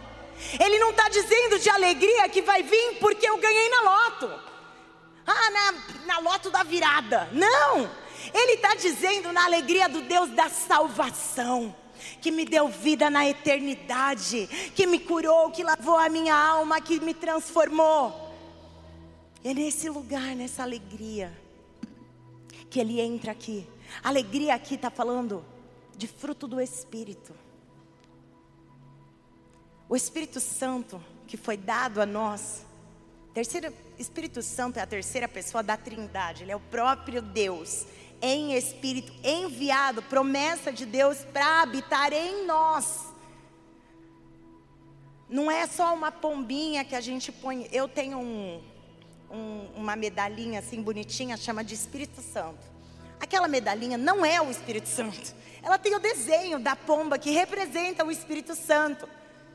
Ele 0.60 0.78
não 0.78 0.90
está 0.90 1.08
dizendo 1.08 1.58
de 1.58 1.70
alegria 1.70 2.28
que 2.28 2.42
vai 2.42 2.62
vir 2.62 2.98
porque 3.00 3.26
eu 3.26 3.38
ganhei 3.38 3.70
na 3.70 3.80
loto 3.80 4.55
ah, 5.26 5.50
na, 5.50 5.72
na 6.06 6.18
loto 6.20 6.50
da 6.50 6.62
virada. 6.62 7.28
Não! 7.32 7.90
Ele 8.32 8.52
está 8.52 8.74
dizendo 8.74 9.32
na 9.32 9.44
alegria 9.44 9.88
do 9.88 10.02
Deus 10.02 10.30
da 10.30 10.48
salvação 10.48 11.74
que 12.20 12.30
me 12.30 12.44
deu 12.44 12.68
vida 12.68 13.08
na 13.10 13.26
eternidade, 13.26 14.46
que 14.74 14.86
me 14.86 14.98
curou, 14.98 15.50
que 15.50 15.62
lavou 15.62 15.96
a 15.96 16.08
minha 16.08 16.34
alma, 16.34 16.80
que 16.80 17.00
me 17.00 17.14
transformou. 17.14 18.32
É 19.44 19.54
nesse 19.54 19.88
lugar, 19.88 20.34
nessa 20.34 20.62
alegria, 20.62 21.36
que 22.68 22.80
ele 22.80 23.00
entra 23.00 23.32
aqui. 23.32 23.66
Alegria 24.02 24.54
aqui 24.54 24.74
está 24.74 24.90
falando 24.90 25.44
de 25.96 26.06
fruto 26.06 26.46
do 26.46 26.60
Espírito. 26.60 27.32
O 29.88 29.96
Espírito 29.96 30.40
Santo 30.40 31.02
que 31.26 31.36
foi 31.36 31.56
dado 31.56 32.00
a 32.00 32.06
nós 32.06 32.64
Terceiro, 33.36 33.70
Espírito 33.98 34.40
Santo 34.40 34.78
é 34.78 34.80
a 34.80 34.86
terceira 34.86 35.28
pessoa 35.28 35.62
da 35.62 35.76
Trindade. 35.76 36.42
Ele 36.42 36.52
é 36.52 36.56
o 36.56 36.60
próprio 36.70 37.20
Deus 37.20 37.84
em 38.22 38.54
espírito 38.54 39.12
enviado, 39.22 40.00
promessa 40.00 40.72
de 40.72 40.86
Deus 40.86 41.18
para 41.18 41.60
habitar 41.60 42.14
em 42.14 42.46
nós. 42.46 43.12
Não 45.28 45.50
é 45.50 45.66
só 45.66 45.94
uma 45.94 46.10
pombinha 46.10 46.82
que 46.82 46.94
a 46.94 47.00
gente 47.02 47.30
põe. 47.30 47.68
Eu 47.70 47.86
tenho 47.86 48.16
um, 48.16 48.62
um, 49.30 49.66
uma 49.76 49.94
medalhinha 49.96 50.60
assim 50.60 50.80
bonitinha, 50.80 51.36
chama 51.36 51.62
de 51.62 51.74
Espírito 51.74 52.22
Santo. 52.22 52.66
Aquela 53.20 53.48
medalhinha 53.48 53.98
não 53.98 54.24
é 54.24 54.40
o 54.40 54.50
Espírito 54.50 54.88
Santo. 54.88 55.34
Ela 55.62 55.76
tem 55.76 55.94
o 55.94 56.00
desenho 56.00 56.58
da 56.58 56.74
pomba 56.74 57.18
que 57.18 57.32
representa 57.32 58.02
o 58.02 58.10
Espírito 58.10 58.54
Santo. 58.54 59.06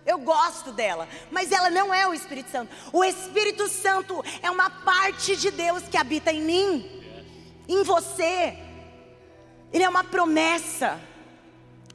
Eu 0.06 0.18
gosto 0.20 0.72
dela, 0.72 1.08
mas 1.30 1.52
ela 1.52 1.70
não 1.70 1.94
é 1.94 2.08
o 2.08 2.14
Espírito 2.14 2.50
Santo. 2.50 2.74
O 2.92 3.04
Espírito 3.04 3.68
Santo 3.68 4.24
é 4.42 4.50
uma 4.50 4.70
parte 4.70 5.36
de 5.36 5.52
Deus 5.52 5.84
que 5.84 5.98
habita 5.98 6.32
em 6.32 6.42
mim, 6.42 7.04
em 7.68 7.84
você. 7.84 8.58
Ele 9.72 9.84
é 9.84 9.90
uma 9.90 10.04
promessa 10.04 11.00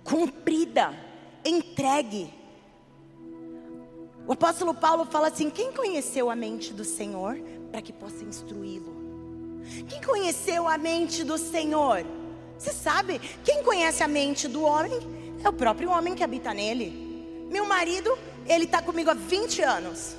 cumprida, 0.05 0.95
entregue. 1.45 2.33
O 4.27 4.33
apóstolo 4.33 4.73
Paulo 4.73 5.05
fala 5.05 5.29
assim: 5.29 5.51
quem 5.51 5.73
conheceu 5.73 6.31
a 6.31 6.37
mente 6.37 6.73
do 6.73 6.85
Senhor 6.85 7.37
para 7.71 7.83
que 7.83 7.93
possa 7.93 8.25
instruí-lo? 8.25 8.95
Quem 9.89 10.01
conheceu 10.01 10.69
a 10.69 10.79
mente 10.79 11.25
do 11.25 11.37
Senhor? 11.37 12.07
Você 12.57 12.73
sabe, 12.73 13.19
quem 13.45 13.63
conhece 13.63 14.03
a 14.03 14.09
mente 14.09 14.47
do 14.47 14.63
homem 14.63 14.99
é 15.45 15.49
o 15.49 15.53
próprio 15.53 15.91
homem 15.91 16.15
que 16.15 16.23
habita 16.23 16.55
nele. 16.55 17.06
Meu 17.51 17.67
marido, 17.67 18.17
ele 18.47 18.65
está 18.65 18.83
comigo 18.83 19.11
há 19.11 19.15
20 19.15 19.63
anos. 19.63 20.17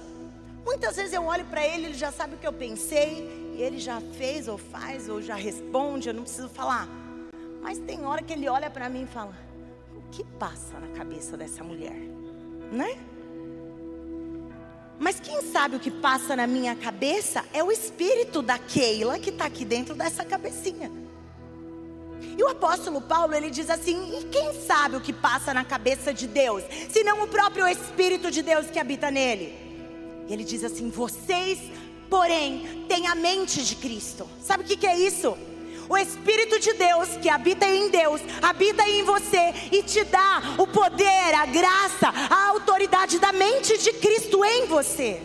Muitas 0.65 0.95
vezes 0.95 1.13
eu 1.13 1.23
olho 1.23 1.45
para 1.45 1.65
ele, 1.65 1.87
ele 1.87 1.93
já 1.93 2.11
sabe 2.11 2.35
o 2.35 2.37
que 2.37 2.47
eu 2.47 2.53
pensei, 2.53 3.53
e 3.55 3.61
ele 3.61 3.79
já 3.79 4.01
fez 4.17 4.47
ou 4.47 4.57
faz 4.57 5.07
ou 5.09 5.21
já 5.21 5.35
responde, 5.35 6.09
eu 6.09 6.13
não 6.13 6.23
preciso 6.23 6.49
falar. 6.49 6.87
Mas 7.61 7.79
tem 7.79 8.05
hora 8.05 8.21
que 8.21 8.33
ele 8.33 8.47
olha 8.47 8.69
para 8.69 8.89
mim 8.89 9.03
e 9.03 9.07
fala: 9.07 9.33
"O 9.95 10.01
que 10.11 10.23
passa 10.23 10.79
na 10.79 10.87
cabeça 10.95 11.35
dessa 11.35 11.63
mulher?" 11.63 11.97
Né? 12.71 12.97
Mas 14.99 15.19
quem 15.19 15.41
sabe 15.41 15.75
o 15.75 15.79
que 15.79 15.91
passa 15.91 16.35
na 16.35 16.47
minha 16.47 16.75
cabeça 16.75 17.45
é 17.53 17.63
o 17.63 17.71
espírito 17.71 18.41
da 18.41 18.57
Keila 18.57 19.19
que 19.19 19.29
está 19.29 19.45
aqui 19.45 19.63
dentro 19.63 19.95
dessa 19.95 20.25
cabecinha. 20.25 20.91
E 22.37 22.43
o 22.43 22.49
apóstolo 22.49 23.01
Paulo, 23.01 23.33
ele 23.33 23.49
diz 23.49 23.67
assim: 23.67 24.19
e 24.19 24.25
quem 24.25 24.53
sabe 24.61 24.95
o 24.95 25.01
que 25.01 25.11
passa 25.11 25.53
na 25.55 25.65
cabeça 25.65 26.13
de 26.13 26.27
Deus, 26.27 26.63
se 26.89 27.03
não 27.03 27.23
o 27.23 27.27
próprio 27.27 27.67
Espírito 27.67 28.29
de 28.29 28.43
Deus 28.43 28.67
que 28.67 28.79
habita 28.79 29.09
nele? 29.09 29.55
E 30.29 30.33
ele 30.33 30.43
diz 30.43 30.63
assim: 30.63 30.91
vocês, 30.91 31.57
porém, 32.07 32.85
têm 32.87 33.07
a 33.07 33.15
mente 33.15 33.63
de 33.63 33.75
Cristo. 33.75 34.29
Sabe 34.39 34.63
o 34.63 34.67
que, 34.67 34.77
que 34.77 34.85
é 34.85 34.95
isso? 34.99 35.35
O 35.89 35.97
Espírito 35.97 36.59
de 36.59 36.73
Deus 36.73 37.09
que 37.21 37.29
habita 37.29 37.65
em 37.65 37.89
Deus, 37.89 38.21
habita 38.41 38.87
em 38.87 39.03
você 39.03 39.53
e 39.71 39.81
te 39.81 40.03
dá 40.03 40.43
o 40.59 40.67
poder, 40.67 41.33
a 41.33 41.45
graça, 41.45 42.09
a 42.09 42.49
autoridade 42.49 43.17
da 43.17 43.31
mente 43.31 43.77
de 43.79 43.93
Cristo 43.93 44.45
em 44.45 44.67
você. 44.67 45.21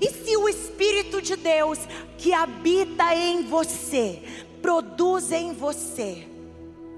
E 0.00 0.10
se 0.10 0.36
o 0.36 0.48
Espírito 0.48 1.22
de 1.22 1.36
Deus 1.36 1.78
que 2.18 2.34
habita 2.34 3.14
em 3.14 3.44
você 3.44 4.47
produz 4.62 5.32
em 5.32 5.52
você 5.52 6.26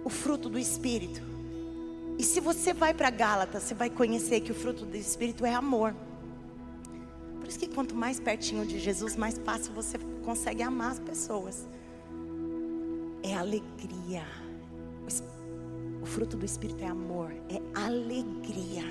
o 0.05 0.11
fruto 0.11 0.49
do 0.49 0.59
Espírito. 0.59 1.23
E 2.19 2.23
se 2.23 2.41
você 2.41 2.75
vai 2.75 2.93
para 2.93 3.11
Gálatas, 3.11 3.63
você 3.63 3.75
vai 3.75 3.89
conhecer 3.89 4.41
que 4.41 4.53
o 4.53 4.55
fruto 4.55 4.85
do 4.85 4.97
Espírito 4.97 5.47
é 5.47 5.55
amor. 5.55 5.95
Por 7.39 7.49
isso 7.49 7.59
que 7.59 7.69
quanto 7.69 7.95
mais 7.95 8.21
pertinho 8.21 8.67
de 8.67 8.79
Jesus, 8.79 9.17
mais 9.17 9.39
fácil 9.39 9.73
você 9.73 9.99
consegue 10.25 10.63
amar 10.63 10.93
as 10.93 10.99
pessoas. 10.99 11.69
É 13.23 13.35
alegria. 13.35 14.25
O 16.03 16.07
fruto 16.07 16.37
do 16.37 16.47
Espírito 16.47 16.83
é 16.83 16.87
amor, 16.87 17.31
é 17.49 17.61
alegria. 17.79 18.85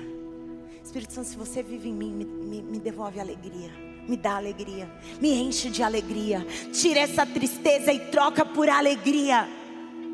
Espírito 0.82 1.12
Santo, 1.12 1.28
se 1.28 1.36
você 1.36 1.62
vive 1.62 1.88
em 1.88 1.94
mim, 1.94 2.12
me, 2.12 2.24
me, 2.24 2.62
me 2.62 2.78
devolve 2.78 3.18
alegria 3.18 3.89
me 4.10 4.16
dá 4.16 4.36
alegria, 4.36 4.90
me 5.20 5.32
enche 5.32 5.70
de 5.70 5.84
alegria, 5.84 6.44
tira 6.72 6.98
essa 6.98 7.24
tristeza 7.24 7.92
e 7.92 8.00
troca 8.00 8.44
por 8.44 8.68
alegria. 8.68 9.48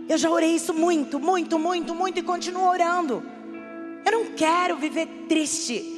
Eu 0.07 0.19
já 0.19 0.31
orei 0.31 0.55
isso 0.55 0.75
muito, 0.75 1.19
muito, 1.19 1.59
muito, 1.59 1.95
muito 1.95 2.19
e 2.19 2.23
continuo 2.23 2.69
orando. 2.69 3.23
Eu 4.05 4.13
não 4.13 4.27
quero 4.37 4.77
viver 4.77 5.07
triste. 5.27 5.95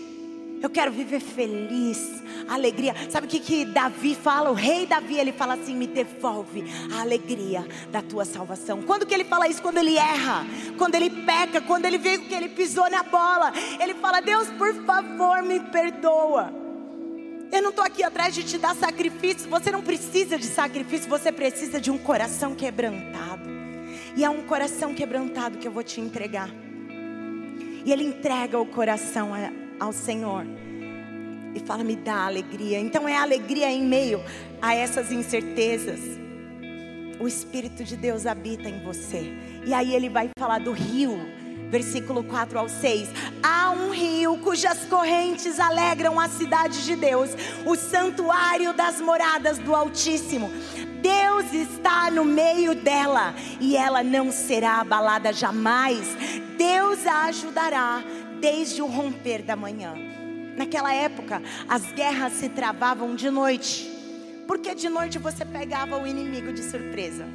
Eu 0.63 0.71
quero 0.71 0.93
viver 0.93 1.21
feliz, 1.21 2.23
alegria. 2.49 2.95
Sabe 3.11 3.27
o 3.27 3.31
que, 3.31 3.41
que 3.41 3.65
Davi 3.65 4.15
fala? 4.15 4.51
O 4.51 4.55
rei 4.55 4.87
Davi, 4.87 5.17
ele 5.17 5.33
fala 5.33 5.55
assim: 5.55 5.75
me 5.75 5.87
devolve 5.87 6.65
a 6.93 7.01
alegria 7.01 7.67
da 7.91 8.01
tua 8.01 8.25
salvação. 8.25 8.83
Quando 8.83 9.07
que 9.07 9.15
ele 9.15 9.25
fala 9.25 9.49
isso? 9.49 9.63
Quando 9.63 9.79
ele 9.79 9.97
erra, 9.97 10.47
quando 10.77 10.95
ele 10.95 11.11
peca, 11.11 11.61
quando 11.61 11.85
ele 11.85 11.99
vê 11.99 12.19
que 12.19 12.35
ele 12.35 12.49
pisou 12.49 12.89
na 12.91 13.03
bola. 13.03 13.53
Ele 13.81 13.95
fala: 13.95 14.21
Deus, 14.21 14.49
por 14.51 14.73
favor, 14.85 15.43
me 15.43 15.61
perdoa. 15.61 16.68
Eu 17.51 17.63
não 17.63 17.71
estou 17.71 17.85
aqui 17.85 18.03
atrás 18.03 18.35
de 18.35 18.45
te 18.45 18.59
dar 18.59 18.75
sacrifício. 18.75 19.49
Você 19.49 19.71
não 19.71 19.83
precisa 19.83 20.39
de 20.39 20.47
sacrifício, 20.47 21.09
você 21.09 21.33
precisa 21.33 21.81
de 21.81 21.91
um 21.91 21.99
coração 21.99 22.55
quebrantado. 22.55 23.49
E 24.17 24.25
é 24.25 24.31
um 24.31 24.43
coração 24.43 24.95
quebrantado 24.95 25.59
que 25.59 25.67
eu 25.67 25.73
vou 25.73 25.83
te 25.83 26.01
entregar. 26.01 26.51
E 27.85 27.91
Ele 27.91 28.05
entrega 28.05 28.59
o 28.59 28.67
coração 28.67 29.31
ao 29.81 29.93
Senhor. 29.93 30.45
E 31.55 31.61
fala, 31.61 31.83
me 31.83 31.97
dá 31.97 32.27
alegria. 32.27 32.79
Então 32.79 33.09
é 33.09 33.17
alegria 33.17 33.71
em 33.71 33.85
meio 33.85 34.23
a 34.61 34.75
essas 34.75 35.11
incertezas. 35.11 36.01
O 37.19 37.27
Espírito 37.27 37.83
de 37.83 37.97
Deus 37.97 38.27
habita 38.27 38.69
em 38.69 38.85
você. 38.85 39.33
E 39.65 39.75
aí 39.75 39.95
ele 39.95 40.09
vai 40.09 40.31
falar 40.39 40.61
do 40.61 40.73
rio 40.73 41.19
versículo 41.71 42.25
4 42.25 42.59
ao 42.59 42.69
6. 42.69 43.09
Há 43.43 43.71
um 43.71 43.91
rio 43.91 44.39
cujas 44.39 44.85
correntes 44.87 45.61
alegram 45.61 46.19
a 46.19 46.29
cidade 46.29 46.85
de 46.85 46.97
Deus, 46.97 47.31
o 47.65 47.75
santuário 47.77 48.73
das 48.73 49.01
moradas 49.01 49.59
do 49.59 49.75
Altíssimo. 49.75 50.51
Deus 51.01 51.53
está 51.53 52.11
no 52.11 52.25
meio 52.25 52.75
dela 52.75 53.35
e 53.61 53.77
ela 53.77 54.03
não 54.03 54.33
será 54.33 54.81
abalada 54.81 55.33
jamais. 55.33 56.07
Deus 56.57 57.07
a 57.07 57.25
ajudará 57.27 58.03
desde 58.41 58.83
o 58.83 58.87
romper 58.87 59.43
da 59.43 59.57
manhã. 59.57 59.95
Naquela 60.57 60.93
época, 60.93 61.41
as 61.69 61.93
guerras 61.93 62.33
se 62.33 62.49
travavam 62.49 63.15
de 63.15 63.31
noite, 63.31 63.89
porque 64.47 64.75
de 64.75 64.89
noite 64.89 65.19
você 65.19 65.45
pegava 65.45 65.97
o 65.97 66.07
inimigo 66.07 66.53
de 66.53 66.65
surpresa. 66.65 67.27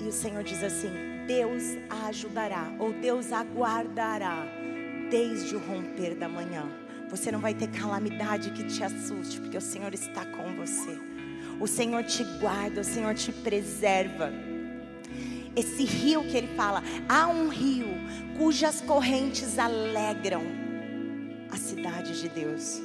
E 0.00 0.08
o 0.08 0.12
Senhor 0.12 0.42
diz 0.42 0.64
assim: 0.64 1.17
Deus 1.28 1.62
a 1.90 2.06
ajudará, 2.06 2.72
ou 2.78 2.90
Deus 2.90 3.32
aguardará 3.32 4.46
desde 5.10 5.54
o 5.54 5.58
romper 5.58 6.14
da 6.14 6.26
manhã. 6.26 6.64
Você 7.10 7.30
não 7.30 7.38
vai 7.38 7.52
ter 7.52 7.68
calamidade 7.68 8.50
que 8.50 8.64
te 8.64 8.82
assuste, 8.82 9.38
porque 9.38 9.58
o 9.58 9.60
Senhor 9.60 9.92
está 9.92 10.24
com 10.24 10.56
você. 10.56 10.98
O 11.60 11.66
Senhor 11.66 12.02
te 12.04 12.24
guarda, 12.40 12.80
o 12.80 12.84
Senhor 12.84 13.14
te 13.14 13.30
preserva. 13.30 14.32
Esse 15.54 15.84
rio 15.84 16.22
que 16.22 16.36
ele 16.36 16.56
fala, 16.56 16.82
há 17.06 17.26
um 17.26 17.48
rio 17.48 17.88
cujas 18.38 18.80
correntes 18.80 19.58
alegram 19.58 20.42
a 21.50 21.56
cidade 21.56 22.22
de 22.22 22.28
Deus. 22.30 22.80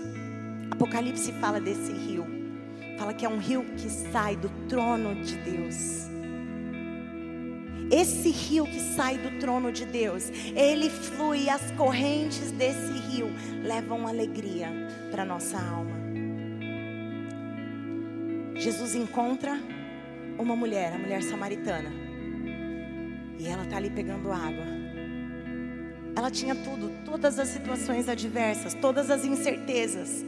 Apocalipse 0.70 1.32
fala 1.34 1.62
desse 1.62 1.94
rio. 1.94 2.26
Fala 2.98 3.14
que 3.14 3.26
é 3.26 3.30
um 3.30 3.38
rio 3.38 3.64
que 3.78 3.90
sai 3.90 4.36
do 4.36 4.50
trono 4.68 5.16
de 5.24 5.38
Deus. 5.38 6.13
Esse 7.94 8.32
rio 8.32 8.66
que 8.66 8.80
sai 8.80 9.20
do 9.20 9.38
trono 9.38 9.72
de 9.72 9.86
Deus, 9.86 10.32
ele 10.56 10.90
flui, 10.90 11.48
as 11.48 11.70
correntes 11.74 12.50
desse 12.50 12.92
rio 12.92 13.28
levam 13.62 14.08
alegria 14.08 14.68
para 15.12 15.24
nossa 15.24 15.60
alma. 15.60 15.94
Jesus 18.56 18.96
encontra 18.96 19.60
uma 20.40 20.56
mulher, 20.56 20.94
a 20.94 20.98
mulher 20.98 21.22
samaritana, 21.22 21.92
e 23.38 23.48
ela 23.48 23.64
está 23.64 23.78
ali 23.78 23.92
pegando 23.92 24.32
água. 24.32 24.66
Ela 26.16 26.32
tinha 26.32 26.56
tudo, 26.56 26.92
todas 27.06 27.38
as 27.38 27.50
situações 27.50 28.10
adversas, 28.10 28.74
todas 28.74 29.12
as 29.12 29.24
incertezas. 29.24 30.26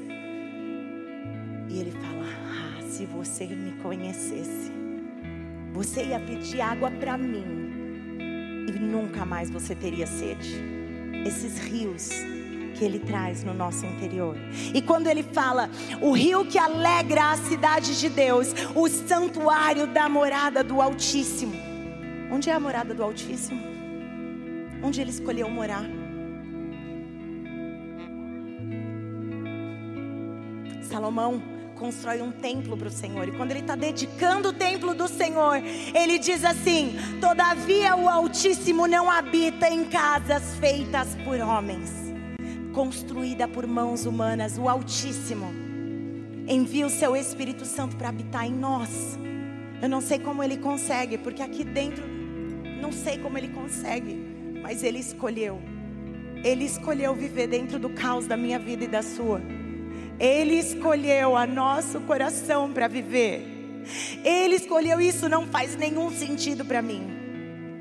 E 1.67 1.79
ele 1.79 1.91
fala: 1.91 2.25
Ah, 2.45 2.81
se 2.83 3.07
você 3.07 3.47
me 3.47 3.71
conhecesse 3.81 4.84
você 5.75 6.05
ia 6.05 6.19
pedir 6.21 6.61
água 6.61 6.89
para 6.89 7.17
mim 7.17 7.43
e 8.65 8.79
nunca 8.79 9.25
mais 9.25 9.49
você 9.49 9.75
teria 9.75 10.07
sede. 10.07 10.55
Esses 11.27 11.59
rios 11.59 12.09
que 12.75 12.85
ele 12.85 12.97
traz 12.97 13.43
no 13.43 13.53
nosso 13.53 13.85
interior. 13.85 14.37
E 14.73 14.81
quando 14.81 15.07
ele 15.07 15.21
fala, 15.21 15.69
o 16.01 16.13
rio 16.13 16.45
que 16.45 16.57
alegra 16.57 17.31
a 17.31 17.37
cidade 17.37 17.99
de 17.99 18.07
Deus, 18.07 18.53
o 18.73 18.87
santuário 18.87 19.85
da 19.85 20.07
morada 20.07 20.63
do 20.63 20.81
Altíssimo. 20.81 21.55
Onde 22.31 22.49
é 22.49 22.53
a 22.53 22.59
morada 22.59 22.93
do 22.93 23.03
Altíssimo? 23.03 23.61
Onde 24.81 25.01
ele 25.01 25.09
escolheu 25.09 25.49
morar? 25.49 25.83
Salomão 30.81 31.54
constrói 31.75 32.21
um 32.21 32.31
templo 32.31 32.75
para 32.75 32.87
o 32.87 32.91
Senhor. 32.91 33.27
E 33.27 33.31
quando 33.31 33.51
ele 33.51 33.59
está 33.59 33.75
dedicando 33.75 34.49
o 34.49 34.53
templo 34.53 34.93
do 34.93 35.07
Senhor, 35.07 35.61
ele 35.93 36.17
diz 36.17 36.43
assim: 36.43 36.95
Todavia 37.21 37.95
o 37.95 38.09
Altíssimo 38.09 38.87
não 38.87 39.11
habita 39.11 39.69
em 39.69 39.85
casas 39.85 40.55
feitas 40.59 41.15
por 41.23 41.39
homens. 41.39 41.91
construída 42.73 43.47
por 43.47 43.65
mãos 43.65 44.05
humanas. 44.05 44.57
O 44.57 44.67
Altíssimo 44.67 45.47
envia 46.47 46.85
o 46.85 46.89
seu 46.89 47.15
Espírito 47.15 47.65
Santo 47.65 47.95
para 47.95 48.09
habitar 48.09 48.45
em 48.45 48.51
nós. 48.53 49.17
Eu 49.81 49.87
não 49.87 50.01
sei 50.01 50.19
como 50.19 50.43
ele 50.43 50.57
consegue, 50.57 51.17
porque 51.17 51.41
aqui 51.41 51.63
dentro 51.63 52.03
não 52.81 52.91
sei 52.91 53.17
como 53.17 53.37
ele 53.37 53.47
consegue, 53.47 54.15
mas 54.61 54.83
ele 54.83 54.99
escolheu. 54.99 55.61
Ele 56.43 56.65
escolheu 56.65 57.15
viver 57.15 57.47
dentro 57.47 57.79
do 57.79 57.89
caos 57.89 58.27
da 58.27 58.37
minha 58.37 58.59
vida 58.59 58.83
e 58.83 58.87
da 58.87 59.01
sua. 59.01 59.41
Ele 60.19 60.55
escolheu 60.55 61.35
a 61.35 61.45
nosso 61.45 61.99
coração 62.01 62.71
para 62.71 62.87
viver. 62.87 63.45
Ele 64.23 64.55
escolheu 64.55 64.99
isso, 64.99 65.29
não 65.29 65.45
faz 65.47 65.75
nenhum 65.75 66.09
sentido 66.11 66.65
para 66.65 66.81
mim. 66.81 67.03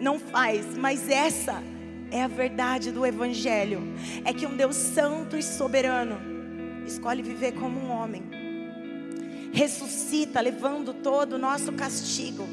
Não 0.00 0.18
faz, 0.18 0.76
mas 0.76 1.08
essa 1.08 1.62
é 2.10 2.22
a 2.22 2.28
verdade 2.28 2.90
do 2.90 3.06
Evangelho. 3.06 3.80
É 4.24 4.32
que 4.32 4.46
um 4.46 4.56
Deus 4.56 4.76
santo 4.76 5.36
e 5.36 5.42
soberano 5.42 6.20
escolhe 6.86 7.22
viver 7.22 7.52
como 7.52 7.80
um 7.80 7.90
homem. 7.90 8.22
Ressuscita, 9.52 10.40
levando 10.40 10.92
todo 10.92 11.34
o 11.34 11.38
nosso 11.38 11.72
castigo. 11.72 12.46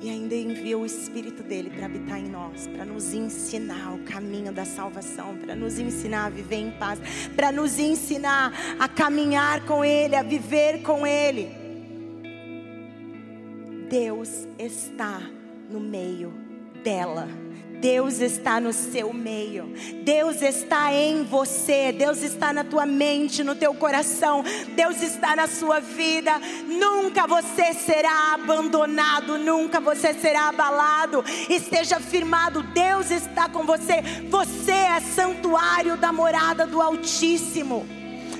E 0.00 0.08
ainda 0.08 0.34
envia 0.34 0.78
o 0.78 0.86
Espírito 0.86 1.42
dele 1.42 1.70
para 1.70 1.86
habitar 1.86 2.18
em 2.18 2.28
nós, 2.28 2.68
para 2.68 2.84
nos 2.84 3.12
ensinar 3.12 3.94
o 3.94 4.04
caminho 4.04 4.52
da 4.52 4.64
salvação, 4.64 5.36
para 5.36 5.56
nos 5.56 5.78
ensinar 5.78 6.26
a 6.26 6.30
viver 6.30 6.56
em 6.56 6.70
paz, 6.70 7.00
para 7.34 7.50
nos 7.50 7.78
ensinar 7.78 8.52
a 8.78 8.88
caminhar 8.88 9.64
com 9.64 9.84
Ele, 9.84 10.14
a 10.14 10.22
viver 10.22 10.82
com 10.82 11.04
Ele. 11.04 11.48
Deus 13.90 14.46
está 14.58 15.20
no 15.68 15.80
meio 15.80 16.32
dela. 16.84 17.47
Deus 17.80 18.20
está 18.20 18.60
no 18.60 18.72
seu 18.72 19.12
meio. 19.12 19.72
Deus 20.02 20.42
está 20.42 20.92
em 20.92 21.24
você. 21.24 21.92
Deus 21.92 22.22
está 22.22 22.52
na 22.52 22.64
tua 22.64 22.86
mente, 22.86 23.44
no 23.44 23.54
teu 23.54 23.74
coração. 23.74 24.44
Deus 24.74 25.02
está 25.02 25.36
na 25.36 25.46
sua 25.46 25.80
vida. 25.80 26.32
Nunca 26.66 27.26
você 27.26 27.72
será 27.74 28.34
abandonado, 28.34 29.38
nunca 29.38 29.80
você 29.80 30.12
será 30.14 30.48
abalado. 30.48 31.24
Esteja 31.48 32.00
firmado. 32.00 32.62
Deus 32.62 33.10
está 33.10 33.48
com 33.48 33.64
você. 33.64 34.02
Você 34.28 34.72
é 34.72 35.00
santuário 35.00 35.96
da 35.96 36.12
morada 36.12 36.66
do 36.66 36.80
Altíssimo. 36.80 37.97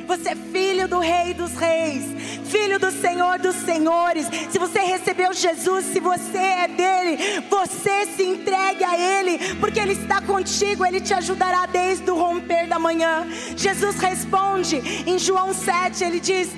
Você 0.08 0.30
é 0.30 0.34
filho 0.34 0.88
do 0.88 1.00
Rei 1.00 1.34
dos 1.34 1.52
Reis, 1.52 2.02
filho 2.46 2.78
do 2.78 2.90
Senhor 2.90 3.38
dos 3.38 3.54
Senhores. 3.56 4.26
Se 4.50 4.58
você 4.58 4.78
recebeu 4.78 5.34
Jesus, 5.34 5.84
se 5.84 6.00
você 6.00 6.38
é 6.38 6.66
dele, 6.66 7.42
você 7.50 8.06
se 8.06 8.22
entregue 8.22 8.82
a 8.82 8.98
Ele, 8.98 9.54
porque 9.60 9.78
Ele 9.78 9.92
está 9.92 10.22
contigo, 10.22 10.86
Ele 10.86 10.98
te 10.98 11.12
ajudará 11.12 11.66
desde 11.66 12.10
o 12.10 12.14
romper 12.14 12.66
da 12.66 12.78
manhã. 12.78 13.28
Jesus 13.54 13.96
responde 13.98 14.76
em 15.06 15.18
João 15.18 15.52
7, 15.52 16.02
ele 16.02 16.20
diz. 16.20 16.48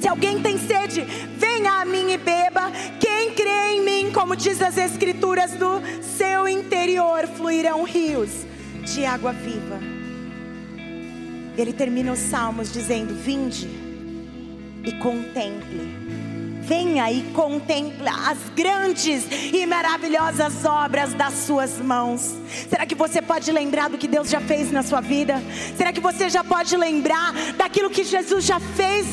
Se 0.00 0.06
alguém 0.06 0.40
tem 0.40 0.56
sede, 0.56 1.00
venha 1.36 1.80
a 1.80 1.84
mim 1.84 2.12
e 2.12 2.16
beba. 2.16 2.70
Quem 3.00 3.32
crê 3.32 3.72
em 3.72 3.82
mim, 3.82 4.12
como 4.12 4.36
diz 4.36 4.62
as 4.62 4.76
Escrituras, 4.76 5.52
do 5.52 5.82
seu 6.02 6.46
interior 6.46 7.26
fluirão 7.26 7.82
rios 7.82 8.30
de 8.84 9.04
água 9.04 9.32
viva. 9.32 9.93
Ele 11.56 11.72
termina 11.72 12.12
os 12.12 12.18
salmos 12.18 12.72
dizendo: 12.72 13.14
Vinde 13.14 13.68
e 14.84 14.92
contemple. 14.92 16.04
Venha 16.62 17.12
e 17.12 17.20
contemple 17.32 18.08
as 18.08 18.38
grandes 18.56 19.26
e 19.52 19.66
maravilhosas 19.66 20.64
obras 20.64 21.12
das 21.12 21.34
suas 21.34 21.78
mãos. 21.78 22.34
Será 22.70 22.86
que 22.86 22.94
você 22.94 23.20
pode 23.20 23.52
lembrar 23.52 23.90
do 23.90 23.98
que 23.98 24.08
Deus 24.08 24.30
já 24.30 24.40
fez 24.40 24.72
na 24.72 24.82
sua 24.82 25.02
vida? 25.02 25.42
Será 25.76 25.92
que 25.92 26.00
você 26.00 26.30
já 26.30 26.42
pode 26.42 26.74
lembrar 26.74 27.34
daquilo 27.58 27.90
que 27.90 28.02
Jesus 28.02 28.44
já 28.46 28.58
fez? 28.58 29.06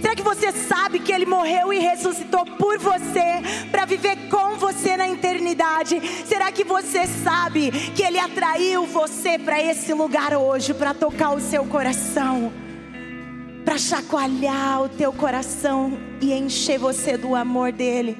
Será 0.00 0.14
que 0.14 0.22
você 0.22 0.52
sabe 0.52 1.00
que 1.00 1.12
Ele 1.12 1.26
morreu 1.26 1.72
e 1.72 1.78
ressuscitou 1.78 2.44
por 2.44 2.78
você, 2.78 3.42
para 3.70 3.84
viver 3.84 4.28
com 4.28 4.56
você 4.56 4.96
na 4.96 5.08
eternidade? 5.08 6.00
Será 6.26 6.52
que 6.52 6.64
você 6.64 7.06
sabe 7.06 7.70
que 7.94 8.02
Ele 8.02 8.18
atraiu 8.18 8.86
você 8.86 9.38
para 9.38 9.60
esse 9.62 9.92
lugar 9.92 10.34
hoje, 10.34 10.72
para 10.72 10.94
tocar 10.94 11.30
o 11.30 11.40
seu 11.40 11.64
coração? 11.64 12.52
Para 13.64 13.76
chacoalhar 13.76 14.82
o 14.82 14.88
teu 14.88 15.12
coração 15.12 15.98
e 16.20 16.32
encher 16.32 16.78
você 16.78 17.16
do 17.16 17.34
amor 17.34 17.72
dele? 17.72 18.16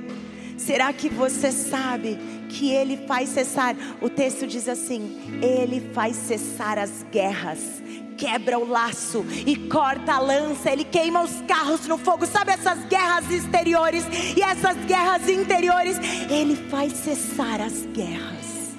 Será 0.59 0.93
que 0.93 1.09
você 1.09 1.53
sabe 1.53 2.19
que 2.49 2.71
ele 2.71 2.99
faz 3.07 3.31
cessar? 3.31 3.75
O 4.01 4.11
texto 4.11 4.47
diz 4.47 4.69
assim: 4.69 5.41
ele 5.41 5.81
faz 5.95 6.17
cessar 6.17 6.79
as 6.79 7.07
guerras 7.11 7.83
quebra 8.19 8.59
o 8.59 8.69
laço 8.69 9.25
e 9.47 9.57
corta 9.57 10.15
a 10.15 10.19
lança, 10.19 10.71
ele 10.71 10.85
queima 10.85 11.23
os 11.23 11.41
carros 11.43 11.87
no 11.87 11.97
fogo. 11.97 12.27
Sabe 12.27 12.51
essas 12.51 12.85
guerras 12.87 13.31
exteriores 13.31 14.05
e 14.37 14.43
essas 14.43 14.77
guerras 14.85 15.29
interiores? 15.29 15.97
Ele 16.29 16.57
faz 16.57 16.93
cessar 16.95 17.61
as 17.61 17.87
guerras. 17.87 18.77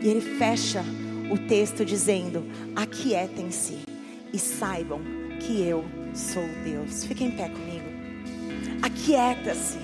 E 0.00 0.08
ele 0.08 0.20
fecha 0.38 0.84
o 1.30 1.36
texto 1.36 1.84
dizendo: 1.84 2.46
Aquietem-se 2.76 3.80
e 4.32 4.38
saibam 4.38 5.00
que 5.40 5.60
eu 5.60 5.84
sou 6.14 6.46
Deus. 6.64 7.04
Fiquem 7.04 7.28
em 7.28 7.32
pé 7.32 7.48
comigo. 7.48 7.86
Aquieta-se. 8.82 9.78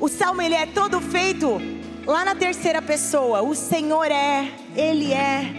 O 0.00 0.06
salmo 0.06 0.40
ele 0.40 0.54
é 0.54 0.66
todo 0.66 1.00
feito 1.00 1.60
lá 2.08 2.24
na 2.24 2.34
terceira 2.34 2.80
pessoa. 2.80 3.42
O 3.42 3.54
Senhor 3.54 4.10
é, 4.10 4.50
Ele 4.74 5.12
é, 5.12 5.54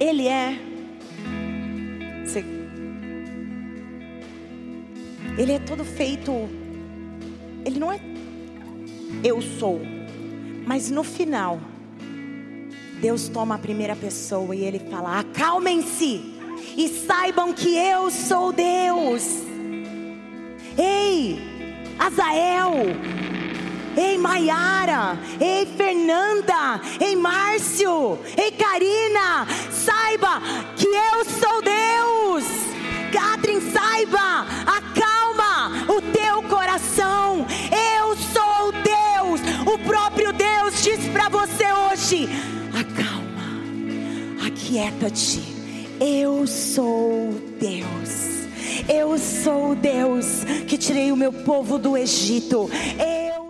Ele 0.00 0.28
é. 0.28 0.58
Ele 5.36 5.52
é 5.52 5.58
todo 5.58 5.84
feito. 5.84 6.30
Ele 7.64 7.78
não 7.78 7.90
é 7.90 8.00
eu 9.24 9.40
sou, 9.40 9.80
mas 10.66 10.90
no 10.90 11.04
final 11.04 11.60
Deus 13.00 13.28
toma 13.28 13.54
a 13.54 13.58
primeira 13.58 13.96
pessoa 13.96 14.54
e 14.54 14.64
ele 14.64 14.78
fala: 14.78 15.20
acalmem-se 15.20 16.34
e 16.76 16.88
saibam 16.88 17.52
que 17.52 17.76
eu 17.76 18.10
sou 18.10 18.52
Deus. 18.52 19.42
Ei, 20.76 21.38
Azael, 21.98 22.72
Ei, 23.96 24.16
Maiara. 24.18 25.18
Ei, 25.40 25.66
Fernanda. 25.76 26.80
Ei, 27.00 27.16
Márcio. 27.16 28.18
Ei, 28.36 28.50
Karina. 28.52 29.46
Saiba 29.70 30.40
que 30.76 30.86
eu 30.86 31.24
sou 31.24 31.62
Deus. 31.62 32.44
Catherine, 33.12 33.60
saiba. 33.70 34.46
Acalma 34.66 35.72
o 35.88 36.00
teu 36.00 36.42
coração. 36.44 37.46
Eu 37.70 38.16
sou 38.16 38.72
Deus. 38.72 39.40
O 39.66 39.78
próprio 39.78 40.32
Deus 40.32 40.82
diz 40.82 41.06
para 41.08 41.28
você 41.28 41.64
hoje: 41.72 42.28
acalma. 42.72 44.46
Aquieta-te. 44.46 45.42
Eu 46.00 46.46
sou 46.46 47.30
Deus. 47.60 48.32
Eu 48.88 49.16
sou 49.18 49.74
Deus 49.74 50.44
que 50.66 50.76
tirei 50.76 51.12
o 51.12 51.16
meu 51.16 51.32
povo 51.32 51.78
do 51.78 51.96
Egito. 51.96 52.68
Eu 52.98 53.42